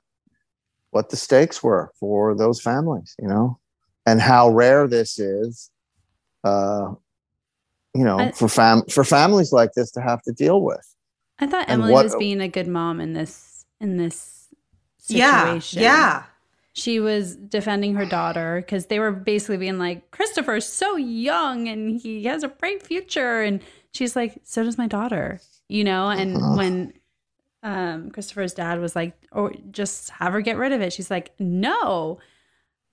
what 0.90 1.10
the 1.10 1.16
stakes 1.16 1.62
were 1.62 1.92
for 2.00 2.34
those 2.34 2.60
families, 2.60 3.14
you 3.20 3.28
know, 3.28 3.58
and 4.06 4.20
how 4.20 4.50
rare 4.50 4.86
this 4.88 5.18
is. 5.18 5.70
Uh, 6.44 6.94
you 7.94 8.04
know, 8.04 8.18
I- 8.18 8.32
for 8.32 8.48
fam 8.48 8.82
for 8.90 9.04
families 9.04 9.52
like 9.52 9.72
this 9.74 9.90
to 9.92 10.00
have 10.00 10.22
to 10.22 10.32
deal 10.32 10.62
with. 10.62 10.86
I 11.38 11.46
thought 11.46 11.64
And 11.68 11.82
Emily 11.82 11.92
what- 11.92 12.04
was 12.04 12.16
being 12.16 12.40
a 12.40 12.48
good 12.48 12.66
mom 12.68 13.00
in 13.00 13.12
this 13.12 13.64
in 13.80 13.96
this 13.96 14.48
Yeah, 15.06 15.44
situation. 15.44 15.82
yeah. 15.82 16.22
She 16.74 17.00
was 17.00 17.36
defending 17.36 17.94
her 17.96 18.06
daughter 18.06 18.62
because 18.64 18.86
they 18.86 18.98
were 18.98 19.12
basically 19.12 19.58
being 19.58 19.78
like, 19.78 20.10
Christopher's 20.10 20.64
so 20.66 20.96
young 20.96 21.68
and 21.68 22.00
he 22.00 22.24
has 22.24 22.42
a 22.42 22.48
bright 22.48 22.82
future. 22.82 23.42
And 23.42 23.60
she's 23.92 24.16
like, 24.16 24.38
so 24.44 24.62
does 24.64 24.78
my 24.78 24.86
daughter, 24.86 25.40
you 25.68 25.84
know? 25.84 26.08
And 26.10 26.36
Uh-huh. 26.36 26.56
when 26.56 26.92
um, 27.62 28.10
Christopher's 28.10 28.54
dad 28.54 28.80
was 28.80 28.96
like, 28.96 29.14
or 29.30 29.52
just 29.70 30.10
have 30.10 30.32
her 30.32 30.40
get 30.40 30.56
rid 30.56 30.72
of 30.72 30.80
it, 30.80 30.92
she's 30.92 31.10
like, 31.10 31.32
no. 31.38 32.18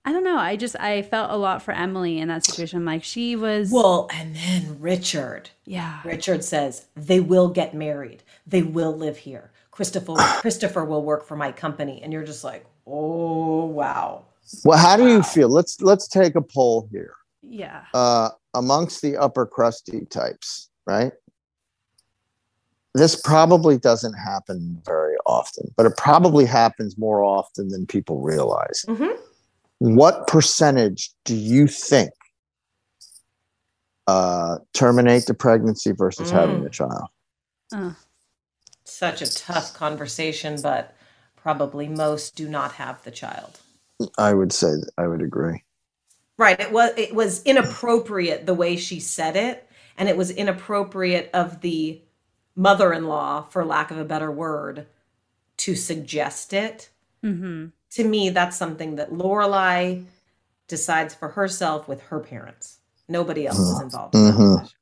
I 0.06 0.14
don't 0.14 0.24
know. 0.24 0.38
I 0.38 0.56
just, 0.56 0.80
I 0.80 1.02
felt 1.02 1.30
a 1.30 1.36
lot 1.36 1.62
for 1.62 1.72
Emily 1.74 2.20
in 2.20 2.30
that 2.30 2.45
situation. 2.45 2.80
I'm 2.80 2.86
like, 2.86 3.04
she 3.04 3.36
was. 3.36 3.70
Well, 3.72 4.08
and 4.14 4.36
then 4.36 4.78
Richard. 4.80 5.50
Yeah. 5.66 6.00
Richard 6.06 6.43
says 6.43 6.86
they 6.95 7.20
will 7.20 7.50
get 7.50 7.74
married. 7.74 8.24
They 8.47 8.64
will 8.64 8.95
live 8.95 9.18
here. 9.18 9.52
Christopher 9.72 10.14
Christopher 10.18 10.86
will 10.86 11.04
work 11.04 11.26
for 11.26 11.36
my 11.36 11.52
company. 11.52 12.02
And 12.02 12.14
you're 12.14 12.24
just 12.24 12.43
like, 12.45 12.66
oh 12.88 13.66
wow. 13.66 14.24
Well, 14.64 14.78
how 14.80 14.95
do 14.97 15.08
you 15.08 15.22
feel? 15.22 15.50
Let's 15.50 15.80
let's 15.82 16.08
take 16.08 16.36
a 16.36 16.41
poll 16.41 16.88
here. 16.91 17.14
Yeah. 17.43 17.84
Uh, 17.93 18.30
amongst 18.54 19.02
the 19.02 19.18
upper 19.18 19.45
crusty 19.45 20.06
types, 20.06 20.68
right? 20.89 21.11
This 22.95 23.15
probably 23.21 23.77
doesn't 23.77 24.13
happen 24.13 24.81
very 24.83 25.15
often, 25.27 25.71
but 25.77 25.85
it 25.85 25.95
probably 25.95 26.45
happens 26.45 26.97
more 26.97 27.23
often 27.23 27.69
than 27.69 27.85
people 27.85 28.19
realize. 28.21 28.83
Mhm. 28.87 29.15
What 29.77 30.25
percentage 30.27 31.11
do 31.25 31.35
you 31.35 31.67
think 31.67 32.11
uh, 34.07 34.57
terminate 34.73 35.27
the 35.27 35.35
pregnancy 35.35 35.91
versus 35.91 36.31
having 36.31 36.61
Mm. 36.61 36.65
a 36.65 36.69
child? 36.71 37.07
Uh, 37.71 37.93
Such 38.83 39.21
a 39.21 39.31
tough 39.31 39.75
conversation, 39.75 40.59
but 40.63 40.95
probably 41.35 41.87
most 41.87 42.35
do 42.35 42.49
not 42.49 42.71
have 42.73 43.03
the 43.03 43.11
child. 43.11 43.59
I 44.17 44.33
would 44.33 44.51
say 44.51 44.71
that 44.71 44.89
I 44.97 45.05
would 45.07 45.21
agree. 45.21 45.61
Right. 46.39 46.59
It 46.59 46.71
was 46.71 46.91
it 46.97 47.13
was 47.13 47.43
inappropriate 47.43 48.47
the 48.47 48.55
way 48.55 48.77
she 48.77 48.99
said 48.99 49.35
it, 49.35 49.68
and 50.00 50.10
it 50.10 50.18
was 50.18 50.32
inappropriate 50.32 51.30
of 51.34 51.62
the 51.62 52.02
mother-in-law, 52.56 53.43
for 53.50 53.64
lack 53.66 53.91
of 53.91 53.97
a 53.97 54.06
better 54.06 54.32
word, 54.32 54.88
to 55.58 55.76
suggest 55.76 56.54
it. 56.54 56.89
mm-hmm. 57.24 57.68
To 57.93 58.04
me, 58.04 58.30
that's 58.30 58.56
something 58.56 58.95
that 58.97 59.12
Lorelai 59.12 60.06
decides 60.68 61.16
for 61.16 61.30
herself 61.30 61.88
with 61.88 62.02
her 62.04 62.20
parents. 62.20 62.78
Nobody 63.08 63.47
else 63.47 63.58
is 63.60 63.82
involved. 63.82 64.14
in 64.16 64.26
that 64.26 64.34
Mhm. 64.36 64.60
decision. 64.60 64.78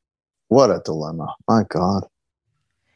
What 0.49 0.69
a 0.71 0.81
dilemma! 0.83 1.33
My 1.47 1.63
God. 1.69 2.05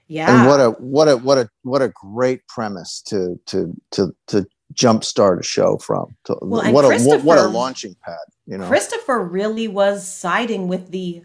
Yeah. 0.08 0.30
and 0.42 0.48
what 0.50 0.60
a 0.60 0.72
what 0.72 1.08
a 1.08 1.16
what 1.18 1.38
a 1.38 1.50
what 1.64 1.82
a 1.82 1.88
great 1.90 2.46
premise 2.48 3.02
to 3.04 3.40
to 3.48 3.74
to 3.92 4.14
to 4.28 4.46
jumpstart 4.74 5.40
a 5.40 5.44
show 5.44 5.78
from 5.78 6.16
to, 6.26 6.38
Well, 6.42 6.62
and 6.62 6.74
what 6.74 6.84
a 6.84 7.00
what, 7.06 7.24
what 7.24 7.38
a 7.38 7.48
launching 7.48 7.96
pad 8.06 8.18
you 8.46 8.58
know 8.58 8.68
Christopher 8.68 9.24
really 9.24 9.70
was 9.70 10.06
siding 10.06 10.68
with 10.68 10.92
the 10.92 11.24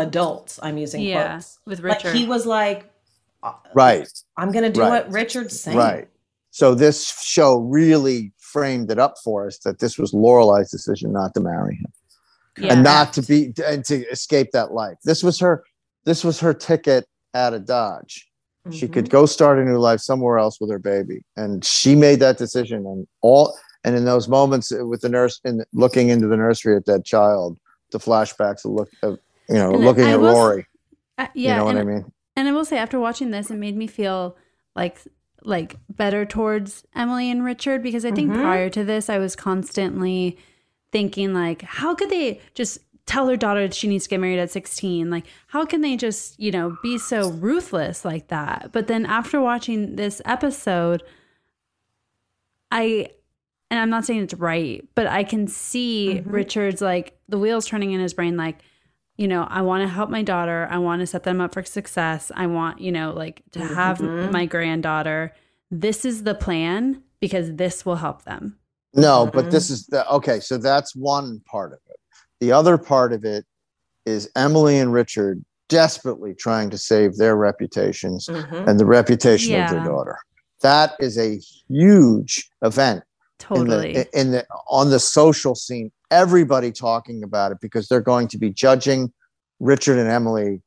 adults. 0.00 0.58
I'm 0.62 0.78
using 0.78 1.02
Yeah, 1.02 1.32
quotes. 1.34 1.58
with 1.66 1.80
Like 1.80 2.04
Richard. 2.04 2.16
he 2.16 2.26
was 2.26 2.46
like, 2.46 2.90
uh, 3.42 3.52
right 3.74 4.08
I'm 4.36 4.50
going 4.50 4.64
to 4.64 4.70
do 4.72 4.80
Right. 4.80 4.88
what 5.04 5.12
Richard's 5.12 5.60
saying. 5.60 5.76
right 5.76 6.08
so 6.50 6.74
this 6.74 7.06
show 7.22 7.58
really 7.58 8.32
framed 8.38 8.90
it 8.90 8.98
up 8.98 9.14
for 9.22 9.46
us 9.46 9.58
that 9.58 9.78
this 9.78 9.98
was 9.98 10.12
Lorelai's 10.12 10.70
decision 10.70 11.12
not 11.12 11.34
to 11.34 11.40
marry 11.40 11.76
him 11.76 11.92
Yeah. 12.58 12.72
and 12.72 12.82
not 12.82 13.12
to 13.12 13.22
be 13.22 13.52
and 13.64 13.84
to 13.84 14.06
escape 14.08 14.52
that 14.52 14.72
life 14.72 14.96
this 15.04 15.22
was 15.22 15.38
her 15.40 15.62
this 16.04 16.24
was 16.24 16.40
her 16.40 16.54
ticket 16.54 17.06
out 17.34 17.52
of 17.54 17.66
dodge 17.66 18.26
she 18.70 18.86
mm-hmm. 18.86 18.94
could 18.94 19.10
go 19.10 19.26
start 19.26 19.58
a 19.58 19.64
new 19.64 19.78
life 19.78 20.00
somewhere 20.00 20.38
else 20.38 20.60
with 20.60 20.70
her 20.70 20.78
baby 20.80 21.22
and 21.36 21.64
she 21.64 21.94
made 21.94 22.18
that 22.20 22.38
decision 22.38 22.86
and 22.86 23.06
all 23.20 23.56
and 23.84 23.94
in 23.94 24.04
those 24.06 24.26
moments 24.26 24.72
with 24.72 25.02
the 25.02 25.08
nurse 25.08 25.40
in 25.44 25.62
looking 25.72 26.08
into 26.08 26.26
the 26.26 26.36
nursery 26.36 26.74
at 26.74 26.86
that 26.86 27.04
child 27.04 27.58
the 27.92 27.98
flashbacks 27.98 28.64
of 28.64 28.72
look 28.72 28.88
of 29.02 29.18
you 29.48 29.54
know 29.56 29.70
And 29.74 29.84
looking 29.84 30.04
I 30.04 30.12
at 30.12 30.20
will 30.20 30.32
rory 30.34 30.66
Uh, 31.18 31.26
yeah. 31.34 31.50
you 31.52 31.56
know 31.58 31.64
what 31.66 31.76
and, 31.76 31.90
i 31.90 31.92
mean 31.94 32.12
And 32.36 32.48
I 32.48 32.52
will 32.52 32.64
say, 32.66 32.76
after 32.78 32.98
watching 33.00 33.30
this, 33.30 33.50
it 33.50 33.56
made 33.56 33.76
me 33.76 33.86
feel 33.86 34.36
like 34.74 34.98
like 35.42 35.76
better 35.88 36.26
towards 36.26 36.84
Emily 36.94 37.30
and 37.30 37.44
Richard 37.44 37.82
because 37.82 38.04
I 38.04 38.10
think 38.10 38.30
Mhm. 38.32 38.42
prior 38.42 38.68
to 38.70 38.82
this, 38.84 39.08
I 39.08 39.18
was 39.18 39.36
constantly 39.36 40.36
thinking 40.92 41.32
like, 41.32 41.62
how 41.62 41.94
could 41.94 42.10
they 42.10 42.40
just 42.54 42.78
tell 43.06 43.24
their 43.26 43.36
daughter 43.36 43.62
that 43.62 43.74
she 43.74 43.86
needs 43.86 44.04
to 44.04 44.10
get 44.10 44.18
married 44.20 44.40
at 44.40 44.50
16? 44.50 45.08
Like, 45.10 45.26
how 45.48 45.64
can 45.64 45.80
they 45.80 45.96
just 45.96 46.38
you 46.40 46.50
know 46.50 46.76
be 46.82 46.98
so 46.98 47.30
ruthless 47.30 48.04
like 48.04 48.28
that? 48.28 48.70
But 48.72 48.86
then 48.88 49.06
after 49.06 49.40
watching 49.40 49.96
this 49.96 50.20
episode, 50.24 51.02
I. 52.70 53.08
And 53.68 53.80
I'm 53.80 53.90
not 53.90 54.04
saying 54.04 54.22
it's 54.22 54.34
right, 54.34 54.84
but 54.94 55.08
I 55.08 55.24
can 55.24 55.48
see 55.48 56.20
Mhm. 56.24 56.32
Richard's 56.32 56.80
like 56.80 57.18
the 57.28 57.36
wheels 57.38 57.66
turning 57.66 57.90
in 57.92 58.00
his 58.00 58.14
brain, 58.14 58.36
like, 58.36 58.58
you 59.16 59.26
know, 59.28 59.46
I 59.48 59.62
want 59.62 59.82
to 59.82 59.88
help 59.88 60.10
my 60.10 60.22
daughter. 60.22 60.68
I 60.70 60.78
want 60.78 61.00
to 61.00 61.06
set 61.06 61.22
them 61.24 61.40
up 61.40 61.54
for 61.54 61.62
success. 61.64 62.30
I 62.34 62.46
want, 62.46 62.80
you 62.80 62.92
know, 62.92 63.12
like 63.12 63.42
to 63.52 63.60
have 63.64 63.98
Mhm. 63.98 64.30
my 64.30 64.46
granddaughter. 64.46 65.32
This 65.70 66.04
is 66.04 66.22
the 66.24 66.34
plan 66.34 67.02
because 67.20 67.54
this 67.54 67.84
will 67.86 67.96
help 67.96 68.24
them. 68.24 68.56
no 68.94 69.26
Mm-hmm. 69.26 69.36
but 69.36 69.50
this 69.50 69.68
is 69.68 69.86
the 69.88 70.08
okay 70.10 70.40
so 70.40 70.56
that's 70.56 70.96
one 70.96 71.40
part 71.44 71.72
of 71.72 71.78
it 71.90 71.98
the 72.40 72.50
other 72.50 72.78
part 72.78 73.12
of 73.12 73.26
it 73.26 73.44
is 74.06 74.30
emily 74.36 74.78
and 74.78 74.90
richard 74.90 75.44
desperately 75.68 76.32
trying 76.32 76.70
to 76.70 76.78
save 76.78 77.16
their 77.16 77.36
reputations 77.36 78.26
Mhm. 78.28 78.66
and 78.68 78.80
the 78.80 78.86
reputation 78.86 79.60
of 79.60 79.68
their 79.70 79.84
daughter 79.84 80.16
that 80.62 80.94
is 80.98 81.18
a 81.18 81.36
huge 81.68 82.48
event 82.62 83.02
Totally. 83.38 83.88
in 83.88 83.94
the, 84.12 84.20
in 84.20 84.30
the 84.30 84.46
on 84.70 84.88
the 84.88 85.00
social 85.00 85.54
scene 85.54 85.90
everybody 86.10 86.72
talking 86.72 87.22
about 87.22 87.52
it 87.52 87.58
because 87.60 87.88
they're 87.88 88.00
going 88.00 88.28
to 88.28 88.38
be 88.38 88.50
judging 88.50 89.12
richard 89.60 89.98
and 89.98 90.08
emily 90.08 90.62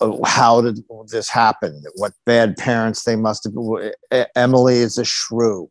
uh, 0.00 0.16
how 0.24 0.62
did 0.62 0.78
this 1.08 1.28
happen? 1.28 1.82
What 1.96 2.12
bad 2.24 2.56
parents 2.56 3.02
they 3.04 3.14
must 3.16 3.44
have 3.44 3.52
been 3.54 4.26
emily 4.34 4.76
is 4.76 4.96
a 4.96 5.04
shrew. 5.04 5.70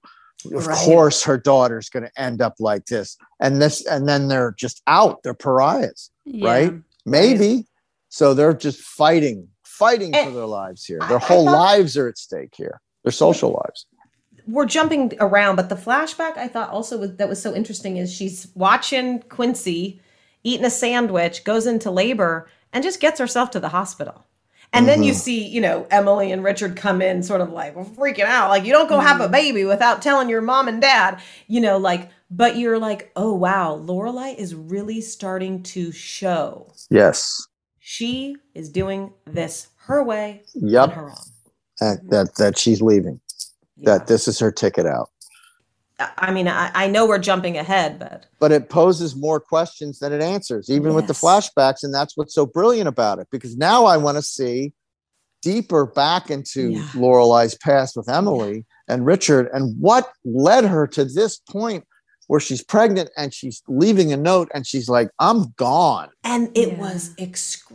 Of 0.54 0.68
Right. 0.68 0.78
course 0.78 1.24
her 1.24 1.40
daughter's 1.40 1.90
going 1.90 2.04
to 2.04 2.22
end 2.22 2.40
up 2.40 2.54
like 2.60 2.86
this. 2.86 3.18
And 3.40 3.60
this 3.60 3.84
and 3.88 4.08
then 4.08 4.28
they're 4.28 4.54
just 4.60 4.84
out. 4.86 5.24
They're 5.24 5.34
pariahs 5.34 6.12
Yeah. 6.24 6.48
right? 6.52 6.74
Maybe. 7.08 7.66
So 8.10 8.36
they're 8.36 8.54
just 8.54 8.80
fighting 8.82 9.48
fighting 9.64 10.14
for 10.14 10.30
their 10.32 10.46
lives 10.46 10.86
here. 10.86 11.00
Their 11.10 11.18
I 11.18 11.26
whole 11.26 11.46
thought- 11.46 11.58
lives 11.58 11.98
are 11.98 12.08
at 12.08 12.20
stake 12.20 12.54
here. 12.56 12.80
Their 13.04 13.12
social 13.12 13.54
lives 13.54 13.88
we're 14.48 14.66
jumping 14.66 15.14
around, 15.20 15.56
but 15.56 15.70
the 15.70 15.76
flashback 15.76 16.38
I 16.38 16.48
thought 16.48 16.70
also 16.70 16.98
was, 16.98 17.16
that 17.18 17.30
was 17.30 17.42
so 17.42 17.54
interesting 17.56 17.98
is 17.98 18.14
she's 18.14 18.48
watching 18.56 19.22
Quincy 19.24 20.02
eating 20.44 20.66
a 20.66 20.70
sandwich, 20.70 21.44
goes 21.44 21.66
into 21.68 21.90
labor, 21.92 22.48
and 22.74 22.84
just 22.84 23.00
gets 23.00 23.20
herself 23.20 23.52
to 23.52 23.60
the 23.60 23.70
hospital. 23.70 24.26
And 24.74 24.88
then 24.90 25.04
you 25.04 25.14
Mhm. 25.14 25.16
see, 25.16 25.48
you 25.48 25.62
know, 25.62 25.88
Emily 25.90 26.32
and 26.32 26.44
Richard 26.44 26.76
come 26.76 27.02
in 27.02 27.24
sort 27.24 27.42
of 27.42 27.52
like 27.52 27.76
freaking 27.96 28.26
out. 28.26 28.50
Like, 28.50 28.66
you 28.66 28.74
don't 28.74 28.90
go 28.90 29.00
have 29.00 29.22
a 29.22 29.30
baby 29.30 29.64
without 29.66 30.02
telling 30.02 30.30
your 30.30 30.42
mom 30.42 30.68
and 30.68 30.82
dad, 30.82 31.20
you 31.48 31.62
know, 31.62 31.78
like, 31.78 32.10
but 32.30 32.58
you're 32.58 32.80
like, 32.80 33.12
oh, 33.16 33.34
wow, 33.34 33.80
Lorelai 33.84 34.36
is 34.36 34.54
really 34.56 35.02
starting 35.02 35.64
to 35.64 35.92
show 35.92 36.74
yes 36.90 37.48
she 37.80 38.36
is 38.54 38.70
doing 38.70 39.14
this 39.26 39.68
her 39.78 40.04
way 40.04 40.44
Yep. 40.56 40.92
her 40.94 41.10
own. 41.12 41.16
that, 41.80 42.10
that 42.10 42.36
that 42.38 42.58
she's 42.58 42.82
leaving 42.82 43.20
that 43.84 44.08
this 44.08 44.28
is 44.28 44.40
her 44.40 44.52
ticket 44.52 44.86
out 44.86 45.10
I- 45.98 46.10
I 46.18 46.32
mean, 46.32 46.50
I, 46.50 46.72
I 46.74 46.88
know 46.88 47.06
we're 47.08 47.20
jumping 47.20 47.58
ahead, 47.58 48.00
but 48.00 48.26
but 48.40 48.52
it 48.52 48.70
poses 48.70 49.16
more 49.16 49.40
questions 49.40 50.00
than 50.00 50.12
it 50.12 50.22
answers 50.22 50.70
even 50.70 50.94
with 50.94 51.08
the 51.08 51.14
flashbacks 51.14 51.84
and 51.84 51.94
that's 51.94 52.18
what's 52.18 52.34
so 52.34 52.46
brilliant 52.46 52.88
about 52.90 53.20
it 53.20 53.28
because 53.32 53.56
now 53.58 53.86
i 53.86 53.96
want 53.98 54.18
to 54.18 54.22
see 54.22 54.74
deeper 55.42 55.86
back 55.86 56.30
into 56.30 56.72
Yeah. 56.72 56.82
lorelai's 56.96 57.56
past 57.56 57.96
with 57.96 58.10
emily 58.10 58.66
and 58.90 59.06
richard 59.06 59.48
and 59.54 59.80
what 59.80 60.12
led 60.26 60.66
her 60.66 60.86
to 60.88 61.06
this 61.06 61.38
point 61.38 61.86
where 62.28 62.40
she's 62.42 62.64
pregnant 62.64 63.10
and 63.16 63.34
she's 63.34 63.62
leaving 63.68 64.12
a 64.12 64.18
note 64.18 64.50
and 64.54 64.66
she's 64.66 64.90
like, 64.90 65.10
I'm 65.20 65.54
gone. 65.58 66.10
And 66.24 66.50
it 66.58 66.80
was 66.80 67.12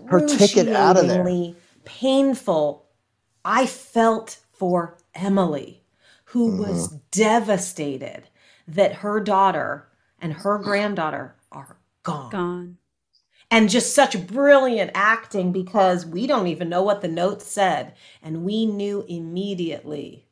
Her 0.09 0.26
ticket 0.26 0.66
out 0.68 0.96
of 0.96 1.07
there. 1.07 1.20
excruciatingly 1.20 1.57
painful. 1.84 2.84
I 3.44 3.66
felt 3.66 4.38
for 4.53 4.98
Emily, 5.14 5.79
who 6.30 6.56
was 6.56 6.88
Mm-hmm. 6.88 6.96
devastated 7.12 8.28
that 8.68 8.96
her 8.96 9.20
daughter 9.20 9.88
and 10.20 10.32
her 10.32 10.58
granddaughter 10.58 11.36
are 11.52 11.78
gone. 12.02 12.30
Gone. 12.30 12.78
And 13.50 13.68
just 13.70 13.94
such 13.94 14.26
brilliant 14.28 14.92
acting 14.94 15.52
because 15.52 16.06
we 16.06 16.26
don't 16.26 16.48
even 16.48 16.68
know 16.68 16.82
what 16.82 17.02
the 17.02 17.08
note 17.08 17.42
said. 17.42 17.94
And 18.22 18.44
we 18.44 18.66
knew 18.66 19.04
immediately, 19.08 20.28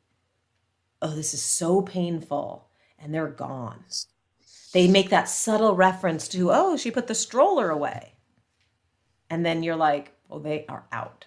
oh, 1.01 1.15
this 1.15 1.33
is 1.33 1.41
so 1.41 1.81
painful. 1.81 2.69
And 2.99 3.13
they're 3.13 3.27
gone. 3.27 3.83
They 4.73 4.87
make 4.87 5.09
that 5.09 5.29
subtle 5.29 5.75
reference 5.75 6.27
to, 6.29 6.51
oh, 6.51 6.77
she 6.77 6.91
put 6.91 7.07
the 7.07 7.15
stroller 7.15 7.69
away. 7.71 8.15
And 9.29 9.45
then 9.45 9.63
you're 9.63 9.75
like, 9.75 10.13
oh, 10.29 10.39
they 10.39 10.65
are 10.69 10.85
out. 10.91 11.25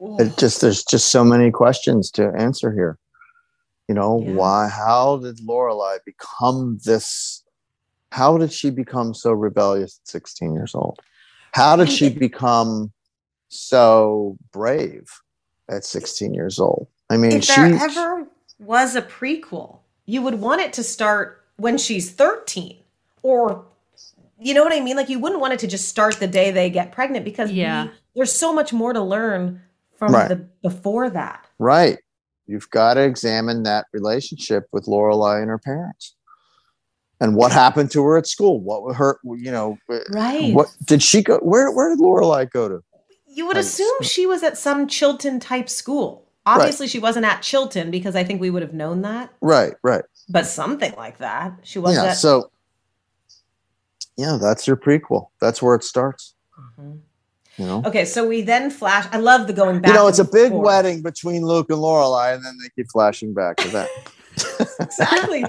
It 0.00 0.36
just 0.38 0.60
there's 0.60 0.82
just 0.84 1.10
so 1.10 1.24
many 1.24 1.50
questions 1.50 2.10
to 2.12 2.32
answer 2.36 2.72
here. 2.72 2.98
You 3.88 3.94
know, 3.94 4.14
why 4.14 4.68
how 4.68 5.18
did 5.18 5.38
Lorelai 5.38 5.98
become 6.06 6.78
this 6.84 7.42
how 8.12 8.38
did 8.38 8.52
she 8.52 8.70
become 8.70 9.14
so 9.14 9.32
rebellious 9.32 10.00
at 10.02 10.08
16 10.08 10.54
years 10.54 10.74
old? 10.74 10.98
How 11.52 11.76
did 11.76 11.90
she 11.90 12.08
become 12.08 12.92
so 13.48 14.36
brave 14.52 15.08
at 15.68 15.84
16 15.84 16.34
years 16.34 16.58
old? 16.58 16.88
I 17.08 17.16
mean, 17.16 17.32
if 17.32 17.44
she 17.44 17.60
there 17.60 17.74
ever 17.74 18.26
was 18.58 18.96
a 18.96 19.02
prequel, 19.02 19.78
you 20.06 20.22
would 20.22 20.36
want 20.40 20.60
it 20.60 20.72
to 20.74 20.82
start 20.82 21.44
when 21.56 21.76
she's 21.78 22.10
13 22.10 22.78
or 23.22 23.64
you 24.42 24.54
know 24.54 24.64
what 24.64 24.72
I 24.72 24.80
mean? 24.80 24.96
Like 24.96 25.10
you 25.10 25.18
wouldn't 25.18 25.40
want 25.42 25.52
it 25.52 25.58
to 25.60 25.66
just 25.66 25.88
start 25.88 26.14
the 26.16 26.26
day 26.26 26.50
they 26.50 26.70
get 26.70 26.92
pregnant 26.92 27.24
because 27.26 27.50
Yeah. 27.52 27.84
we- 27.84 27.90
there's 28.16 28.32
so 28.32 28.52
much 28.54 28.72
more 28.72 28.92
to 28.94 29.02
learn 29.02 29.60
from 30.00 30.12
Right. 30.14 30.28
the 30.28 30.36
before 30.62 31.08
that. 31.10 31.46
right. 31.58 31.98
You've 32.46 32.68
got 32.70 32.94
to 32.94 33.02
examine 33.02 33.62
that 33.62 33.86
relationship 33.92 34.66
with 34.72 34.86
Lorelai 34.86 35.40
and 35.40 35.48
her 35.48 35.58
parents. 35.58 36.16
And 37.20 37.36
what 37.36 37.52
happened 37.52 37.92
to 37.92 38.02
her 38.04 38.16
at 38.16 38.26
school? 38.26 38.60
What 38.60 38.96
her, 38.96 39.20
you 39.22 39.52
know, 39.52 39.78
uh, 39.88 39.98
Right. 40.10 40.52
What 40.52 40.74
did 40.86 41.00
she 41.00 41.22
go? 41.22 41.38
Where 41.38 41.70
where 41.70 41.90
did 41.90 42.00
Lorelai 42.00 42.50
go 42.50 42.68
to? 42.68 42.82
You 43.28 43.46
would 43.46 43.54
Like, 43.54 43.64
assume 43.66 44.02
she 44.02 44.26
was 44.26 44.42
at 44.42 44.58
some 44.58 44.88
Chilton 44.88 45.38
type 45.38 45.68
school. 45.68 46.26
Obviously, 46.44 46.88
she 46.88 46.98
wasn't 46.98 47.24
at 47.26 47.42
Chilton 47.42 47.90
because 47.92 48.16
I 48.16 48.24
think 48.24 48.40
we 48.40 48.50
would 48.50 48.62
have 48.62 48.74
known 48.74 49.02
that, 49.02 49.30
Right, 49.40 49.74
right. 49.84 50.02
but 50.28 50.44
something 50.46 50.92
like 50.96 51.18
that. 51.18 51.52
She 51.62 51.78
was 51.78 51.94
yeah. 51.94 52.06
at 52.06 52.16
So, 52.16 52.50
yeah, 54.16 54.38
that's 54.40 54.66
your 54.66 54.76
prequel. 54.76 55.28
That's 55.40 55.62
where 55.62 55.76
it 55.76 55.84
starts. 55.84 56.34
Mm-hmm. 56.58 56.96
You 57.60 57.66
know, 57.66 57.82
Okay, 57.84 58.06
so 58.06 58.26
we 58.26 58.40
then 58.40 58.70
flash. 58.70 59.06
I 59.12 59.18
love 59.18 59.46
the 59.46 59.52
going 59.52 59.80
back. 59.80 59.88
you 59.90 59.94
know, 59.94 60.08
it's 60.08 60.18
a 60.18 60.24
big 60.24 60.50
forth. 60.50 60.64
wedding 60.66 61.02
between 61.02 61.42
Luke 61.44 61.68
and 61.68 61.78
Lorelai, 61.78 62.34
and 62.34 62.42
then 62.44 62.56
they 62.62 62.70
keep 62.74 62.90
flashing 62.90 63.34
back 63.34 63.56
to 63.58 63.68
that. 63.68 63.88
exactly. 64.80 65.44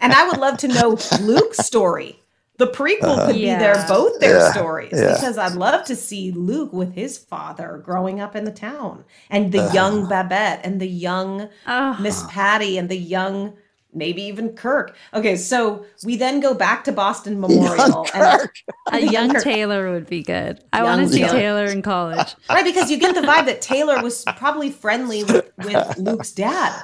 And 0.00 0.12
I 0.12 0.28
would 0.28 0.36
love 0.38 0.58
to 0.58 0.68
know 0.68 0.98
Luke's 1.22 1.58
story. 1.58 2.20
The 2.58 2.66
prequel 2.66 3.02
Uh-huh. 3.16 3.26
could 3.26 3.34
be 3.36 3.46
their 3.46 3.82
both 3.88 4.18
their 4.20 4.38
Yeah, 4.38 4.52
stories 4.52 4.92
yeah. 4.94 5.14
because 5.14 5.36
I'd 5.38 5.52
love 5.54 5.84
to 5.86 5.96
see 5.96 6.32
Luke 6.32 6.72
with 6.72 6.94
his 6.94 7.18
father 7.18 7.82
growing 7.84 8.20
up 8.20 8.34
in 8.36 8.44
the 8.44 8.50
town 8.50 9.04
and 9.30 9.52
the 9.52 9.60
Uh-huh. 9.60 9.74
young 9.74 10.08
Babette 10.08 10.60
and 10.64 10.80
the 10.80 10.88
young 10.88 11.48
Oh. 11.66 11.96
Miss 12.00 12.24
Patty 12.28 12.76
and 12.78 12.88
the 12.88 12.96
young 12.98 13.54
maybe 13.96 14.22
even 14.22 14.50
Kirk. 14.50 14.94
Okay, 15.14 15.34
so 15.36 15.84
we 16.04 16.16
then 16.16 16.40
go 16.40 16.54
back 16.54 16.84
to 16.84 16.92
Boston 16.92 17.40
Memorial 17.40 18.06
and 18.14 18.48
A 18.92 19.00
young 19.00 19.30
Kirk. 19.32 19.42
Taylor 19.42 19.90
would 19.92 20.06
be 20.06 20.22
good. 20.22 20.62
I 20.72 20.78
Young 20.78 20.86
want 20.98 21.08
to 21.08 21.12
see 21.14 21.20
Taylor. 21.22 21.32
Taylor 21.32 21.64
in 21.66 21.82
college. 21.82 22.34
right 22.50 22.64
because 22.64 22.90
you 22.90 22.98
get 22.98 23.14
the 23.14 23.22
vibe 23.22 23.46
that 23.46 23.60
Taylor 23.62 24.02
was 24.02 24.22
probably 24.36 24.70
friendly 24.70 25.24
with, 25.24 25.50
with 25.58 25.98
Luke's 25.98 26.32
dad. 26.32 26.80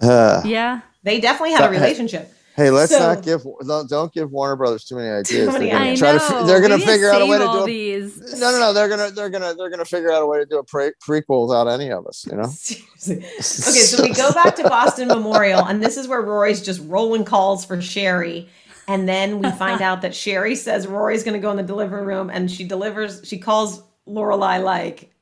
Uh, 0.00 0.42
Yeah. 0.44 0.80
They 1.04 1.20
definitely 1.20 1.52
had 1.52 1.60
a 1.60 1.68
But, 1.68 1.74
hey, 1.74 1.80
relationship. 1.82 2.32
Hey, 2.58 2.70
let's 2.70 2.92
So- 2.92 2.98
not 2.98 3.22
give 3.22 3.42
don't, 3.66 3.88
don't 3.88 4.12
give 4.12 4.30
Warner 4.30 4.56
Brothers 4.56 4.84
too 4.84 4.96
many 4.96 5.08
ideas. 5.08 5.46
many 5.52 5.66
they're 5.70 5.72
gonna 5.78 5.84
ideas. 5.92 5.98
try 5.98 6.12
to. 6.40 6.46
They're 6.46 6.60
gonna 6.60 6.74
We 6.74 6.80
need 6.80 6.86
to 6.86 6.92
figure 6.92 7.10
out 7.10 7.22
a 7.22 7.26
way 7.26 7.38
to 7.38 7.44
do. 7.44 7.48
all 7.48 7.62
A, 7.62 7.66
these. 7.66 8.38
no, 8.40 8.50
no, 8.50 8.58
no. 8.58 8.72
They're 8.74 8.88
gonna 8.88 9.10
they're 9.10 9.30
gonna 9.30 9.54
they're 9.54 9.70
gonna 9.70 9.84
figure 9.86 10.12
out 10.12 10.22
a 10.22 10.26
way 10.26 10.38
to 10.38 10.44
do 10.46 10.58
a 10.58 10.64
pre- 10.64 10.92
prequel 11.02 11.48
without 11.48 11.68
any 11.68 11.90
of 11.90 12.06
us. 12.06 12.26
You 12.30 12.36
know. 12.36 12.42
Okay, 12.44 13.20
so 13.40 14.02
we 14.02 14.12
go 14.12 14.30
back 14.42 14.56
to 14.56 14.64
Boston 14.64 15.08
Memorial, 15.08 15.64
and 15.64 15.82
this 15.82 15.96
is 15.96 16.06
where 16.08 16.20
Rory's 16.20 16.60
just 16.62 16.80
rolling 16.86 17.24
calls 17.24 17.64
for 17.64 17.80
Sherry. 17.80 18.48
And 18.88 19.06
then 19.06 19.40
we 19.40 19.50
find 19.52 19.82
out 19.82 20.00
that 20.02 20.14
Sherry 20.14 20.54
says 20.54 20.86
Rory's 20.86 21.22
going 21.22 21.34
to 21.34 21.38
go 21.40 21.50
in 21.50 21.58
the 21.58 21.62
delivery 21.62 22.02
room, 22.06 22.30
and 22.30 22.50
she 22.50 22.64
delivers, 22.64 23.20
she 23.22 23.36
calls 23.36 23.82
Lorelai 24.08 24.64
like, 24.64 25.12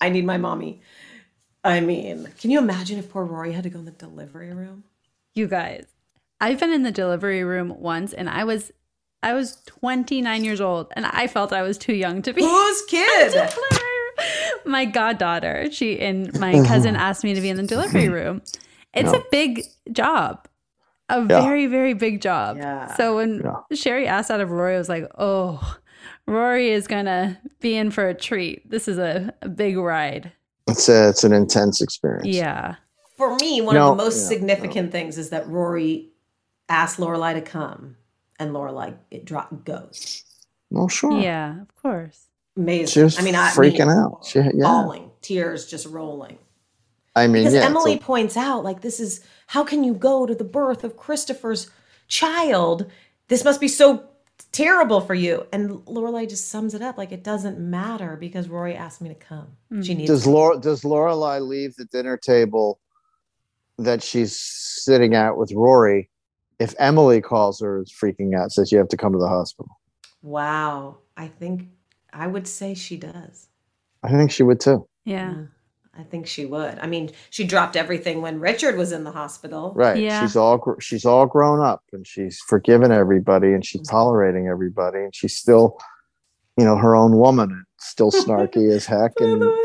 I 0.00 0.08
need 0.08 0.24
my 0.26 0.36
mommy. 0.36 0.82
I 1.62 1.78
mean, 1.78 2.28
can 2.40 2.50
you 2.50 2.58
imagine 2.58 2.98
if 2.98 3.08
poor 3.10 3.24
Rory 3.24 3.52
had 3.52 3.62
to 3.62 3.70
go 3.70 3.78
in 3.78 3.84
the 3.84 3.92
delivery 3.92 4.52
room? 4.52 4.82
You 5.32 5.46
guys, 5.46 5.86
I've 6.40 6.60
been 6.60 6.72
in 6.72 6.82
the 6.82 6.92
delivery 6.92 7.44
room 7.44 7.74
once 7.78 8.12
and 8.12 8.28
I 8.28 8.44
was 8.44 8.72
I 9.22 9.32
was 9.32 9.56
29 9.66 10.44
years 10.44 10.60
old 10.60 10.92
and 10.94 11.06
I 11.06 11.26
felt 11.26 11.52
I 11.52 11.62
was 11.62 11.78
too 11.78 11.94
young 11.94 12.20
to 12.22 12.32
be 12.32 12.42
Whose 12.42 12.82
kid? 12.88 13.50
my 14.66 14.84
goddaughter. 14.84 15.68
She 15.72 15.98
and 16.00 16.38
my 16.38 16.54
mm-hmm. 16.54 16.66
cousin 16.66 16.96
asked 16.96 17.24
me 17.24 17.34
to 17.34 17.40
be 17.40 17.48
in 17.48 17.56
the 17.56 17.62
delivery 17.62 18.04
mm-hmm. 18.04 18.12
room. 18.12 18.42
It's 18.92 19.12
Yeah. 19.12 19.18
a 19.18 19.22
big 19.30 19.62
job. 19.92 20.46
A 21.08 21.20
Yeah. 21.20 21.42
very, 21.42 21.66
very 21.66 21.94
big 21.94 22.20
job. 22.20 22.58
Yeah. 22.58 22.94
So 22.96 23.16
when 23.16 23.40
Yeah. 23.42 23.76
Sherry 23.76 24.06
asked 24.06 24.30
out 24.30 24.40
of 24.40 24.50
Rory, 24.50 24.74
I 24.74 24.78
was 24.78 24.88
like, 24.88 25.10
oh, 25.18 25.76
Rory 26.26 26.70
is 26.70 26.86
gonna 26.86 27.40
be 27.60 27.76
in 27.76 27.90
for 27.90 28.08
a 28.08 28.14
treat. 28.14 28.68
This 28.70 28.88
is 28.88 28.98
a, 28.98 29.34
a 29.42 29.48
big 29.48 29.76
ride. 29.78 30.32
It's 30.68 30.88
a, 30.88 31.08
it's 31.08 31.24
an 31.24 31.32
intense 31.32 31.80
experience. 31.80 32.26
Yeah. 32.26 32.76
For 33.16 33.36
me, 33.36 33.60
one 33.60 33.74
No, 33.74 33.92
of 33.92 33.98
the 33.98 34.04
most 34.04 34.22
yeah, 34.22 34.28
significant 34.28 34.92
things 34.92 35.18
is 35.18 35.30
that 35.30 35.46
Rory 35.48 36.10
asked 36.74 36.98
Lorelai 36.98 37.34
to 37.34 37.40
come, 37.40 37.96
and 38.38 38.52
Lorelai 38.52 38.96
it 39.10 39.24
drop 39.24 39.64
goes. 39.64 40.24
Well, 40.70 40.88
sure. 40.88 41.18
Yeah, 41.20 41.60
of 41.62 41.74
course. 41.76 42.28
Amazing. 42.56 42.86
She 42.86 43.02
was 43.02 43.18
I 43.18 43.22
mean, 43.22 43.34
I 43.34 43.50
freaking 43.50 43.88
mean, 43.88 43.98
out. 43.98 44.24
She, 44.26 44.38
yeah. 44.38 44.50
bawling, 44.58 45.10
tears 45.20 45.66
just 45.66 45.86
rolling. 45.86 46.38
I 47.16 47.26
mean, 47.26 47.42
Because 47.42 47.54
yeah. 47.54 47.64
Emily 47.64 47.94
a- 47.94 47.98
points 47.98 48.36
out, 48.36 48.64
like, 48.64 48.80
this 48.80 49.00
is 49.00 49.20
how 49.48 49.64
can 49.64 49.84
you 49.84 49.94
go 49.94 50.26
to 50.26 50.34
the 50.34 50.44
birth 50.44 50.84
of 50.84 50.96
Christopher's 50.96 51.70
child? 52.08 52.90
This 53.28 53.44
must 53.44 53.60
be 53.60 53.68
so 53.68 54.04
terrible 54.52 55.00
for 55.00 55.14
you. 55.14 55.46
And 55.52 55.70
Lorelai 55.86 56.28
just 56.28 56.48
sums 56.48 56.74
it 56.74 56.82
up 56.82 56.98
like 56.98 57.12
it 57.12 57.22
doesn't 57.22 57.58
matter 57.58 58.16
because 58.16 58.48
Rory 58.48 58.74
asked 58.74 59.00
me 59.00 59.08
to 59.08 59.14
come. 59.14 59.48
She 59.82 59.94
mm. 59.94 59.98
needs 59.98 60.10
does 60.10 60.26
me. 60.26 60.32
Laura 60.32 60.58
does 60.58 60.82
Lorelai 60.82 61.40
leave 61.40 61.76
the 61.76 61.84
dinner 61.86 62.16
table 62.16 62.80
that 63.78 64.02
she's 64.02 64.38
sitting 64.38 65.14
at 65.14 65.36
with 65.36 65.52
Rory 65.52 66.10
if 66.58 66.74
Emily 66.78 67.20
calls 67.20 67.60
her 67.60 67.82
is 67.82 67.92
freaking 67.92 68.38
out, 68.38 68.52
says 68.52 68.70
you 68.70 68.78
have 68.78 68.88
to 68.88 68.96
come 68.96 69.12
to 69.12 69.18
the 69.18 69.28
hospital? 69.28 69.78
Wow. 70.22 70.98
I 71.16 71.28
think 71.28 71.68
I 72.12 72.26
would 72.26 72.46
say 72.46 72.74
she 72.74 72.96
does. 72.96 73.48
I 74.02 74.10
think 74.10 74.30
she 74.30 74.42
would 74.42 74.60
too. 74.60 74.86
Yeah. 75.04 75.34
I 75.96 76.02
think 76.02 76.26
she 76.26 76.44
would. 76.44 76.78
I 76.80 76.86
mean, 76.86 77.10
she 77.30 77.44
dropped 77.44 77.76
everything 77.76 78.20
when 78.20 78.40
Richard 78.40 78.76
was 78.76 78.90
in 78.90 79.04
the 79.04 79.12
hospital. 79.12 79.72
Right. 79.76 79.98
Yeah. 79.98 80.22
She's 80.22 80.34
all 80.34 80.58
gr- 80.58 80.80
she's 80.80 81.04
all 81.04 81.26
grown 81.26 81.60
up 81.60 81.82
and 81.92 82.06
she's 82.06 82.40
forgiven 82.40 82.90
everybody 82.90 83.52
and 83.52 83.64
she's 83.64 83.86
tolerating 83.86 84.48
everybody 84.48 84.98
and 84.98 85.14
she's 85.14 85.36
still, 85.36 85.78
you 86.58 86.64
know, 86.64 86.76
her 86.76 86.96
own 86.96 87.16
woman 87.16 87.50
and 87.50 87.64
still 87.78 88.10
snarky 88.10 88.70
as 88.74 88.86
heck 88.86 89.12
and 89.20 89.42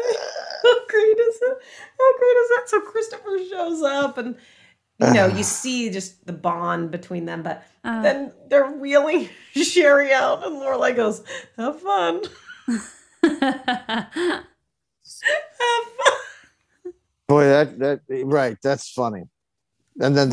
How 0.62 0.86
great 0.88 1.18
is 1.18 1.40
it? 1.42 1.58
How 1.98 2.18
great 2.18 2.38
is 2.38 2.50
that? 2.50 2.64
So 2.68 2.82
Christopher 2.82 3.38
shows 3.50 3.82
up 3.82 4.18
and 4.18 4.36
you 5.00 5.14
know, 5.14 5.28
you 5.28 5.43
see 5.43 5.89
just 5.89 6.26
the 6.26 6.34
bond 6.34 6.91
between 6.91 7.26
them, 7.26 7.41
but 7.43 7.64
Uh. 7.84 8.02
then 8.02 8.34
they're 8.50 8.70
wheeling 8.72 9.30
Sherry 9.56 10.12
out 10.14 10.45
and 10.45 10.56
Lorelai 10.58 10.95
goes, 10.95 11.24
have 11.58 11.80
fun. 11.82 12.22
Have 15.60 15.86
fun. 15.97 16.93
boy 17.28 17.43
that 17.45 17.80
that 17.80 18.00
right, 18.26 18.58
that's 18.64 18.89
funny. 18.91 19.24
And 20.00 20.16
then 20.16 20.32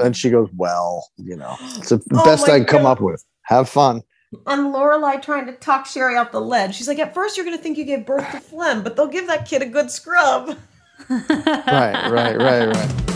and 0.00 0.16
she 0.16 0.30
goes, 0.30 0.48
Well, 0.56 1.06
you 1.16 1.36
know, 1.36 1.56
it's 1.60 1.90
the 1.90 2.00
Oh 2.14 2.24
best 2.24 2.48
I 2.48 2.58
can 2.58 2.66
come 2.66 2.86
up 2.86 3.00
with. 3.00 3.22
Have 3.42 3.68
fun. 3.68 4.02
And 4.46 4.72
Lorelai 4.74 5.20
trying 5.20 5.46
to 5.46 5.52
talk 5.52 5.86
Sherry 5.86 6.16
off 6.16 6.32
the 6.32 6.40
ledge. 6.40 6.74
She's 6.74 6.88
like, 6.88 6.98
at 6.98 7.14
first 7.14 7.36
you're 7.36 7.44
gonna 7.44 7.58
think 7.58 7.76
you 7.78 7.84
gave 7.84 8.06
birth 8.06 8.30
to 8.32 8.40
Flem, 8.40 8.82
but 8.82 8.96
they'll 8.96 9.06
give 9.06 9.26
that 9.26 9.46
kid 9.46 9.62
a 9.62 9.66
good 9.66 9.90
scrub. 9.90 10.56
Right, 11.10 12.10
right, 12.10 12.36
right, 12.38 12.66
right. 12.68 13.15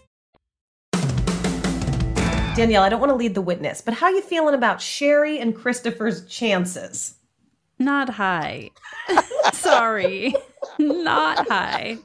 Danielle, 2.55 2.83
I 2.83 2.89
don't 2.89 2.99
want 2.99 3.11
to 3.11 3.15
lead 3.15 3.33
the 3.33 3.41
witness, 3.41 3.81
but 3.81 3.93
how 3.93 4.09
you 4.09 4.21
feeling 4.21 4.53
about 4.53 4.81
Sherry 4.81 5.39
and 5.39 5.55
Christopher's 5.55 6.25
chances? 6.27 7.15
Not 7.79 8.09
high. 8.09 8.71
Sorry. 9.53 10.35
Not 10.77 11.47
high. 11.47 11.97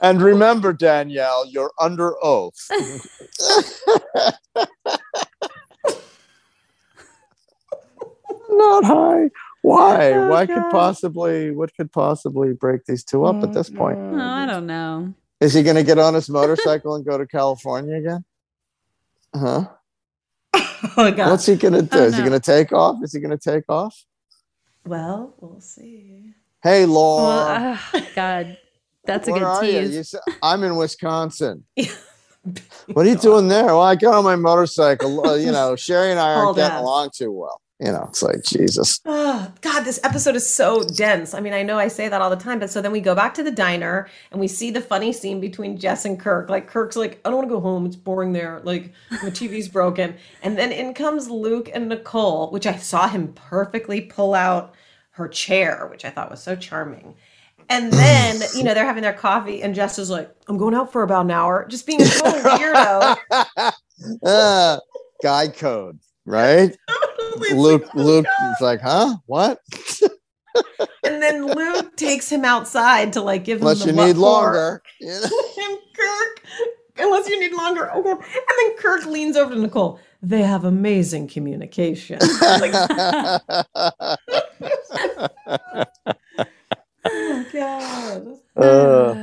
And 0.00 0.22
remember, 0.22 0.72
Danielle, 0.72 1.46
you're 1.46 1.72
under 1.78 2.14
oath. 2.24 2.68
Not 8.50 8.84
high. 8.84 9.30
Why? 9.62 10.12
Oh, 10.12 10.28
Why 10.28 10.46
could 10.46 10.70
possibly 10.70 11.52
what 11.52 11.74
could 11.76 11.92
possibly 11.92 12.52
break 12.52 12.84
these 12.86 13.04
two 13.04 13.24
up 13.24 13.42
at 13.42 13.52
this 13.52 13.70
point? 13.70 13.98
No, 13.98 14.24
I 14.24 14.46
don't 14.46 14.66
know. 14.66 15.14
Is 15.40 15.54
he 15.54 15.62
going 15.62 15.76
to 15.76 15.84
get 15.84 15.98
on 15.98 16.14
his 16.14 16.28
motorcycle 16.28 16.94
and 16.96 17.04
go 17.04 17.16
to 17.18 17.26
California 17.26 17.96
again? 17.96 18.24
Huh? 19.34 19.68
Oh 20.96 21.04
my 21.04 21.10
God. 21.12 21.30
What's 21.30 21.46
he 21.46 21.54
going 21.56 21.74
to 21.74 21.82
do? 21.82 21.98
Oh, 21.98 22.04
Is 22.04 22.16
he 22.16 22.20
going 22.20 22.32
to 22.32 22.40
take 22.40 22.72
off? 22.72 22.96
Is 23.02 23.12
he 23.12 23.20
going 23.20 23.36
to 23.36 23.38
take 23.38 23.64
off? 23.68 23.96
Well, 24.84 25.34
we'll 25.40 25.60
see. 25.60 26.34
Hey, 26.62 26.86
Laura. 26.86 27.24
Well, 27.24 27.78
ah, 27.94 28.06
God, 28.14 28.58
that's 29.04 29.28
a 29.28 29.32
good 29.32 29.62
you? 29.62 29.80
tease. 29.80 29.94
You 29.94 30.02
said- 30.02 30.20
I'm 30.42 30.64
in 30.64 30.76
Wisconsin. 30.76 31.64
what 32.92 33.06
are 33.06 33.08
you 33.08 33.16
doing 33.16 33.48
there? 33.48 33.66
Well, 33.66 33.82
I 33.82 33.94
got 33.94 34.14
on 34.14 34.24
my 34.24 34.36
motorcycle. 34.36 35.26
Uh, 35.26 35.34
you 35.34 35.52
know, 35.52 35.76
Sherry 35.76 36.10
and 36.10 36.18
I 36.18 36.30
aren't 36.30 36.44
Hauled 36.44 36.56
getting 36.56 36.78
along 36.78 37.10
too 37.14 37.30
well. 37.30 37.60
You 37.82 37.90
know, 37.90 38.06
it's 38.08 38.22
like 38.22 38.44
Jesus. 38.44 39.00
Oh, 39.06 39.52
God, 39.60 39.82
this 39.82 39.98
episode 40.04 40.36
is 40.36 40.48
so 40.48 40.84
dense. 40.84 41.34
I 41.34 41.40
mean, 41.40 41.52
I 41.52 41.64
know 41.64 41.78
I 41.78 41.88
say 41.88 42.08
that 42.08 42.22
all 42.22 42.30
the 42.30 42.36
time, 42.36 42.60
but 42.60 42.70
so 42.70 42.80
then 42.80 42.92
we 42.92 43.00
go 43.00 43.16
back 43.16 43.34
to 43.34 43.42
the 43.42 43.50
diner 43.50 44.08
and 44.30 44.40
we 44.40 44.46
see 44.46 44.70
the 44.70 44.80
funny 44.80 45.12
scene 45.12 45.40
between 45.40 45.76
Jess 45.76 46.04
and 46.04 46.18
Kirk. 46.18 46.48
Like, 46.48 46.68
Kirk's 46.68 46.94
like, 46.94 47.20
I 47.24 47.28
don't 47.28 47.38
want 47.38 47.48
to 47.48 47.54
go 47.54 47.60
home. 47.60 47.84
It's 47.84 47.96
boring 47.96 48.32
there. 48.32 48.60
Like, 48.62 48.92
my 49.10 49.30
TV's 49.30 49.68
broken. 49.68 50.14
And 50.44 50.56
then 50.56 50.70
in 50.70 50.94
comes 50.94 51.28
Luke 51.28 51.70
and 51.74 51.88
Nicole, 51.88 52.52
which 52.52 52.66
I 52.66 52.76
saw 52.76 53.08
him 53.08 53.32
perfectly 53.32 54.02
pull 54.02 54.32
out 54.32 54.76
her 55.12 55.26
chair, 55.26 55.88
which 55.90 56.04
I 56.04 56.10
thought 56.10 56.30
was 56.30 56.40
so 56.40 56.54
charming. 56.54 57.16
And 57.68 57.92
then, 57.92 58.42
you 58.56 58.62
know, 58.62 58.74
they're 58.74 58.86
having 58.86 59.02
their 59.02 59.12
coffee, 59.12 59.60
and 59.60 59.74
Jess 59.74 59.98
is 59.98 60.08
like, 60.08 60.32
I'm 60.46 60.56
going 60.56 60.74
out 60.74 60.92
for 60.92 61.02
about 61.02 61.24
an 61.24 61.32
hour, 61.32 61.66
just 61.68 61.86
being 61.88 62.00
a 62.00 62.04
total 62.04 62.32
weirdo. 62.42 63.16
uh, 64.24 64.78
guy 65.20 65.48
code, 65.48 65.98
right? 66.24 66.76
Luke, 67.52 67.94
Luke 67.94 68.26
is 68.26 68.60
like, 68.60 68.80
huh? 68.80 69.16
What? 69.26 69.60
and 71.04 71.22
then 71.22 71.46
Luke 71.46 71.96
takes 71.96 72.28
him 72.30 72.44
outside 72.44 73.12
to 73.14 73.20
like 73.20 73.44
give 73.44 73.58
him 73.58 73.68
Unless 73.68 73.86
you 73.86 73.92
need 73.92 74.16
longer. 74.16 74.82
and 75.00 75.78
Kirk, 75.96 76.42
unless 76.98 77.28
you 77.28 77.40
need 77.40 77.52
longer. 77.52 77.90
Okay. 77.92 78.10
And 78.10 78.20
then 78.20 78.76
Kirk 78.78 79.06
leans 79.06 79.36
over 79.36 79.54
to 79.54 79.60
Nicole. 79.60 79.98
They 80.20 80.42
have 80.42 80.64
amazing 80.64 81.28
communication. 81.28 82.18
Like, 82.40 82.72
oh 87.04 87.46
God. 87.52 88.38
Uh, 88.56 89.14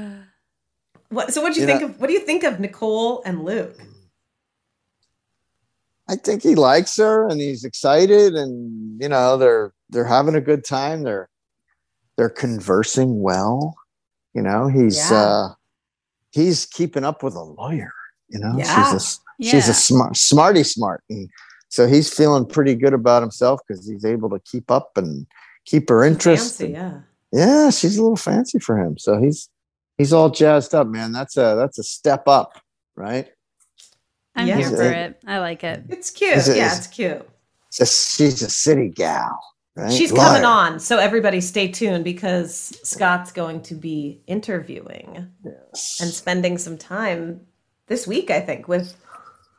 What, 1.09 1.33
so 1.33 1.41
what 1.41 1.53
do 1.53 1.59
you, 1.61 1.65
think 1.65 1.81
of 1.81 1.99
what 1.99 2.07
do 2.07 2.13
you 2.13 2.19
think 2.19 2.43
of 2.43 2.59
Nicole 2.59 3.23
and 3.25 3.43
Luke? 3.43 3.79
I 6.09 6.15
think 6.15 6.41
he 6.41 6.55
likes 6.55 6.97
her 6.97 7.27
and 7.29 7.39
he's 7.39 7.63
excited 7.63 8.33
and 8.35 9.01
you 9.01 9.07
know 9.07 9.37
they're 9.37 9.71
they're 9.89 10.05
having 10.05 10.35
a 10.35 10.41
good 10.41 10.65
time. 10.65 11.03
They're 11.03 11.29
they're 12.17 12.29
conversing 12.29 13.21
well. 13.21 13.75
You 14.33 14.41
know, 14.41 14.67
he's 14.67 14.97
Yeah. 15.11 15.17
uh 15.23 15.47
he's 16.31 16.65
keeping 16.65 17.03
up 17.03 17.23
with 17.23 17.35
a 17.35 17.41
lawyer, 17.43 17.93
you 18.29 18.39
know. 18.39 18.53
Yeah. 18.57 18.63
She's 18.83 18.93
a 18.93 18.95
s- 18.95 19.19
she's 19.41 19.69
a 19.69 19.73
smart 19.73 20.17
smarty 20.17 20.63
smart. 20.63 21.03
And 21.09 21.29
so 21.69 21.87
he's 21.87 22.11
feeling 22.13 22.45
pretty 22.45 22.75
good 22.75 22.93
about 22.93 23.21
himself 23.21 23.61
because 23.67 23.87
he's 23.87 24.03
able 24.05 24.29
to 24.31 24.39
keep 24.39 24.69
up 24.71 24.91
and 24.97 25.27
keep 25.65 25.87
her 25.89 26.03
interest. 26.03 26.57
Fancy, 26.57 26.73
yeah. 26.73 27.01
yeah, 27.31 27.69
she's 27.69 27.97
a 27.97 28.01
little 28.01 28.17
fancy 28.17 28.57
for 28.59 28.77
him. 28.79 28.97
So 28.97 29.19
he's 29.21 29.49
he's 29.97 30.11
all 30.13 30.29
jazzed 30.31 30.73
up, 30.73 30.87
man. 30.87 31.11
That's 31.11 31.37
a 31.37 31.55
that's 31.55 31.77
a 31.77 31.83
step 31.83 32.27
up, 32.27 32.59
right? 32.95 33.29
I'm 34.35 34.47
Yeah. 34.47 34.57
here 34.57 34.65
Is 34.67 34.75
for 34.75 34.83
it- 34.83 34.95
it. 34.97 35.21
I 35.27 35.39
like 35.39 35.63
it. 35.63 35.83
It's 35.89 36.09
cute. 36.11 36.37
Is 36.37 36.47
it- 36.49 36.57
yeah, 36.57 36.71
is- 36.71 36.77
it's 36.79 36.87
cute. 36.87 37.27
It's 37.67 37.81
a, 37.81 37.85
she's 37.85 38.41
a 38.41 38.49
city 38.49 38.89
gal, 38.89 39.39
right? 39.75 39.91
She's 39.93 40.11
coming 40.11 40.43
on, 40.45 40.79
so 40.79 40.97
everybody 40.97 41.39
stay 41.41 41.67
tuned 41.67 42.03
because 42.03 42.75
Scott's 42.83 43.31
going 43.31 43.61
to 43.63 43.75
be 43.75 44.21
interviewing 44.27 45.27
and 45.43 46.09
spending 46.13 46.57
some 46.57 46.77
time 46.77 47.41
this 47.87 48.07
week, 48.07 48.31
I 48.31 48.39
think, 48.39 48.67
with 48.67 48.95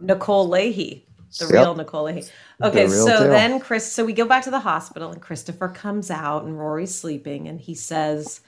Nicole 0.00 0.48
Leahy, 0.48 1.06
the 1.38 1.44
Yep. 1.46 1.52
real 1.52 1.74
Nicole 1.76 2.04
Leahy. 2.04 2.24
Okay, 2.62 2.86
The 2.86 2.96
so 2.96 3.20
deal. 3.22 3.30
then 3.30 3.60
Chris, 3.60 3.90
so 3.92 4.04
we 4.04 4.12
go 4.12 4.24
back 4.24 4.42
to 4.44 4.50
the 4.50 4.60
hospital, 4.60 5.12
and 5.12 5.20
Christopher 5.22 5.68
comes 5.68 6.10
out, 6.10 6.44
and 6.44 6.58
Rory's 6.58 6.94
sleeping, 6.94 7.46
and 7.46 7.60
he 7.60 7.74
says 7.74 8.40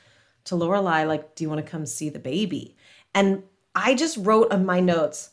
to 0.46 0.56
Lorelai, 0.56 1.06
like, 1.06 1.36
"Do 1.36 1.44
you 1.44 1.48
want 1.48 1.64
to 1.64 1.70
come 1.70 1.86
see 1.86 2.08
the 2.08 2.18
baby?" 2.18 2.76
And 3.14 3.44
I 3.76 3.94
just 3.94 4.16
wrote 4.16 4.50
on 4.52 4.66
my 4.66 4.80
notes, 4.80 5.30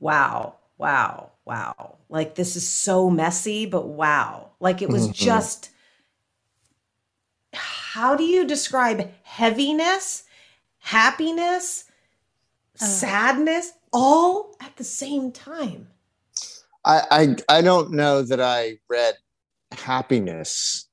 "Wow, 0.00 0.56
wow, 0.78 1.30
wow! 1.44 1.98
Like 2.08 2.34
this 2.34 2.56
is 2.56 2.68
so 2.68 3.10
messy, 3.10 3.66
but 3.66 3.86
wow! 3.86 4.50
Like 4.60 4.82
it 4.82 4.88
was 4.90 5.08
Mhm. 5.08 5.14
just." 5.14 5.70
how 7.52 8.14
do 8.14 8.22
you 8.22 8.46
describe 8.46 9.10
heaviness, 9.24 10.22
happiness, 10.78 11.84
sadness, 12.76 13.72
all 13.92 14.56
at 14.60 14.76
the 14.76 14.84
same 14.84 15.32
time? 15.32 15.88
I, 16.84 17.02
I 17.48 17.58
I 17.58 17.62
don't 17.62 17.90
know 17.90 18.22
that 18.22 18.40
I 18.40 18.78
read 18.88 19.16
happiness 19.72 20.86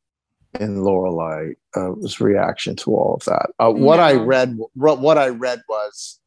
in 0.59 0.77
Lorelai 0.77 1.53
uh, 1.75 1.91
was 1.91 2.19
reaction 2.19 2.75
to 2.77 2.95
all 2.95 3.13
of 3.15 3.25
that. 3.25 3.51
Uh, 3.59 3.71
What 3.71 3.99
I 3.99 4.13
No. 4.13 4.25
read, 4.25 4.57
what 4.73 5.17
I 5.17 5.27
read 5.29 5.61
was 5.69 6.19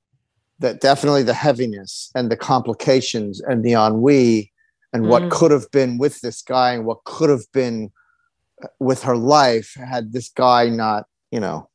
that 0.61 0.81
definitely 0.81 1.23
the 1.23 1.35
heaviness 1.35 2.11
and 2.15 2.31
the 2.31 2.37
complications 2.37 3.41
and 3.41 3.65
the 3.65 3.73
ennui 3.73 4.53
and 4.93 5.09
what 5.09 5.23
Mm. 5.23 5.31
could 5.31 5.51
have 5.51 5.71
been 5.71 5.99
with 5.99 6.21
this 6.21 6.43
guy 6.43 6.73
and 6.73 6.85
what 6.85 7.05
could 7.05 7.31
have 7.31 7.51
been 7.53 7.91
uh, 8.63 8.67
with 8.79 9.03
her 9.03 9.17
life 9.17 9.75
had 9.75 10.13
this 10.13 10.29
guy 10.29 10.69
not, 10.69 11.07
you 11.31 11.41
know, 11.41 11.69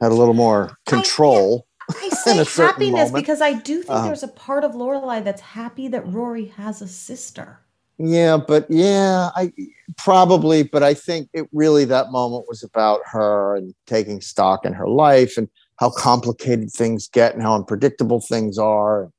had 0.00 0.10
a 0.10 0.14
little 0.14 0.34
more 0.34 0.76
control. 0.86 1.66
I 1.90 2.06
in 2.26 2.44
say 2.44 2.62
happiness 2.62 3.10
because 3.10 3.40
I 3.40 3.52
do 3.52 3.82
think 3.82 3.90
Um, 3.98 4.06
there's 4.06 4.22
a 4.22 4.28
part 4.28 4.64
of 4.64 4.72
Lorelai 4.72 5.22
that's 5.22 5.42
happy 5.42 5.88
that 5.88 6.06
Rory 6.06 6.46
has 6.56 6.82
a 6.82 6.88
sister. 6.88 7.60
Yeah, 7.98 8.38
but 8.38 8.68
yeah, 8.68 9.30
I 9.36 9.52
probably, 9.96 10.64
but 10.64 10.82
I 10.82 10.94
think 10.94 11.28
it 11.32 11.46
really 11.52 11.84
that 11.84 12.10
moment 12.10 12.46
was 12.48 12.64
about 12.64 13.00
her 13.12 13.54
and 13.56 13.74
taking 13.86 14.20
stock 14.20 14.64
in 14.64 14.72
her 14.72 14.88
life 14.88 15.36
and 15.36 15.48
how 15.78 15.90
complicated 15.90 16.70
things 16.70 17.08
get 17.08 17.34
and 17.34 17.42
how 17.42 17.54
unpredictable 17.54 18.20
things 18.20 18.58
are. 18.58 19.10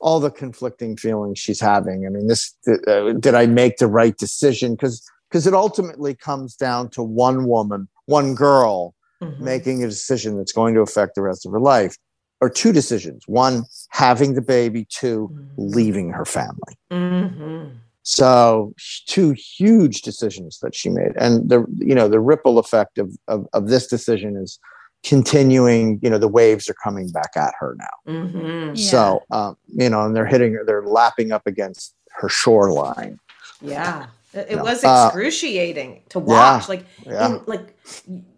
All 0.00 0.20
the 0.20 0.30
conflicting 0.30 0.96
feelings 0.96 1.38
she's 1.38 1.60
having. 1.60 2.04
I 2.06 2.10
mean, 2.10 2.26
this 2.28 2.54
uh, 2.68 3.12
did 3.12 3.34
I 3.34 3.46
make 3.46 3.78
the 3.78 3.86
right 3.86 4.16
decision? 4.16 4.74
Because 4.74 5.02
because 5.30 5.46
it 5.46 5.54
ultimately 5.54 6.14
comes 6.14 6.56
down 6.56 6.90
to 6.90 7.02
one 7.02 7.46
woman, 7.46 7.88
one 8.06 8.34
girl 8.34 8.94
making 9.40 9.82
a 9.82 9.88
decision 9.88 10.36
that's 10.36 10.52
going 10.52 10.74
to 10.74 10.82
affect 10.82 11.14
the 11.14 11.22
rest 11.22 11.46
of 11.46 11.52
her 11.52 11.60
life, 11.60 11.96
or 12.42 12.50
two 12.50 12.72
decisions: 12.72 13.22
one, 13.26 13.64
having 13.90 14.34
the 14.34 14.42
baby; 14.42 14.86
2 14.90 15.30
leaving 15.56 16.10
her 16.10 16.26
family. 16.26 16.76
Mm-hmm. 16.92 17.76
So 18.02 18.74
two 19.06 19.34
huge 19.56 20.02
decisions 20.02 20.58
that 20.60 20.74
she 20.74 20.90
made, 20.90 21.12
and 21.16 21.48
the 21.48 21.64
you 21.78 21.94
know 21.94 22.08
the 22.08 22.20
ripple 22.20 22.58
effect 22.58 22.98
of 22.98 23.16
of, 23.28 23.46
of 23.54 23.68
this 23.68 23.86
decision 23.86 24.36
is 24.36 24.58
continuing. 25.04 26.00
You 26.02 26.10
know 26.10 26.18
the 26.18 26.28
waves 26.28 26.68
are 26.68 26.74
coming 26.82 27.08
back 27.10 27.32
at 27.36 27.52
her 27.60 27.76
now. 27.78 28.12
Mm-hmm. 28.12 28.74
So 28.76 29.22
um, 29.30 29.56
you 29.68 29.88
know, 29.88 30.04
and 30.04 30.16
they're 30.16 30.26
hitting 30.26 30.52
her, 30.54 30.64
they're 30.64 30.86
lapping 30.86 31.30
up 31.32 31.46
against 31.46 31.94
her 32.10 32.28
shoreline. 32.28 33.18
Yeah. 33.60 34.06
It, 34.32 34.46
it 34.48 34.50
Yeah. 34.56 34.62
was 34.62 34.82
Uh, 34.84 35.04
excruciating 35.06 36.02
to 36.08 36.18
yeah, 36.18 36.24
watch. 36.24 36.68
Like, 36.68 36.84
yeah. 37.06 37.26
and, 37.26 37.46
like 37.46 37.76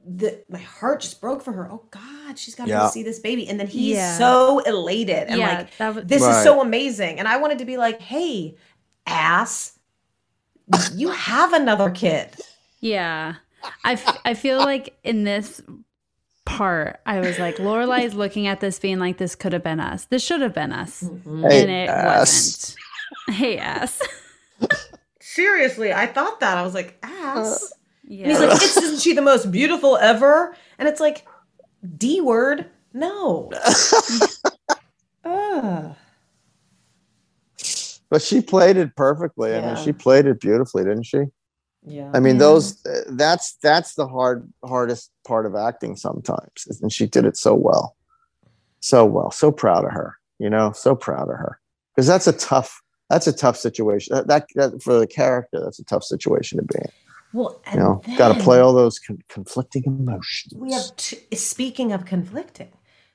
the, 0.06 0.44
my 0.48 0.58
heart 0.58 1.00
just 1.00 1.20
broke 1.22 1.42
for 1.42 1.52
her. 1.52 1.70
Oh 1.72 1.84
God, 1.90 2.38
she's 2.38 2.54
got 2.54 2.68
Yeah. 2.68 2.82
to 2.82 2.88
see 2.90 3.02
this 3.02 3.18
baby, 3.18 3.48
and 3.48 3.58
then 3.58 3.66
he's 3.66 3.96
Yeah. 3.96 4.18
so 4.18 4.58
elated 4.60 5.28
and 5.28 5.38
Yeah, 5.40 5.58
like, 5.58 5.76
that 5.78 5.94
was- 5.94 6.04
this 6.04 6.22
is 6.22 6.42
so 6.42 6.60
amazing. 6.60 7.18
And 7.18 7.26
I 7.26 7.38
wanted 7.38 7.58
to 7.58 7.64
be 7.64 7.76
like, 7.78 8.00
hey, 8.00 8.56
ass, 9.06 9.78
you 10.94 11.10
have 11.10 11.52
another 11.54 11.90
kid. 11.90 12.28
Yeah. 12.80 13.36
I, 13.84 13.94
f- 13.94 14.20
I 14.24 14.34
feel 14.34 14.58
like 14.58 14.96
in 15.02 15.24
this 15.24 15.60
part, 16.46 17.00
I 17.04 17.20
was 17.20 17.38
like, 17.38 17.56
Lorelai 17.56 18.04
is 18.04 18.14
looking 18.14 18.46
at 18.46 18.60
this 18.60 18.78
being 18.78 18.98
like, 18.98 19.18
this 19.18 19.34
could 19.34 19.52
have 19.52 19.62
been 19.62 19.80
us. 19.80 20.06
This 20.06 20.24
should 20.24 20.40
have 20.40 20.54
been 20.54 20.72
us. 20.72 21.00
Hey, 21.00 21.62
and 21.62 21.70
it 21.70 21.90
ass. 21.90 22.74
wasn't. 23.26 23.38
Hey, 23.38 23.58
ass. 23.58 24.00
Seriously, 25.20 25.92
I 25.92 26.06
thought 26.06 26.40
that. 26.40 26.56
I 26.56 26.62
was 26.62 26.72
like, 26.72 26.98
ass. 27.02 27.62
Uh, 27.62 27.76
yeah. 28.08 28.22
And 28.22 28.30
he's 28.30 28.40
like, 28.40 28.52
it's, 28.52 28.76
isn't 28.78 29.00
she 29.00 29.12
the 29.12 29.20
most 29.20 29.50
beautiful 29.50 29.98
ever? 29.98 30.56
And 30.78 30.88
it's 30.88 31.00
like, 31.00 31.26
D 31.98 32.22
word, 32.22 32.66
no. 32.94 33.50
Ugh. 35.24 35.94
But 38.08 38.22
she 38.22 38.40
played 38.40 38.76
it 38.76 38.94
perfectly. 38.96 39.54
I 39.54 39.60
mean, 39.60 39.84
she 39.84 39.92
played 39.92 40.26
it 40.26 40.40
beautifully, 40.40 40.84
didn't 40.84 41.02
she? 41.02 41.24
Yeah. 41.86 42.10
I 42.12 42.20
mean, 42.20 42.34
Yeah. 42.34 42.40
those 42.40 42.84
uh, 42.84 43.02
that's 43.10 43.56
that's 43.62 43.94
the 43.94 44.08
hard 44.08 44.52
hardest 44.64 45.10
part 45.26 45.46
of 45.46 45.54
acting 45.54 45.96
sometimes, 45.96 46.66
and 46.82 46.92
she 46.92 47.06
did 47.06 47.24
it 47.24 47.36
so 47.36 47.54
well, 47.54 47.96
so 48.80 49.04
well. 49.04 49.30
So 49.30 49.52
proud 49.52 49.84
of 49.84 49.92
her, 49.92 50.16
you 50.38 50.50
know, 50.50 50.72
so 50.72 50.94
proud 50.96 51.28
of 51.30 51.36
her 51.38 51.60
because 51.94 52.06
that's 52.06 52.26
a 52.26 52.32
tough 52.32 52.82
that's 53.08 53.28
a 53.28 53.32
tough 53.32 53.56
situation. 53.56 54.16
That, 54.16 54.26
that, 54.26 54.46
that 54.56 54.82
for 54.82 54.98
the 54.98 55.06
character, 55.06 55.60
that's 55.62 55.78
a 55.78 55.84
tough 55.84 56.02
situation 56.02 56.58
to 56.58 56.64
be 56.64 56.78
in. 56.80 56.90
Well, 57.32 57.60
and 57.66 57.74
You 57.76 57.80
know, 57.80 58.02
got 58.18 58.36
to 58.36 58.42
play 58.42 58.58
all 58.58 58.72
those 58.72 58.98
con- 58.98 59.22
conflicting 59.28 59.84
emotions. 59.84 60.54
We 60.56 60.72
have, 60.72 60.96
t- 60.96 61.20
speaking 61.36 61.92
of 61.92 62.04
conflicting, 62.04 62.72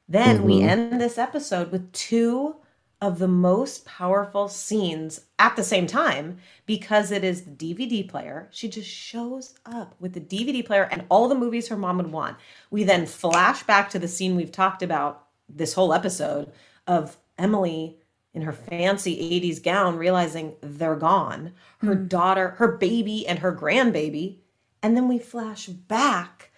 then 0.08 0.44
we 0.44 0.60
Mhm. 0.62 0.64
end 0.70 1.02
this 1.02 1.18
episode 1.18 1.72
with 1.74 1.92
two 1.92 2.56
of 3.02 3.18
the 3.18 3.28
most 3.28 3.84
powerful 3.84 4.48
scenes 4.48 5.22
at 5.40 5.56
the 5.56 5.64
same 5.64 5.88
time 5.88 6.38
because 6.68 7.12
it 7.12 7.24
is 7.24 7.44
the 7.44 7.52
DVD 7.52 8.08
player. 8.08 8.48
She 8.52 8.70
just 8.70 8.90
shows 8.90 9.56
up 9.66 9.96
with 10.00 10.14
the 10.14 10.22
DVD 10.22 10.64
player 10.64 10.88
and 10.92 11.04
all 11.10 11.28
the 11.28 11.36
movies 11.36 11.68
her 11.68 11.78
mom 11.78 11.98
would 11.98 12.12
want. 12.12 12.38
We 12.70 12.84
then 12.84 13.08
flash 13.08 13.64
back 13.64 13.90
to 13.90 14.00
the 14.00 14.08
scene 14.08 14.36
we've 14.36 14.52
talked 14.52 14.84
about 14.84 15.26
this 15.50 15.74
whole 15.74 15.94
episode 15.94 16.52
of 16.86 17.18
Emily 17.40 17.98
in 18.34 18.44
her 18.44 18.54
fancy 18.54 19.18
80s 19.42 19.62
gown, 19.62 19.98
realizing 19.98 20.56
they're 20.62 20.96
gone. 20.96 21.54
Her 21.80 21.96
hmm. 21.96 22.08
daughter, 22.08 22.50
her 22.52 22.78
baby, 22.78 23.28
and 23.28 23.40
her 23.40 23.54
grandbaby. 23.54 24.38
And 24.84 24.96
then 24.96 25.08
we 25.08 25.20
flash 25.20 25.68
back 25.68 26.52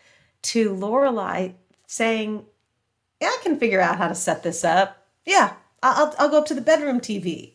to 0.43 0.75
Lorelai 0.75 1.53
saying, 1.87 2.45
Yeah, 3.21 3.27
I 3.27 3.39
can 3.41 3.57
figure 3.57 3.81
out 3.81 3.97
how 3.97 4.09
to 4.09 4.15
set 4.15 4.43
this 4.43 4.63
up. 4.63 5.07
Yeah, 5.25 5.53
I'll, 5.83 6.07
I'll, 6.07 6.15
I'll 6.17 6.29
go 6.29 6.39
up 6.39 6.47
to 6.47 6.55
the 6.55 6.61
bedroom 6.61 6.99
TV. 6.99 7.53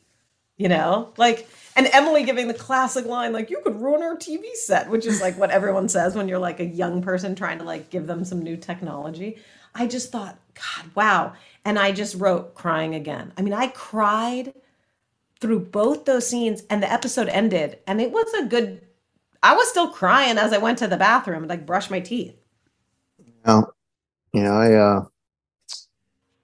You 0.56 0.68
know, 0.68 1.12
like, 1.16 1.48
and 1.76 1.88
Emily 1.92 2.24
giving 2.24 2.48
the 2.48 2.54
classic 2.54 3.06
line, 3.06 3.32
like, 3.32 3.48
you 3.48 3.60
could 3.62 3.80
ruin 3.80 4.02
our 4.02 4.16
TV 4.16 4.52
set, 4.54 4.90
which 4.90 5.06
is 5.06 5.20
like 5.20 5.38
what 5.38 5.52
everyone 5.52 5.88
says 5.88 6.16
when 6.16 6.26
you're 6.28 6.40
like 6.40 6.58
a 6.58 6.64
young 6.64 7.00
person 7.00 7.36
trying 7.36 7.58
to 7.58 7.64
like 7.64 7.90
give 7.90 8.08
them 8.08 8.24
some 8.24 8.42
new 8.42 8.56
technology. 8.56 9.38
I 9.74 9.86
just 9.86 10.10
thought, 10.10 10.36
God, 10.54 10.90
wow. 10.96 11.34
And 11.64 11.78
I 11.78 11.92
just 11.92 12.16
wrote 12.16 12.54
crying 12.54 12.96
again. 12.96 13.32
I 13.36 13.42
mean, 13.42 13.54
I 13.54 13.68
cried 13.68 14.52
through 15.40 15.60
both 15.60 16.04
those 16.04 16.26
scenes 16.26 16.64
and 16.68 16.82
the 16.82 16.92
episode 16.92 17.28
ended 17.28 17.78
and 17.86 18.00
it 18.00 18.10
was 18.10 18.32
a 18.34 18.46
good 18.46 18.82
I 19.42 19.54
was 19.54 19.68
still 19.68 19.88
crying 19.88 20.36
as 20.36 20.52
I 20.52 20.58
went 20.58 20.78
to 20.78 20.88
the 20.88 20.96
bathroom 20.96 21.42
and 21.44 21.48
like 21.48 21.64
brush 21.64 21.90
my 21.90 22.00
teeth. 22.00 22.34
Yeah, 23.46 23.62
yeah, 24.32 24.52
I, 24.52 24.72
uh, 24.74 25.04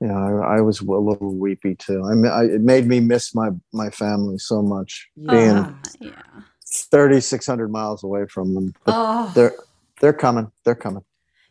yeah, 0.05 0.19
I, 0.19 0.57
I 0.57 0.61
was 0.61 0.81
a 0.81 0.85
little 0.85 1.35
weepy 1.35 1.75
too. 1.77 2.05
I, 2.05 2.15
mean, 2.15 2.31
I 2.31 2.45
it 2.45 2.61
made 2.61 2.87
me 2.87 3.01
miss 3.01 3.35
my 3.35 3.51
my 3.73 3.91
family 3.91 4.39
so 4.39 4.61
much, 4.63 5.09
being 5.17 5.51
Uh, 5.51 5.75
yeah. 6.01 6.23
thirty 6.67 7.21
six 7.21 7.47
hundred 7.47 7.71
miles 7.71 8.05
away 8.05 8.27
from 8.27 8.55
them. 8.55 8.75
But 8.85 8.95
Oh. 8.97 9.33
they're 9.35 9.55
they're 10.01 10.13
coming. 10.13 10.51
They're 10.65 10.75
coming. 10.75 11.05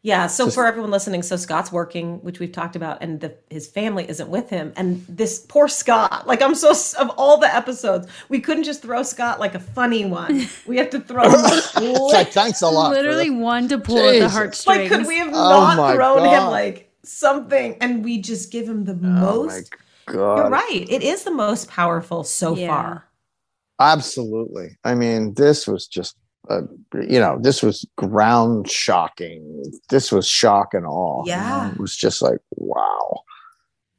Yeah, 0.05 0.27
so 0.27 0.43
Just- 0.47 0.55
for 0.55 0.67
everyone 0.67 0.91
listening, 0.91 1.23
so 1.23 1.37
Scott's 1.37 1.71
working, 1.71 2.21
which 2.25 2.37
we've 2.41 2.51
talked 2.51 2.75
about, 2.75 2.97
and 3.01 3.21
the, 3.21 3.35
his 3.49 3.67
family 3.67 4.05
isn't 4.09 4.27
with 4.27 4.49
him. 4.49 4.73
And 4.75 5.05
this 5.07 5.39
poor 5.47 5.69
Scott, 5.69 6.27
like 6.27 6.41
I'm 6.41 6.55
so 6.55 6.71
of 6.99 7.09
all 7.17 7.37
the 7.37 7.47
episodes, 7.55 8.07
we 8.27 8.41
couldn't 8.41 8.65
just 8.65 8.81
throw 8.81 9.01
Scott 9.03 9.39
like 9.39 9.55
a 9.55 9.59
funny 9.61 10.03
one. 10.03 10.45
We 10.67 10.75
have 10.77 10.89
to 10.89 10.99
throw 10.99 11.23
him 11.23 12.01
Like, 12.11 12.33
thanks 12.33 12.61
a 12.61 12.67
lot. 12.67 12.91
Literally 12.91 13.29
one 13.29 13.69
to 13.69 13.77
pull 13.77 13.97
at 14.09 14.19
the 14.19 14.27
heartstrings. 14.27 14.77
Like, 14.81 14.89
could 14.89 15.07
we 15.07 15.19
have 15.19 15.29
Oh 15.29 15.49
not 15.49 15.77
my 15.77 15.93
thrown 15.95 16.25
him 16.27 16.47
like 16.51 16.91
something 17.03 17.75
and 17.81 18.03
we 18.03 18.19
just 18.21 18.51
give 18.51 18.67
him 18.67 18.85
the 18.85 18.93
Oh 18.93 18.97
my 18.97 19.09
most? 19.21 19.73
God. 20.07 20.37
You're 20.37 20.49
right. 20.49 20.85
It 20.89 21.03
is 21.03 21.23
the 21.23 21.31
most 21.31 21.69
powerful 21.69 22.23
so 22.23 22.55
Yeah. 22.55 22.67
far. 22.67 23.09
Absolutely. 23.79 24.77
I 24.83 24.95
mean, 24.95 25.33
this 25.33 25.67
was 25.67 25.87
just, 25.87 26.15
uh, 26.49 26.61
you 26.93 27.19
know, 27.19 27.37
this 27.41 27.61
was 27.63 27.85
ground 27.97 28.69
shocking. 28.69 29.63
This 29.89 30.11
was 30.11 30.27
shock 30.27 30.73
and 30.73 30.85
awe. 30.85 31.23
you 31.25 31.31
know? 31.31 31.37
Yeah. 31.41 31.71
It 31.71 31.79
was 31.79 31.95
just 31.95 32.21
like, 32.21 32.39
wow. 32.51 33.23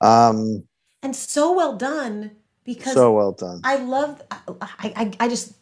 Um, 0.00 0.66
And 1.02 1.14
so 1.14 1.52
well 1.52 1.76
done 1.76 2.32
because 2.64 2.94
so 2.94 3.12
well 3.12 3.32
done. 3.32 3.60
I 3.64 3.76
love 3.76 4.22
I, 4.30 4.46
I 4.96 5.12
I 5.20 5.28
just 5.28 5.54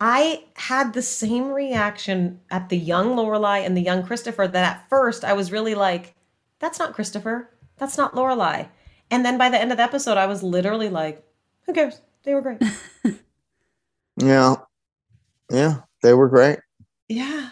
I 0.00 0.44
had 0.56 0.92
the 0.92 1.02
same 1.02 1.48
reaction 1.50 2.40
at 2.50 2.68
the 2.68 2.76
young 2.78 3.16
Lorelai 3.16 3.64
and 3.64 3.76
the 3.76 3.82
young 3.82 4.02
Christopher 4.02 4.48
that 4.48 4.64
at 4.76 4.88
first 4.88 5.24
I 5.24 5.34
was 5.34 5.52
really 5.52 5.74
like, 5.74 6.14
that's 6.60 6.78
not 6.78 6.94
Christopher. 6.94 7.50
That's 7.78 7.96
not 7.98 8.14
Lorelai. 8.14 8.68
And 9.10 9.24
then 9.24 9.36
by 9.38 9.48
the 9.48 9.60
end 9.60 9.72
of 9.72 9.78
the 9.78 9.82
episode, 9.82 10.16
I 10.18 10.26
was 10.26 10.42
literally 10.44 10.88
like, 10.88 11.26
who 11.66 11.72
cares? 11.72 12.00
They 12.22 12.34
were 12.34 12.42
great. 12.42 12.62
Yeah. 14.16 14.56
Yeah. 15.50 15.76
They 16.02 16.12
were 16.12 16.28
great. 16.28 16.58
yeah. 17.08 17.50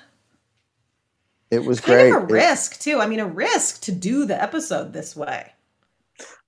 It 1.50 1.64
was 1.64 1.80
Kind 1.80 2.11
great. 2.12 2.14
of 2.14 2.22
a 2.24 2.26
It- 2.26 2.30
risk 2.30 2.78
too. 2.78 3.00
I 3.00 3.06
mean, 3.06 3.20
a 3.20 3.26
risk 3.26 3.80
to 3.82 3.92
do 3.92 4.26
the 4.26 4.40
episode 4.40 4.92
this 4.92 5.16
way. 5.16 5.52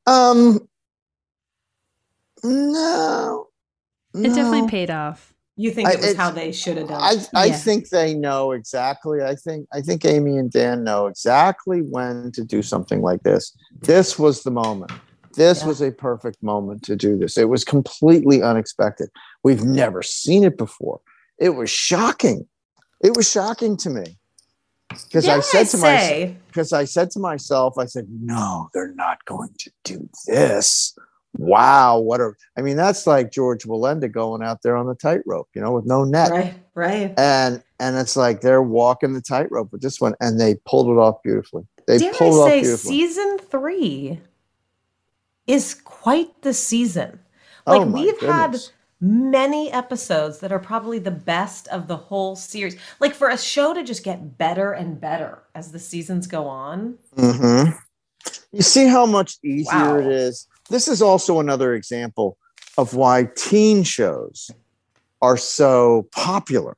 um, 0.06 0.68
no. 2.44 3.48
It 4.14 4.34
definitely 4.34 4.68
paid 4.68 4.90
off. 4.90 5.29
You 5.61 5.70
think 5.70 5.90
it 5.90 5.96
was 5.96 6.06
it's- 6.06 6.16
how 6.16 6.30
they 6.30 6.52
should 6.52 6.78
have 6.78 6.88
done 6.88 7.02
I, 7.02 7.12
it? 7.12 7.28
I 7.34 7.44
Yeah. 7.46 7.56
think 7.56 7.90
they 7.90 8.14
know 8.14 8.52
exactly. 8.52 9.22
I 9.22 9.34
think 9.34 9.68
I 9.74 9.82
think 9.82 10.06
Amy 10.06 10.38
and 10.38 10.50
Dan 10.50 10.84
know 10.84 11.06
exactly 11.06 11.80
when 11.82 12.32
to 12.32 12.42
do 12.44 12.62
something 12.62 13.02
like 13.02 13.22
this. 13.24 13.54
This 13.82 14.18
was 14.18 14.42
the 14.42 14.50
moment. 14.50 14.90
This 15.34 15.61
Yeah. 15.61 15.66
was 15.68 15.82
a 15.82 15.90
perfect 15.92 16.42
moment 16.42 16.82
to 16.84 16.96
do 16.96 17.18
this. 17.18 17.36
It 17.36 17.50
was 17.50 17.62
completely 17.62 18.42
unexpected. 18.42 19.11
We've 19.44 19.62
never 19.62 20.02
seen 20.02 20.44
it 20.44 20.56
before. 20.56 21.00
It 21.38 21.50
was 21.50 21.68
shocking. 21.68 22.48
It 23.02 23.14
was 23.14 23.30
shocking 23.30 23.76
to 23.78 23.90
me. 23.90 24.16
Because 24.88 25.28
I 25.28 25.40
said 25.40 25.68
to 25.68 25.76
myself, 25.76 26.30
because 26.48 26.72
I 26.72 26.84
said 26.84 27.11
to 27.12 27.20
myself, 27.20 27.78
I 27.78 27.84
said, 27.84 28.06
no, 28.11 28.70
they're 28.74 28.94
not 28.94 29.24
going 29.26 29.54
to 29.58 29.70
do 29.84 30.08
this. 30.26 30.94
Wow, 31.36 31.98
what 32.00 32.20
a 32.20 32.32
I 32.58 32.62
mean, 32.62 32.76
that's 32.76 33.06
like 33.06 33.30
George 33.30 33.64
Wallenda 33.64 34.10
going 34.10 34.42
out 34.42 34.62
there 34.62 34.76
on 34.76 34.86
the 34.86 34.94
tightrope, 34.96 35.48
you 35.54 35.60
know, 35.60 35.72
with 35.72 35.86
no 35.86 36.04
net 36.04 36.30
Right, 36.30 36.54
right. 36.74 37.14
and 37.18 37.62
and 37.78 37.96
it's 37.96 38.16
like 38.16 38.40
they're 38.40 38.62
walking 38.62 39.12
the 39.12 39.20
tightrope 39.20 39.70
with 39.72 39.80
this 39.80 40.00
one, 40.00 40.14
and 40.20 40.40
they 40.40 40.56
pulled 40.66 40.88
it 40.88 41.00
off 41.00 41.22
beautifully. 41.22 41.66
They 41.86 41.98
Dare 41.98 42.12
pulled 42.14 42.34
it 42.34 42.52
I 42.52 42.58
off 42.58 42.64
say, 42.64 42.76
season 42.76 43.38
three 43.38 44.20
is 45.46 45.74
quite 45.74 46.42
the 46.42 46.52
season. 46.52 47.20
Oh 47.66 47.78
Like 47.78 47.88
my 47.88 48.00
we've 48.00 48.20
had 48.20 48.56
many 49.00 49.72
episodes 49.72 50.40
that 50.40 50.52
are 50.52 50.58
probably 50.58 50.98
the 50.98 51.10
best 51.10 51.68
of 51.68 51.86
the 51.88 51.96
whole 51.96 52.36
series. 52.36 52.76
Like 53.00 53.14
for 53.14 53.28
a 53.28 53.38
show 53.38 53.72
to 53.72 53.82
just 53.82 54.04
get 54.04 54.36
better 54.36 54.72
and 54.72 55.00
better 55.00 55.44
as 55.54 55.72
the 55.72 55.78
seasons 55.78 56.26
go 56.26 56.46
on. 56.46 56.98
Mm-hmm. 57.16 57.70
You 58.52 58.62
see 58.62 58.86
how 58.88 59.06
much 59.06 59.38
easier 59.44 59.72
Wow. 59.72 59.98
it 60.00 60.06
is. 60.06 60.46
This 60.70 60.88
is 60.88 61.02
also 61.02 61.40
another 61.40 61.74
example 61.74 62.38
of 62.78 62.94
why 62.94 63.28
teen 63.36 63.82
shows 63.82 64.50
are 65.20 65.36
so 65.36 66.08
popular 66.12 66.76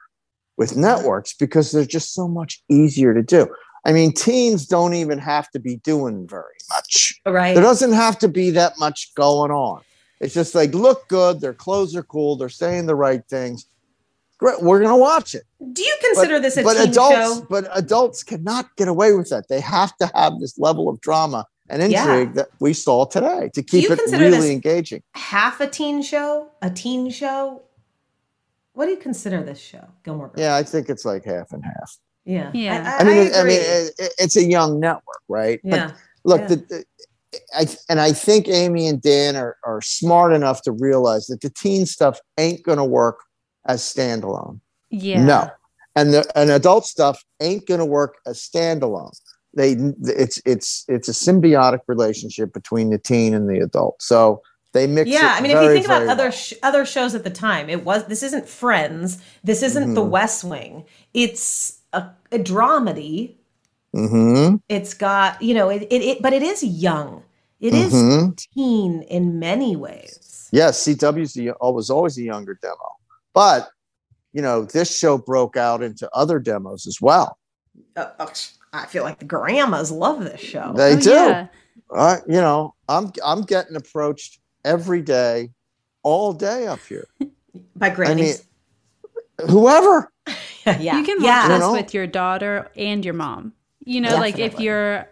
with 0.56 0.76
networks 0.76 1.34
because 1.34 1.70
they're 1.70 1.84
just 1.84 2.14
so 2.14 2.26
much 2.26 2.62
easier 2.68 3.14
to 3.14 3.22
do. 3.22 3.46
I 3.84 3.92
mean, 3.92 4.12
teens 4.12 4.66
don't 4.66 4.94
even 4.94 5.18
have 5.18 5.50
to 5.50 5.58
be 5.58 5.76
doing 5.76 6.26
very 6.26 6.56
much. 6.70 7.20
Right. 7.26 7.52
There 7.52 7.62
doesn't 7.62 7.92
have 7.92 8.18
to 8.20 8.28
be 8.28 8.50
that 8.50 8.78
much 8.78 9.14
going 9.14 9.50
on. 9.50 9.82
It's 10.20 10.34
just 10.34 10.54
like 10.54 10.72
look 10.72 11.08
good, 11.08 11.40
their 11.40 11.52
clothes 11.52 11.96
are 11.96 12.04
cool, 12.04 12.36
they're 12.36 12.48
saying 12.48 12.86
the 12.86 12.94
right 12.94 13.26
things. 13.28 13.66
Great, 14.38 14.62
we're 14.62 14.80
gonna 14.80 14.96
watch 14.96 15.34
it. 15.34 15.42
Do 15.72 15.82
you 15.82 15.96
consider 16.00 16.38
this 16.40 16.56
a 16.56 16.62
but 16.62 16.74
teen 16.74 16.90
adults, 16.90 17.14
show? 17.16 17.46
but 17.50 17.68
adults 17.72 18.22
cannot 18.22 18.74
get 18.76 18.88
away 18.88 19.12
with 19.12 19.30
that. 19.30 19.48
They 19.48 19.60
have 19.60 19.96
to 19.96 20.10
have 20.14 20.38
this 20.38 20.58
level 20.58 20.88
of 20.88 21.00
drama 21.00 21.46
and 21.68 21.90
Yeah. 21.90 22.00
intrigue 22.02 22.34
that 22.34 22.48
we 22.60 22.72
saw 22.72 23.04
today 23.04 23.50
to 23.54 23.62
keep 23.62 23.84
you 23.84 23.92
it 23.92 24.00
really 24.12 24.30
this- 24.30 24.44
engaging. 24.50 25.02
Half 25.14 25.60
a 25.60 25.66
teen 25.66 26.02
show? 26.02 26.48
A 26.60 26.70
teen 26.70 27.10
show? 27.10 27.62
What 28.74 28.86
do 28.86 28.92
you 28.92 28.96
consider 28.96 29.42
this 29.42 29.58
show, 29.58 29.84
Gilmore 30.04 30.28
Girls? 30.28 30.38
Yeah, 30.38 30.56
I 30.56 30.62
think 30.62 30.88
it's 30.88 31.04
like 31.04 31.24
half 31.24 31.52
and 31.52 31.64
half. 31.64 31.98
Yeah. 32.24 32.50
Yeah. 32.54 32.96
I 33.00 33.04
mean, 33.04 33.16
it- 33.18 33.34
I, 33.34 33.38
agree. 33.40 33.50
mean, 33.52 33.60
it, 33.62 33.92
it- 33.98 34.14
it's 34.18 34.36
a 34.36 34.44
young 34.44 34.80
network, 34.80 35.20
right? 35.28 35.60
Yeah. 35.62 35.88
But 35.88 35.96
look, 36.24 36.40
Yeah. 36.42 36.46
the, 36.48 36.56
the- 36.56 36.84
I 37.56 37.66
and 37.88 37.98
I 37.98 38.12
think 38.12 38.46
Amy 38.46 38.86
and 38.86 39.00
Dan 39.00 39.36
are 39.36 39.56
are 39.64 39.80
smart 39.80 40.34
enough 40.34 40.60
to 40.62 40.72
realize 40.72 41.28
that 41.28 41.40
the 41.40 41.48
teen 41.48 41.86
stuff 41.86 42.20
ain't 42.36 42.62
going 42.62 42.76
to 42.76 42.84
work 42.84 43.20
as 43.66 43.80
standalone. 43.80 44.60
Yeah. 44.90 45.24
No, 45.24 45.50
and 45.96 46.12
the 46.12 46.30
and 46.38 46.50
adult 46.50 46.84
stuff 46.84 47.24
ain't 47.40 47.66
going 47.66 47.80
to 47.80 47.86
work 47.86 48.16
as 48.26 48.38
standalone. 48.38 49.12
They 49.54 49.72
it's 50.02 50.40
it's 50.46 50.84
it's 50.88 51.08
a 51.08 51.12
symbiotic 51.12 51.80
relationship 51.86 52.52
between 52.54 52.90
the 52.90 52.98
teen 52.98 53.34
and 53.34 53.48
the 53.48 53.58
adult. 53.58 54.00
So 54.00 54.42
they 54.72 54.86
mix. 54.86 55.10
yeah, 55.10 55.34
I 55.36 55.42
mean, 55.42 55.50
if 55.50 55.62
you 55.62 55.68
think 55.72 55.84
about 55.84 55.98
very 56.00 56.08
other 56.10 56.32
sh- 56.32 56.54
other 56.62 56.86
shows 56.86 57.14
at 57.14 57.24
the 57.24 57.30
time, 57.30 57.68
it 57.68 57.84
was 57.84 58.06
this 58.06 58.22
isn't 58.22 58.48
Friends, 58.48 59.18
this 59.44 59.62
isn't 59.62 59.92
The 59.94 60.00
Mhm. 60.02 60.08
West 60.08 60.44
Wing. 60.44 60.84
It's 61.12 61.80
a, 61.92 62.06
a 62.30 62.38
dramedy. 62.38 63.34
Mhm. 63.94 64.62
It's 64.70 64.94
got 64.94 65.42
you 65.42 65.52
know 65.52 65.68
it, 65.68 65.82
it, 65.90 66.02
it 66.02 66.22
but 66.22 66.32
it 66.32 66.42
is 66.42 66.62
young. 66.62 67.22
It 67.60 67.74
is 67.74 67.92
Mhm. 67.92 68.36
teen 68.54 69.02
in 69.02 69.38
many 69.38 69.76
ways. 69.76 70.48
Yes, 70.50 70.82
CW's 70.82 71.34
the, 71.34 71.52
was 71.60 71.90
always 71.90 72.16
a 72.18 72.22
younger 72.22 72.58
demo, 72.62 72.96
but 73.34 73.68
you 74.32 74.40
know 74.40 74.64
this 74.64 74.96
show 74.96 75.18
broke 75.18 75.58
out 75.58 75.82
into 75.82 76.08
other 76.14 76.38
demos 76.38 76.86
as 76.86 76.98
well. 77.02 77.36
Uh, 77.96 78.06
I 78.72 78.86
feel 78.86 79.02
like 79.04 79.18
the 79.18 79.24
grandmas 79.26 79.90
love 79.90 80.24
this 80.24 80.40
show. 80.40 80.72
They 80.74 80.94
Oh, 80.94 81.00
do. 81.00 81.10
yeah. 81.10 81.46
Uh, 81.90 82.16
you 82.26 82.40
know, 82.40 82.74
I'm 82.88 83.12
I'm 83.24 83.42
getting 83.42 83.76
approached 83.76 84.40
every 84.64 85.02
day, 85.02 85.50
all 86.02 86.32
day 86.32 86.66
up 86.66 86.80
here. 86.88 87.06
By 87.76 87.90
I 87.94 88.14
mean, 88.14 88.34
whoever. 89.48 90.10
yeah. 90.66 90.96
You 90.98 91.04
can 91.04 91.16
watch 91.18 91.24
yeah. 91.24 91.48
this 91.48 91.54
You 91.56 91.60
know? 91.60 91.72
with 91.72 91.92
your 91.94 92.06
daughter 92.06 92.70
and 92.76 93.04
your 93.04 93.14
mom. 93.14 93.52
You 93.84 94.00
know, 94.00 94.16
like 94.16 94.38
if 94.38 94.58
you're 94.58 95.06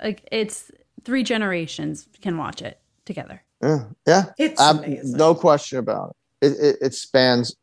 like 0.00 0.28
it's 0.30 0.70
three 1.04 1.22
generations 1.24 2.06
can 2.20 2.36
watch 2.38 2.62
it 2.62 2.78
together. 3.06 3.42
Yeah, 3.62 3.84
yeah. 4.06 4.24
It's 4.38 4.60
Ab- 4.60 4.84
amazing. 4.84 5.16
no 5.16 5.34
question 5.34 5.78
about 5.78 6.14
it. 6.42 6.46
It, 6.52 6.52
it. 6.60 6.76
it 6.80 6.94
spans 6.94 7.56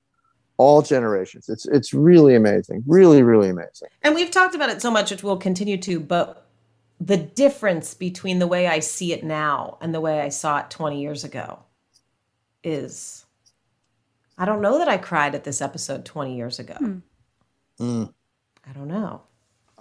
all 0.58 0.82
generations. 0.82 1.50
It's 1.50 1.66
it's 1.66 1.94
really 1.94 2.36
amazing, 2.36 2.84
really 2.88 3.24
really 3.24 3.50
amazing. 3.50 3.90
And 4.04 4.16
we've 4.16 4.32
talked 4.32 4.56
about 4.56 4.70
it 4.70 4.82
so 4.82 4.92
much, 4.92 5.12
which 5.12 5.24
we'll 5.24 5.38
continue 5.38 5.78
to, 5.78 6.00
but 6.00 6.48
the 7.00 7.18
difference 7.18 7.96
between 7.96 8.40
the 8.40 8.48
way 8.48 8.68
I 8.68 8.80
see 8.80 9.12
it 9.12 9.24
now 9.24 9.78
and 9.82 9.94
the 9.94 10.02
way 10.02 10.22
I 10.22 10.30
saw 10.30 10.60
it 10.60 10.70
20 10.70 11.02
years 11.02 11.24
ago 11.24 11.60
is 12.64 13.26
I 14.38 14.46
don't 14.46 14.62
know 14.62 14.78
that 14.78 14.88
I 14.88 14.98
cried 14.98 15.34
at 15.34 15.44
this 15.44 15.62
episode 15.62 16.06
20 16.06 16.36
years 16.36 16.60
ago. 16.60 17.02
Mm. 17.80 18.14
I 18.68 18.74
don't 18.74 18.88
know. 18.88 19.24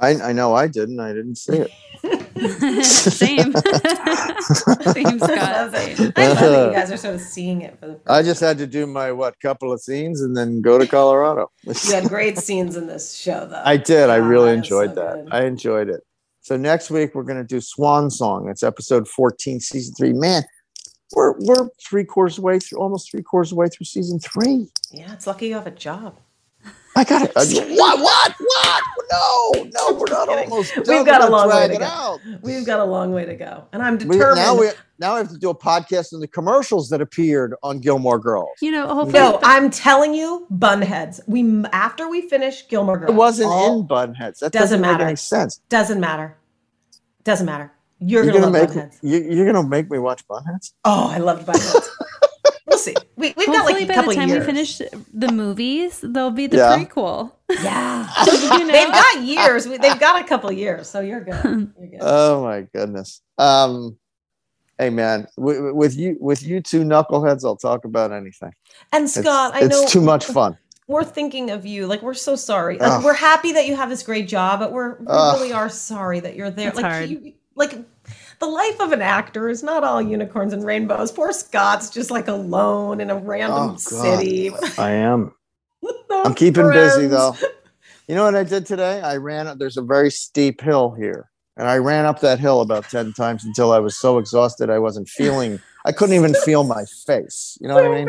I, 0.01 0.31
I 0.31 0.33
know 0.33 0.55
I 0.55 0.67
didn't. 0.67 0.99
I 0.99 1.13
didn't 1.13 1.37
see 1.37 1.59
it. 1.59 1.71
Same. 2.85 3.53
Same, 3.53 5.19
Scott. 5.19 5.75
Same. 5.75 6.13
I 6.17 6.29
love 6.29 6.41
that 6.41 6.67
you 6.69 6.73
guys 6.73 6.91
are 6.91 6.97
sort 6.97 7.17
of 7.17 7.21
seeing 7.21 7.61
it 7.61 7.79
for 7.79 7.89
the 7.89 8.01
I 8.07 8.23
just 8.23 8.41
had 8.41 8.57
to 8.59 8.67
do 8.67 8.87
my 8.87 9.13
what 9.13 9.39
couple 9.41 9.73
of 9.73 9.81
scenes 9.81 10.23
and 10.23 10.35
then 10.35 10.63
go 10.63 10.79
to 10.79 10.87
Colorado. 10.87 11.51
You 11.65 11.93
had 11.93 12.09
great 12.09 12.39
scenes 12.39 12.77
in 12.77 12.87
this 12.87 13.15
show, 13.15 13.47
though. 13.47 13.63
I 13.65 13.77
did. 13.77 14.09
I 14.09 14.17
really 14.17 14.53
that 14.53 14.53
is 14.53 14.59
enjoyed 14.59 14.91
so 14.91 14.95
that. 14.95 15.25
good. 15.25 15.35
I 15.35 15.45
enjoyed 15.45 15.89
it. 15.91 16.01
So 16.41 16.57
next 16.57 16.91
week 16.91 17.15
we're 17.15 17.25
gonna 17.25 17.45
do 17.45 17.61
Swan 17.61 18.11
Song. 18.11 18.49
It's 18.49 18.63
episode 18.63 19.07
14, 19.07 19.61
season 19.61 19.95
three. 19.95 20.15
Man, 20.15 20.43
we're 21.15 21.35
we're 21.41 21.69
three 21.87 22.05
quarters 22.05 22.39
away 22.39 22.59
through 22.59 22.79
almost 22.79 23.11
three 23.11 23.23
quarters 23.23 23.53
away 23.53 23.69
through 23.69 23.85
season 23.85 24.19
three. 24.19 24.69
Yeah, 24.91 25.13
it's 25.13 25.27
lucky 25.27 25.49
you 25.49 25.55
have 25.55 25.67
a 25.67 25.71
job. 25.73 26.17
I 27.01 27.05
got 27.05 27.23
it. 27.23 27.33
Uh, 27.35 27.45
what? 27.77 27.99
What? 28.01 28.35
What? 28.39 28.83
No, 29.11 29.53
no, 29.75 29.95
we're 29.99 30.11
not 30.11 30.29
almost 30.29 30.75
done. 30.75 30.85
We've 30.87 31.07
got 31.07 31.23
We're 31.23 31.29
a 31.29 31.31
long 31.31 31.49
way 31.49 31.69
to 31.69 31.79
go. 31.79 31.85
out. 31.85 32.21
We've 32.43 32.67
got 32.67 32.79
a 32.81 32.85
long 32.85 33.13
way 33.13 33.25
to 33.25 33.35
go, 33.35 33.65
and 33.73 33.83
I'm 33.83 33.97
determined. 33.97 34.11
We- 34.11 34.17
determined. 34.19 34.37
now 34.47 34.55
we 34.61 34.71
now 34.99 35.15
we 35.15 35.19
have 35.21 35.31
to 35.31 35.39
do 35.39 35.49
a 35.51 35.55
podcast 35.55 36.13
on 36.13 36.21
the 36.21 36.29
commercials 36.29 36.91
that 36.91 37.01
appeared 37.01 37.55
on 37.63 37.79
Gilmore 37.81 38.19
Girls. 38.19 38.51
You 38.61 38.71
know, 38.73 38.87
hopefully. 38.87 39.15
no, 39.15 39.41
I'm 39.43 39.71
telling 39.71 40.13
you, 40.15 40.47
bunheads. 40.53 41.21
We 41.27 41.65
after 41.73 42.09
we 42.09 42.29
finish 42.29 42.69
Gilmore 42.69 42.99
Girls, 42.99 43.11
It 43.11 43.15
wasn't 43.17 43.51
all- 43.51 43.81
in 43.81 43.89
Bunheads. 43.89 44.41
That 44.41 44.53
Doesn't 44.53 44.53
doesn't, 44.53 44.81
make 44.83 44.91
matter. 44.93 45.05
any 45.07 45.17
sense. 45.17 45.61
Doesn't 45.71 46.01
matter. 46.01 46.37
Doesn't 47.25 47.47
matter. 47.47 47.73
You're, 48.03 48.25
You're 48.25 48.33
gonna, 48.35 48.47
gonna 48.47 48.61
make 48.67 48.71
bunheads. 48.71 48.99
you, 49.03 49.19
you're 49.37 49.47
gonna 49.53 49.67
make 49.67 49.91
me 49.91 49.99
watch 49.99 50.27
Bunheads. 50.29 50.73
Oh, 50.85 51.09
I 51.11 51.19
loved 51.19 51.47
bunheads. 51.47 51.89
we'll 52.87 52.95
see. 52.95 52.95
We, 53.17 53.35
we've 53.37 53.47
got 53.47 53.57
Hopefully, 53.57 53.87
like 53.87 53.97
a 53.97 54.01
by 54.03 54.07
the 54.09 54.15
time 54.15 54.29
years. 54.29 54.41
we 54.41 54.47
finish 54.47 54.79
the 55.13 55.33
movies, 55.33 56.01
there'll 56.03 56.31
be 56.31 56.47
the 56.47 56.57
Yeah. 56.59 56.79
prequel. 56.85 57.33
Yeah, 57.51 58.09
You 58.59 58.65
know? 58.67 58.73
they've 58.73 58.89
got 58.93 59.23
years. 59.23 59.67
We- 59.67 59.79
They've 59.79 59.99
got 60.01 60.21
a 60.23 60.27
couple 60.27 60.51
years, 60.53 60.89
so 60.89 61.01
you're 61.01 61.21
good. 61.25 61.35
You're 61.79 61.89
good. 61.89 61.99
Oh 62.01 62.43
my 62.43 62.63
goodness. 62.73 63.21
Um, 63.39 63.97
hey 64.79 64.91
man, 64.91 65.27
with, 65.37 65.73
with 65.75 65.97
you 65.97 66.17
with 66.21 66.43
you 66.43 66.61
two 66.61 66.83
knuckleheads, 66.85 67.45
I'll 67.45 67.57
talk 67.57 67.85
about 67.85 68.13
anything. 68.13 68.53
And 68.93 69.05
It's- 69.05 69.15
Scott, 69.15 69.55
I 69.55 69.61
it's 69.65 69.69
know 69.71 69.87
too 69.87 70.01
much 70.01 70.25
fun. 70.25 70.57
We're 70.87 71.05
thinking 71.05 71.51
of 71.51 71.65
you. 71.65 71.87
Like 71.87 72.03
we're 72.03 72.15
so 72.15 72.35
sorry. 72.35 72.77
Like, 72.79 73.05
we're 73.05 73.15
happy 73.15 73.53
that 73.53 73.67
you 73.69 73.77
have 73.77 73.89
this 73.89 74.03
great 74.03 74.27
job, 74.27 74.59
but 74.59 74.73
we're 74.73 74.99
we 74.99 75.07
Ugh. 75.09 75.35
really 75.41 75.53
are 75.53 75.69
sorry 75.69 76.19
that 76.21 76.35
you're 76.35 76.51
there. 76.51 76.69
It's 76.69 76.77
like 76.77 76.85
hard. 76.85 77.09
You, 77.09 77.33
like 77.55 77.79
the 78.41 78.47
life 78.47 78.81
of 78.81 78.93
an 78.93 79.03
actor 79.03 79.49
is 79.49 79.63
not 79.63 79.85
all 79.85 80.01
unicorns 80.01 80.53
and 80.53 80.65
rainbows. 80.65 81.13
Poor 81.13 81.33
Scott's 81.33 81.91
just 81.91 82.11
like 82.11 82.27
alone 82.29 83.01
in 83.01 83.11
a 83.11 83.17
random 83.17 83.71
Oh, 83.73 83.77
city. 83.77 84.51
I 84.79 84.91
am. 84.93 85.33
I'm 86.11 86.35
keeping 86.35 86.71
busy 86.71 87.07
though. 87.07 87.37
You 88.09 88.17
know 88.17 88.25
what 88.25 88.35
I 88.35 88.43
did 88.43 88.67
today? 88.67 89.01
I 89.01 89.19
ran 89.19 89.47
up. 89.47 89.59
There's 89.61 89.77
a 89.77 89.83
very 89.83 90.11
steep 90.11 90.61
hill 90.61 90.91
here, 90.91 91.31
and 91.57 91.69
I 91.69 91.77
ran 91.77 92.07
up 92.07 92.19
that 92.23 92.41
hill 92.41 92.61
about 92.61 92.89
ten 92.91 93.13
times 93.13 93.45
until 93.45 93.71
I 93.71 93.79
was 93.79 93.97
so 94.01 94.19
exhausted 94.19 94.69
I 94.69 94.81
wasn't 94.81 95.09
feeling. 95.09 95.61
I 95.87 95.93
couldn't 95.93 96.17
even 96.17 96.35
feel 96.45 96.65
my 96.65 96.87
face. 97.07 97.57
You 97.61 97.69
know 97.69 97.77
what 97.77 97.85
I 97.85 97.95
mean? 97.95 98.09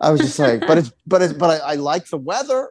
I 0.00 0.10
was 0.12 0.20
just 0.20 0.38
like, 0.38 0.60
but 0.60 0.78
it's 0.78 0.92
but 1.04 1.20
it's 1.20 1.32
but 1.32 1.60
I, 1.60 1.72
I 1.72 1.74
like 1.74 2.06
the 2.06 2.16
weather. 2.16 2.70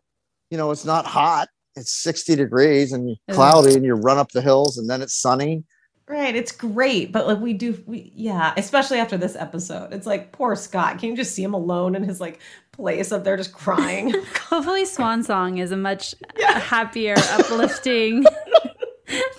You 0.49 0.57
know, 0.57 0.71
it's 0.71 0.85
not 0.85 1.05
hot. 1.05 1.49
It's 1.75 1.91
60 2.01 2.37
degrees 2.37 2.93
and 2.93 3.17
cloudy, 3.31 3.75
and 3.75 3.83
you 3.83 3.95
run 3.95 4.17
up 4.17 4.31
the 4.31 4.41
hills, 4.41 4.77
and 4.77 4.89
then 4.89 5.01
it's 5.01 5.19
sunny. 5.19 5.65
Right, 6.09 6.33
it's 6.37 6.53
great, 6.53 7.11
but 7.11 7.27
like 7.27 7.39
we 7.39 7.51
do, 7.51 7.83
we 7.85 8.13
yeah, 8.15 8.53
especially 8.55 8.97
after 8.99 9.17
this 9.17 9.35
episode, 9.35 9.91
it's 9.91 10.07
like 10.07 10.31
poor 10.31 10.55
Scott. 10.55 10.99
Can 10.99 11.09
you 11.09 11.15
just 11.17 11.33
see 11.35 11.43
him 11.43 11.53
alone 11.53 11.95
in 11.95 12.03
his 12.03 12.21
like 12.21 12.39
place 12.71 13.11
up 13.11 13.25
there, 13.25 13.35
just 13.35 13.51
crying? 13.51 14.13
Hopefully, 14.49 14.85
Swan 14.85 15.21
Song 15.21 15.57
is 15.57 15.73
a 15.73 15.77
much 15.77 16.15
happier, 16.39 17.15
uplifting, 17.31 18.23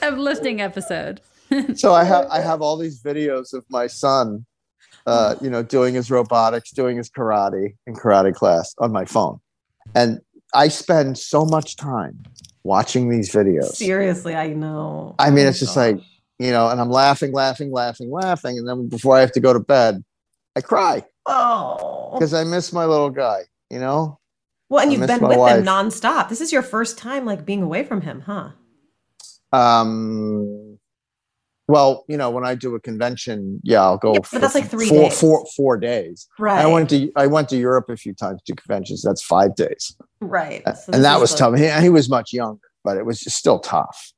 uplifting 0.02 0.60
episode. 0.60 1.20
so 1.74 1.94
I 1.94 2.04
have 2.04 2.26
I 2.30 2.40
have 2.40 2.60
all 2.60 2.76
these 2.76 3.02
videos 3.02 3.54
of 3.54 3.64
my 3.70 3.86
son, 3.86 4.44
uh, 5.06 5.36
you 5.40 5.48
know, 5.48 5.62
doing 5.62 5.94
his 5.94 6.10
robotics, 6.10 6.70
doing 6.72 6.98
his 6.98 7.08
karate 7.08 7.74
in 7.86 7.94
karate 7.94 8.34
class 8.34 8.74
on 8.78 8.92
my 8.92 9.06
phone, 9.06 9.40
and 9.94 10.20
I 10.52 10.68
spend 10.68 11.16
so 11.16 11.46
much 11.46 11.76
time 11.76 12.22
watching 12.62 13.08
these 13.08 13.32
videos. 13.32 13.76
Seriously, 13.76 14.34
I 14.34 14.48
know. 14.48 15.14
I 15.18 15.30
mean, 15.30 15.46
Oh, 15.46 15.48
it's 15.48 15.60
just 15.60 15.74
God. 15.74 15.80
like 15.96 16.04
you 16.38 16.50
know, 16.52 16.68
and 16.68 16.80
I'm 16.80 16.90
laughing, 16.90 17.32
laughing, 17.32 17.70
laughing, 17.72 18.10
laughing, 18.10 18.58
and 18.58 18.68
then 18.68 18.88
before 18.88 19.16
I 19.16 19.20
have 19.20 19.32
to 19.32 19.40
go 19.40 19.52
to 19.52 19.60
bed, 19.60 20.04
I 20.56 20.60
cry 20.60 21.04
oh, 21.26 22.10
because 22.14 22.34
I 22.34 22.44
miss 22.44 22.72
my 22.72 22.84
little 22.84 23.10
guy. 23.10 23.42
You 23.70 23.78
know, 23.80 24.18
well, 24.68 24.82
and 24.82 24.90
I 24.90 24.94
you've 24.94 25.06
been 25.06 25.26
with 25.26 25.38
wife. 25.38 25.58
him 25.58 25.64
nonstop. 25.64 26.28
This 26.28 26.40
is 26.40 26.52
your 26.52 26.62
first 26.62 26.96
time 26.98 27.24
like 27.24 27.44
being 27.44 27.62
away 27.62 27.84
from 27.84 28.00
him, 28.02 28.20
huh? 28.22 28.50
um. 29.52 30.78
Well, 31.70 32.06
you 32.08 32.16
know, 32.16 32.30
when 32.30 32.46
I 32.46 32.54
do 32.54 32.74
a 32.76 32.80
convention, 32.80 33.60
yeah, 33.62 33.82
I'll 33.82 33.98
go. 33.98 34.14
Yeah, 34.14 34.20
but 34.32 34.40
that's 34.40 34.54
like 34.54 34.70
three 34.70 34.88
four, 34.88 35.02
days. 35.10 35.20
four, 35.20 35.44
four 35.54 35.76
days. 35.76 36.26
Right. 36.38 36.64
I 36.64 36.66
went 36.66 36.88
to 36.90 37.12
I 37.14 37.26
went 37.26 37.50
to 37.50 37.58
Europe 37.58 37.90
a 37.90 37.96
few 37.98 38.14
times 38.14 38.40
to 38.46 38.54
conventions. 38.54 39.02
That's 39.02 39.22
five 39.22 39.54
days, 39.54 39.94
Right. 40.20 40.62
So 40.64 40.94
and 40.94 41.04
that 41.04 41.20
was 41.20 41.32
like- 41.32 41.38
tough. 41.38 41.58
He, 41.58 41.82
he 41.82 41.90
was 41.90 42.08
much 42.08 42.32
younger, 42.32 42.62
but 42.84 42.96
it 42.96 43.04
was 43.04 43.20
just 43.20 43.36
still 43.36 43.58
tough. 43.58 44.12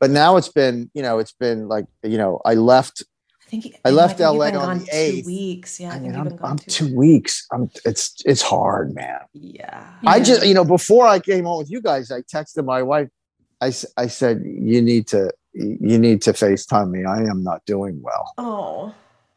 But 0.00 0.10
now 0.10 0.36
it's 0.38 0.48
been, 0.48 0.90
you 0.94 1.02
know, 1.02 1.18
it's 1.18 1.32
been 1.32 1.68
like, 1.68 1.84
you 2.02 2.16
know, 2.18 2.40
I 2.44 2.54
left. 2.54 3.04
I 3.46 3.50
think 3.50 3.76
I 3.84 3.90
left 3.90 4.20
LA 4.20 4.46
on 4.50 4.78
the 4.78 4.84
two 4.86 4.90
eighth. 4.92 5.26
weeks. 5.26 5.80
Yeah, 5.80 5.92
I, 5.92 5.96
I 5.96 5.98
mean, 5.98 6.14
I'm, 6.14 6.28
been 6.28 6.36
gone 6.36 6.50
I'm 6.52 6.58
two. 6.58 6.70
two 6.70 6.96
weeks. 6.96 7.46
I'm. 7.52 7.68
It's 7.84 8.14
it's 8.24 8.42
hard, 8.42 8.94
man. 8.94 9.18
Yeah. 9.34 9.92
I 10.06 10.20
just, 10.20 10.46
you 10.46 10.54
know, 10.54 10.64
before 10.64 11.06
I 11.06 11.18
came 11.18 11.46
on 11.46 11.58
with 11.58 11.70
you 11.70 11.82
guys, 11.82 12.10
I 12.10 12.20
texted 12.22 12.64
my 12.64 12.82
wife. 12.82 13.08
I 13.60 13.72
I 13.96 14.06
said, 14.06 14.42
you 14.44 14.80
need 14.80 15.06
to, 15.08 15.30
you 15.52 15.98
need 15.98 16.22
to 16.22 16.32
FaceTime 16.32 16.90
me. 16.90 17.04
I 17.04 17.18
am 17.24 17.42
not 17.42 17.64
doing 17.66 18.00
well 18.00 18.32
Oh. 18.38 18.94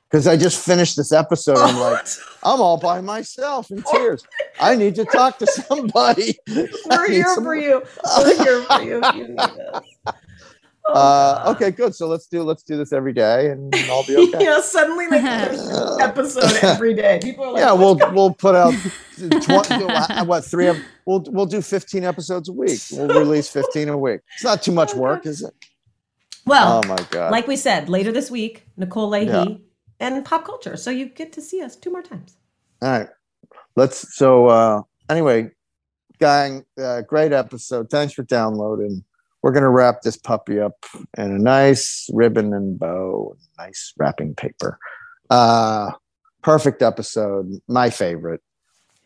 because 0.09 0.27
I 0.27 0.37
just 0.37 0.63
finished 0.63 0.95
this 0.95 1.11
episode. 1.11 1.57
I'm 1.57 1.77
like, 1.79 2.05
I'm 2.43 2.61
all 2.61 2.77
by 2.77 3.01
myself 3.01 3.69
in 3.71 3.81
tears. 3.81 4.23
I 4.61 4.75
need 4.75 4.93
to 4.95 5.05
talk 5.05 5.39
to 5.39 5.47
somebody. 5.47 6.37
We're 6.85 7.09
here 7.09 7.25
some- 7.33 7.43
for 7.43 7.55
you. 7.55 7.81
We're 8.19 8.43
here 8.43 8.61
for 8.63 8.81
you 8.83 9.01
you 9.15 9.35
Uh, 10.85 11.43
okay, 11.55 11.71
good. 11.71 11.95
So 11.95 12.07
let's 12.07 12.27
do 12.27 12.43
let's 12.43 12.61
do 12.63 12.75
this 12.75 12.91
every 12.91 13.13
day, 13.13 13.49
and 13.51 13.73
I'll 13.89 14.05
be 14.05 14.17
okay. 14.35 14.43
yeah, 14.43 14.59
suddenly 14.61 15.07
like 15.07 15.21
there's 15.23 15.99
episode 16.01 16.61
every 16.63 16.93
day. 16.93 17.19
People 17.23 17.45
are 17.45 17.51
like, 17.53 17.61
yeah, 17.61 17.71
we'll 17.71 17.97
we'll 18.13 18.33
put 18.33 18.53
out 18.53 18.73
tw- 18.73 20.27
what 20.27 20.43
three 20.43 20.67
of 20.67 20.77
we'll 21.05 21.23
we'll 21.29 21.45
do 21.45 21.61
fifteen 21.61 22.03
episodes 22.03 22.49
a 22.49 22.53
week. 22.53 22.79
We'll 22.91 23.07
release 23.07 23.49
fifteen 23.49 23.87
a 23.89 23.97
week. 23.97 24.21
It's 24.35 24.43
not 24.43 24.61
too 24.61 24.73
much 24.73 24.93
work, 24.93 25.25
is 25.25 25.41
it? 25.41 25.53
Well, 26.45 26.81
oh 26.83 26.87
my 26.87 26.97
god! 27.11 27.31
like 27.31 27.47
we 27.47 27.55
said, 27.55 27.87
later 27.87 28.11
this 28.11 28.29
week, 28.29 28.65
Nicole 28.75 29.07
Leahy 29.07 29.27
Yeah. 29.27 29.55
and 30.01 30.25
pop 30.25 30.43
culture. 30.45 30.75
So 30.75 30.91
you 30.91 31.05
get 31.05 31.31
to 31.33 31.41
see 31.41 31.61
us 31.61 31.77
two 31.77 31.91
more 31.91 32.01
times. 32.01 32.35
All 32.81 32.89
right, 32.89 33.07
let's. 33.77 34.17
So 34.17 34.47
uh 34.47 34.81
anyway, 35.09 35.51
gang, 36.19 36.65
uh, 36.77 37.03
great 37.03 37.31
episode. 37.31 37.89
Thanks 37.89 38.13
for 38.13 38.23
downloading. 38.23 39.05
We're 39.43 39.51
gonna 39.51 39.69
wrap 39.69 40.01
this 40.01 40.17
puppy 40.17 40.59
up 40.59 40.85
in 41.17 41.31
a 41.31 41.37
nice 41.37 42.09
ribbon 42.13 42.53
and 42.53 42.79
bow, 42.79 43.35
nice 43.57 43.93
wrapping 43.97 44.35
paper. 44.35 44.79
Uh, 45.29 45.91
perfect 46.41 46.81
episode. 46.81 47.51
My 47.67 47.89
favorite. 47.89 48.41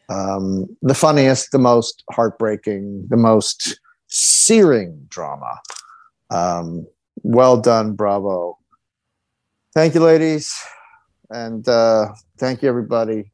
Um, 0.09 0.77
the 0.81 0.93
funniest, 0.93 1.51
the 1.51 1.59
most 1.59 2.03
heartbreaking, 2.11 3.07
the 3.09 3.17
most 3.17 3.79
searing 4.07 5.05
drama. 5.09 5.59
Um, 6.29 6.87
well 7.23 7.59
done, 7.59 7.93
bravo. 7.93 8.57
Thank 9.73 9.95
you, 9.95 10.01
ladies, 10.01 10.55
and 11.29 11.67
uh, 11.67 12.13
thank 12.37 12.61
you, 12.61 12.69
everybody. 12.69 13.31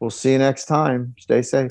We'll 0.00 0.10
see 0.10 0.32
you 0.32 0.38
next 0.38 0.66
time. 0.66 1.14
Stay 1.18 1.42
safe. 1.42 1.70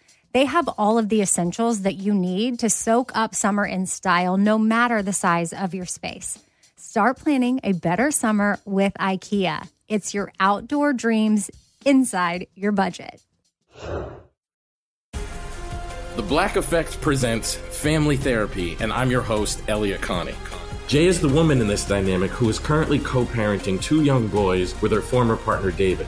they 0.33 0.45
have 0.45 0.67
all 0.77 0.97
of 0.97 1.09
the 1.09 1.21
essentials 1.21 1.81
that 1.81 1.95
you 1.95 2.13
need 2.13 2.59
to 2.59 2.69
soak 2.69 3.11
up 3.15 3.35
summer 3.35 3.65
in 3.65 3.85
style, 3.85 4.37
no 4.37 4.57
matter 4.57 5.01
the 5.01 5.13
size 5.13 5.53
of 5.53 5.73
your 5.73 5.85
space. 5.85 6.39
Start 6.75 7.17
planning 7.17 7.59
a 7.63 7.73
better 7.73 8.11
summer 8.11 8.59
with 8.65 8.93
IKEA. 8.99 9.67
It's 9.87 10.13
your 10.13 10.31
outdoor 10.39 10.93
dreams 10.93 11.51
inside 11.85 12.47
your 12.55 12.71
budget. 12.71 13.21
The 16.15 16.23
Black 16.27 16.55
Effect 16.57 16.99
presents 17.01 17.55
Family 17.55 18.17
Therapy, 18.17 18.77
and 18.79 18.91
I'm 18.91 19.09
your 19.09 19.21
host, 19.21 19.61
Elliott 19.67 20.01
Connie. 20.01 20.35
Jay 20.87 21.05
is 21.05 21.21
the 21.21 21.29
woman 21.29 21.61
in 21.61 21.67
this 21.67 21.87
dynamic 21.87 22.31
who 22.31 22.49
is 22.49 22.59
currently 22.59 22.99
co 22.99 23.23
parenting 23.23 23.81
two 23.81 24.03
young 24.03 24.27
boys 24.27 24.79
with 24.81 24.91
her 24.91 25.01
former 25.01 25.37
partner, 25.37 25.71
David. 25.71 26.07